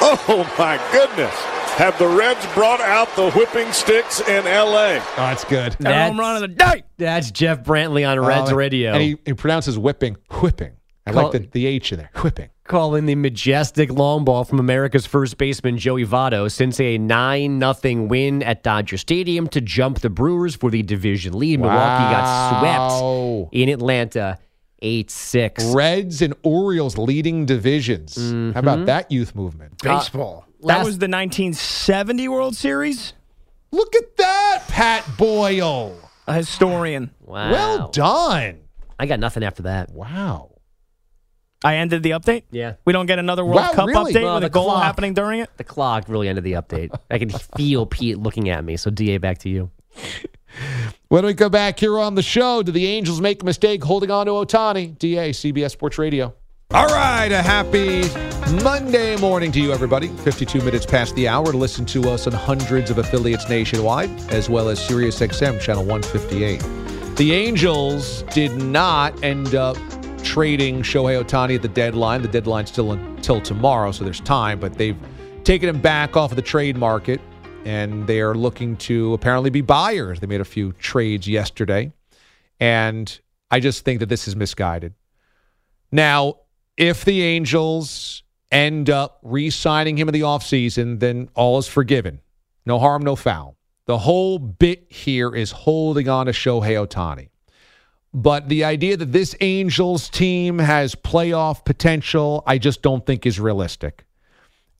Oh 0.00 0.54
my 0.58 0.78
goodness. 0.92 1.34
Have 1.76 1.96
the 1.98 2.08
Reds 2.08 2.44
brought 2.54 2.80
out 2.80 3.08
the 3.14 3.30
whipping 3.32 3.70
sticks 3.72 4.20
in 4.28 4.44
LA? 4.44 4.96
Oh, 4.96 5.00
that's 5.16 5.44
good. 5.44 5.76
That's, 5.78 6.08
home 6.08 6.18
run 6.18 6.36
of 6.36 6.42
the 6.42 6.48
day. 6.48 6.82
That's 6.96 7.30
Jeff 7.30 7.62
Brantley 7.62 8.08
on 8.08 8.18
Reds 8.18 8.50
Uh, 8.50 8.56
radio. 8.56 8.92
And 8.92 9.02
he, 9.02 9.16
he 9.24 9.34
pronounces 9.34 9.78
whipping, 9.78 10.16
whipping. 10.42 10.72
I 11.06 11.12
Call- 11.12 11.22
like 11.24 11.32
the, 11.32 11.38
the 11.52 11.66
H 11.66 11.92
in 11.92 11.98
there, 11.98 12.10
whipping. 12.16 12.50
calling 12.64 13.06
the 13.06 13.14
majestic 13.14 13.90
long 13.92 14.24
ball 14.24 14.44
from 14.44 14.58
America's 14.60 15.06
first 15.06 15.38
baseman 15.38 15.78
Joey 15.78 16.04
Votto 16.04 16.50
since 16.50 16.78
a 16.80 16.98
9 16.98 17.60
0 17.74 18.02
win 18.02 18.42
at 18.42 18.62
Dodger 18.62 18.96
Stadium 18.98 19.46
to 19.48 19.60
jump 19.60 20.00
the 20.00 20.10
Brewers 20.10 20.54
for 20.56 20.70
the 20.70 20.82
division 20.82 21.38
lead. 21.38 21.60
Milwaukee 21.60 22.12
got 22.12 22.60
swept 22.60 23.54
in 23.54 23.68
Atlanta 23.70 24.38
8 24.80 25.10
6. 25.10 25.64
Reds 25.74 26.22
and 26.22 26.34
Orioles 26.42 26.98
leading 26.98 27.46
divisions. 27.46 28.16
How 28.16 28.22
mm-hmm. 28.22 28.58
about 28.58 28.86
that 28.86 29.10
youth 29.10 29.34
movement? 29.34 29.84
Uh, 29.84 29.98
Baseball. 29.98 30.46
That 30.62 30.78
was 30.78 30.98
the 30.98 31.06
1970 31.06 32.28
World 32.28 32.56
Series. 32.56 33.12
Look 33.70 33.94
at 33.94 34.16
that, 34.16 34.64
Pat 34.68 35.04
Boyle. 35.16 35.96
A 36.26 36.34
historian. 36.34 37.10
Wow. 37.20 37.50
Well 37.50 37.88
done. 37.88 38.60
I 38.98 39.06
got 39.06 39.20
nothing 39.20 39.44
after 39.44 39.64
that. 39.64 39.90
Wow. 39.90 40.58
I 41.64 41.76
ended 41.76 42.02
the 42.02 42.10
update. 42.10 42.44
Yeah. 42.50 42.74
We 42.84 42.92
don't 42.92 43.06
get 43.06 43.18
another 43.18 43.44
World 43.44 43.56
Wow, 43.56 43.72
Cup 43.72 43.88
really? 43.88 44.12
update 44.12 44.22
Well, 44.22 44.34
with 44.34 44.42
the 44.42 44.46
a 44.46 44.50
goal 44.50 44.66
clock. 44.66 44.82
happening 44.84 45.14
during 45.14 45.40
it. 45.40 45.50
The 45.56 45.64
clock 45.64 46.04
really 46.08 46.28
ended 46.28 46.44
the 46.44 46.52
update. 46.52 46.96
I 47.10 47.18
can 47.18 47.30
feel 47.56 47.84
Pete 47.84 48.18
looking 48.18 48.48
at 48.48 48.64
me. 48.64 48.76
So, 48.76 48.90
DA, 48.90 49.18
back 49.18 49.38
to 49.38 49.48
you. 49.48 49.70
When 51.10 51.24
we 51.24 51.32
come 51.32 51.50
back 51.50 51.80
here 51.80 51.98
on 51.98 52.16
the 52.16 52.22
show, 52.22 52.62
do 52.62 52.70
the 52.70 52.86
Angels 52.86 53.18
make 53.18 53.40
a 53.40 53.44
mistake 53.46 53.82
holding 53.82 54.10
on 54.10 54.26
to 54.26 54.32
Ohtani? 54.32 54.98
DA, 54.98 55.30
CBS 55.30 55.70
Sports 55.70 55.96
Radio. 55.96 56.34
All 56.70 56.84
right, 56.84 57.32
a 57.32 57.40
happy 57.40 58.02
Monday 58.62 59.16
morning 59.16 59.50
to 59.52 59.58
you, 59.58 59.72
everybody. 59.72 60.08
52 60.08 60.60
minutes 60.60 60.84
past 60.84 61.14
the 61.14 61.26
hour 61.26 61.50
to 61.50 61.56
listen 61.56 61.86
to 61.86 62.10
us 62.10 62.26
on 62.26 62.34
hundreds 62.34 62.90
of 62.90 62.98
affiliates 62.98 63.48
nationwide, 63.48 64.10
as 64.30 64.50
well 64.50 64.68
as 64.68 64.78
SiriusXM 64.80 65.58
Channel 65.62 65.86
158. 65.86 66.62
The 67.16 67.32
Angels 67.32 68.22
did 68.34 68.58
not 68.58 69.24
end 69.24 69.54
up 69.54 69.78
trading 70.22 70.82
Shohei 70.82 71.24
Ohtani 71.24 71.54
at 71.54 71.62
the 71.62 71.68
deadline. 71.68 72.20
The 72.20 72.28
deadline's 72.28 72.68
still 72.68 72.92
until 72.92 73.40
tomorrow, 73.40 73.92
so 73.92 74.04
there's 74.04 74.20
time, 74.20 74.60
but 74.60 74.74
they've 74.74 74.98
taken 75.42 75.70
him 75.70 75.80
back 75.80 76.18
off 76.18 76.32
of 76.32 76.36
the 76.36 76.42
trade 76.42 76.76
market, 76.76 77.18
and 77.64 78.06
they 78.06 78.20
are 78.20 78.34
looking 78.34 78.76
to 78.76 79.14
apparently 79.14 79.50
be 79.50 79.60
buyers. 79.60 80.20
They 80.20 80.26
made 80.26 80.40
a 80.40 80.44
few 80.44 80.72
trades 80.72 81.28
yesterday, 81.28 81.92
and 82.60 83.18
I 83.50 83.60
just 83.60 83.84
think 83.84 84.00
that 84.00 84.08
this 84.08 84.28
is 84.28 84.36
misguided. 84.36 84.94
Now, 85.90 86.36
if 86.76 87.04
the 87.04 87.22
Angels 87.22 88.22
end 88.50 88.90
up 88.90 89.18
re 89.22 89.50
signing 89.50 89.96
him 89.96 90.08
in 90.08 90.12
the 90.12 90.20
offseason, 90.20 91.00
then 91.00 91.28
all 91.34 91.58
is 91.58 91.66
forgiven. 91.66 92.20
No 92.64 92.78
harm, 92.78 93.02
no 93.02 93.16
foul. 93.16 93.56
The 93.86 93.98
whole 93.98 94.38
bit 94.38 94.86
here 94.90 95.34
is 95.34 95.50
holding 95.50 96.08
on 96.08 96.26
to 96.26 96.32
Shohei 96.32 96.86
Ohtani. 96.86 97.30
But 98.12 98.48
the 98.48 98.64
idea 98.64 98.96
that 98.96 99.12
this 99.12 99.34
Angels 99.40 100.08
team 100.08 100.58
has 100.58 100.94
playoff 100.94 101.64
potential, 101.64 102.42
I 102.46 102.58
just 102.58 102.82
don't 102.82 103.04
think 103.04 103.26
is 103.26 103.38
realistic. 103.38 104.04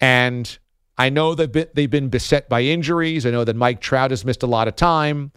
And 0.01 0.59
I 0.99 1.11
know 1.11 1.35
been, 1.35 1.69
they've 1.75 1.91
been 1.91 2.09
beset 2.09 2.49
by 2.49 2.63
injuries. 2.63 3.25
I 3.25 3.31
know 3.31 3.45
that 3.45 3.57
Mike 3.57 3.81
Trout 3.81 4.11
has 4.11 4.25
missed 4.25 4.43
a 4.43 4.47
lot 4.47 4.69
of 4.69 4.77
time. 4.77 5.33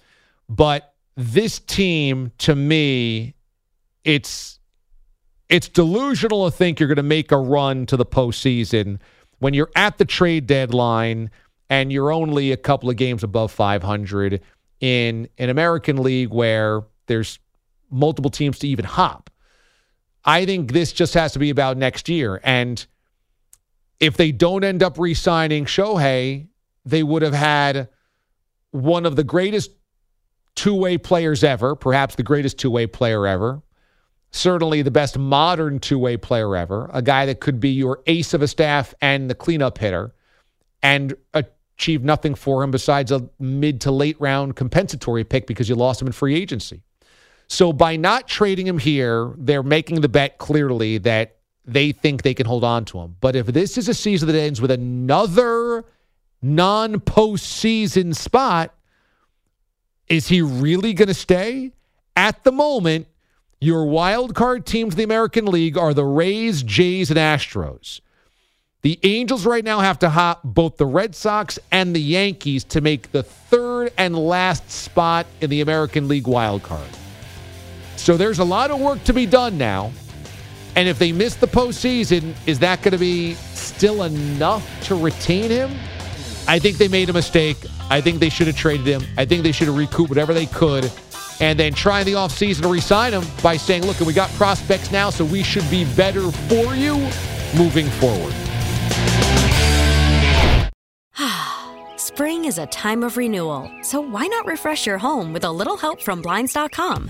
But 0.50 0.94
this 1.16 1.60
team, 1.60 2.32
to 2.40 2.56
me, 2.56 3.36
it's 4.04 4.60
it's 5.50 5.68
delusional 5.68 6.50
to 6.50 6.56
think 6.56 6.80
you're 6.80 6.88
going 6.88 6.96
to 6.96 7.04
make 7.04 7.32
a 7.32 7.38
run 7.38 7.86
to 7.86 7.98
the 7.98 8.06
postseason 8.06 9.00
when 9.40 9.54
you're 9.54 9.70
at 9.76 9.98
the 9.98 10.06
trade 10.06 10.48
deadline 10.48 11.30
and 11.70 11.92
you're 11.92 12.12
only 12.12 12.54
a 12.54 12.58
couple 12.58 12.90
of 12.90 12.96
games 12.96 13.22
above 13.22 13.52
500 13.52 14.42
in 14.80 15.28
an 15.38 15.50
American 15.50 16.02
League 16.02 16.30
where 16.30 16.84
there's 17.08 17.40
multiple 17.90 18.32
teams 18.32 18.60
to 18.60 18.68
even 18.68 18.86
hop. 18.86 19.30
I 20.24 20.46
think 20.46 20.72
this 20.72 20.94
just 20.94 21.14
has 21.16 21.34
to 21.34 21.40
be 21.40 21.50
about 21.50 21.78
next 21.78 22.08
year. 22.08 22.40
And 22.44 22.86
if 24.02 24.18
they 24.18 24.34
don't 24.34 24.66
end 24.66 24.84
up 24.84 25.00
re 25.00 25.14
signing 25.14 25.64
Shohei, 25.64 26.48
they 26.84 27.04
would 27.04 27.22
have 27.22 27.34
had 27.34 27.88
one 28.72 29.06
of 29.06 29.16
the 29.16 29.24
greatest 29.24 29.72
two 30.56 30.76
way 30.76 30.98
players 30.98 31.46
ever, 31.46 31.76
perhaps 31.76 32.16
the 32.16 32.24
greatest 32.24 32.58
two 32.58 32.70
way 32.70 32.86
player 32.88 33.26
ever 33.26 33.64
certainly 34.32 34.82
the 34.82 34.92
best 34.92 35.18
modern 35.18 35.80
two 35.80 36.00
way 36.00 36.18
player 36.18 36.56
ever, 36.56 36.90
a 36.94 37.02
guy 37.02 37.26
that 37.26 37.40
could 37.40 37.60
be 37.60 37.70
your 37.70 38.02
ace 38.08 38.34
of 38.34 38.42
a 38.42 38.48
staff 38.48 38.94
and 39.02 39.30
the 39.30 39.36
cleanup 39.36 39.78
hitter, 39.78 40.14
and 40.82 41.14
achieve 41.34 42.04
nothing 42.04 42.34
for 42.34 42.64
him 42.64 42.72
besides 42.72 43.12
a 43.12 43.30
mid 43.40 43.82
to 43.82 43.92
late 43.92 44.20
round 44.20 44.56
compensatory 44.56 45.24
pick 45.24 45.46
because 45.48 45.70
you 45.70 45.76
lost 45.76 46.02
him 46.02 46.08
in 46.08 46.14
free 46.14 46.36
agency. 46.36 46.82
So 47.48 47.74
by 47.74 47.98
not 47.98 48.28
trading 48.28 48.66
him 48.66 48.78
here, 48.78 49.34
they're 49.38 49.64
making 49.64 50.02
the 50.02 50.10
bet 50.10 50.38
clearly 50.38 50.98
that 51.00 51.38
they 51.66 51.92
think 51.92 52.24
they 52.24 52.34
can 52.34 52.46
hold 52.46 52.64
on 52.64 52.86
to 52.86 53.00
him. 53.00 53.16
But 53.22 53.36
if 53.36 53.48
this 53.48 53.78
is 53.78 53.88
a 53.88 53.94
season 53.94 54.28
that 54.28 54.36
ends 54.36 54.62
with 54.62 54.72
another 54.72 55.86
non 56.42 57.00
postseason 57.00 58.16
spot, 58.16 58.74
is 60.08 60.28
he 60.28 60.42
really 60.42 60.94
going 60.94 61.08
to 61.08 61.14
stay? 61.14 61.72
At 62.16 62.44
the 62.44 62.52
moment, 62.52 63.08
your 63.60 63.86
wild 63.86 64.36
card 64.36 64.66
teams 64.66 64.96
in 64.96 64.98
the 64.98 65.04
American 65.04 65.46
League 65.46 65.78
are 65.78 65.94
the 65.94 66.04
Rays, 66.04 66.64
Jays, 66.64 67.10
and 67.10 67.20
Astros. 67.20 68.02
The 68.82 69.00
Angels 69.04 69.46
right 69.46 69.64
now 69.64 69.80
have 69.80 70.00
to 70.00 70.10
hop 70.10 70.42
both 70.44 70.78
the 70.78 70.88
Red 70.88 71.16
Sox 71.16 71.60
and 71.72 71.96
the 71.96 72.02
Yankees 72.02 72.64
to 72.66 72.82
make 72.82 73.12
the 73.12 73.22
third 73.22 73.94
and 73.98 74.18
last 74.18 74.72
spot 74.72 75.28
in 75.40 75.52
the 75.52 75.62
American 75.62 76.08
League 76.08 76.26
wild 76.26 76.64
card. 76.64 76.90
So 77.96 78.18
there's 78.18 78.40
a 78.40 78.44
lot 78.44 78.72
of 78.72 78.80
work 78.80 79.04
to 79.04 79.14
be 79.14 79.28
done 79.28 79.60
now. 79.60 79.92
And 80.76 80.88
if 80.88 81.00
they 81.00 81.12
miss 81.12 81.36
the 81.36 81.48
postseason, 81.48 82.36
is 82.46 82.60
that 82.60 82.82
going 82.82 82.94
to 82.94 82.98
be 82.98 83.34
still 83.54 84.04
enough 84.04 84.66
to 84.86 84.96
retain 84.96 85.50
him? 85.50 85.72
I 86.48 86.60
think 86.60 86.78
they 86.78 86.88
made 86.88 87.10
a 87.10 87.14
mistake. 87.14 87.58
I 87.90 88.02
think 88.02 88.20
they 88.20 88.30
should 88.30 88.48
have 88.48 88.56
traded 88.56 88.88
him. 88.88 89.04
I 89.18 89.26
think 89.26 89.44
they 89.44 89.52
should 89.52 89.68
have 89.68 89.78
recouped 89.78 90.10
whatever 90.10 90.34
they 90.34 90.46
could 90.48 90.92
and 91.42 91.60
then 91.60 91.74
try 91.74 92.02
in 92.02 92.06
the 92.06 92.14
offseason 92.14 92.62
to 92.62 92.68
re-sign 92.70 93.14
him 93.14 93.24
by 93.44 93.58
saying, 93.58 93.86
look, 93.86 94.00
we 94.00 94.14
got 94.14 94.30
prospects 94.32 94.92
now, 94.92 95.10
so 95.10 95.26
we 95.26 95.44
should 95.44 95.70
be 95.70 95.86
better 95.96 96.32
for 96.32 96.76
you 96.76 96.96
moving 97.58 97.88
forward. 97.88 98.34
Spring 101.98 102.46
is 102.46 102.60
a 102.60 102.68
time 102.68 103.04
of 103.04 103.18
renewal, 103.18 103.70
so 103.82 104.00
why 104.00 104.28
not 104.28 104.46
refresh 104.46 104.86
your 104.86 105.00
home 105.00 105.34
with 105.34 105.44
a 105.44 105.52
little 105.52 105.78
help 105.78 106.00
from 106.00 106.22
Blinds.com? 106.22 107.10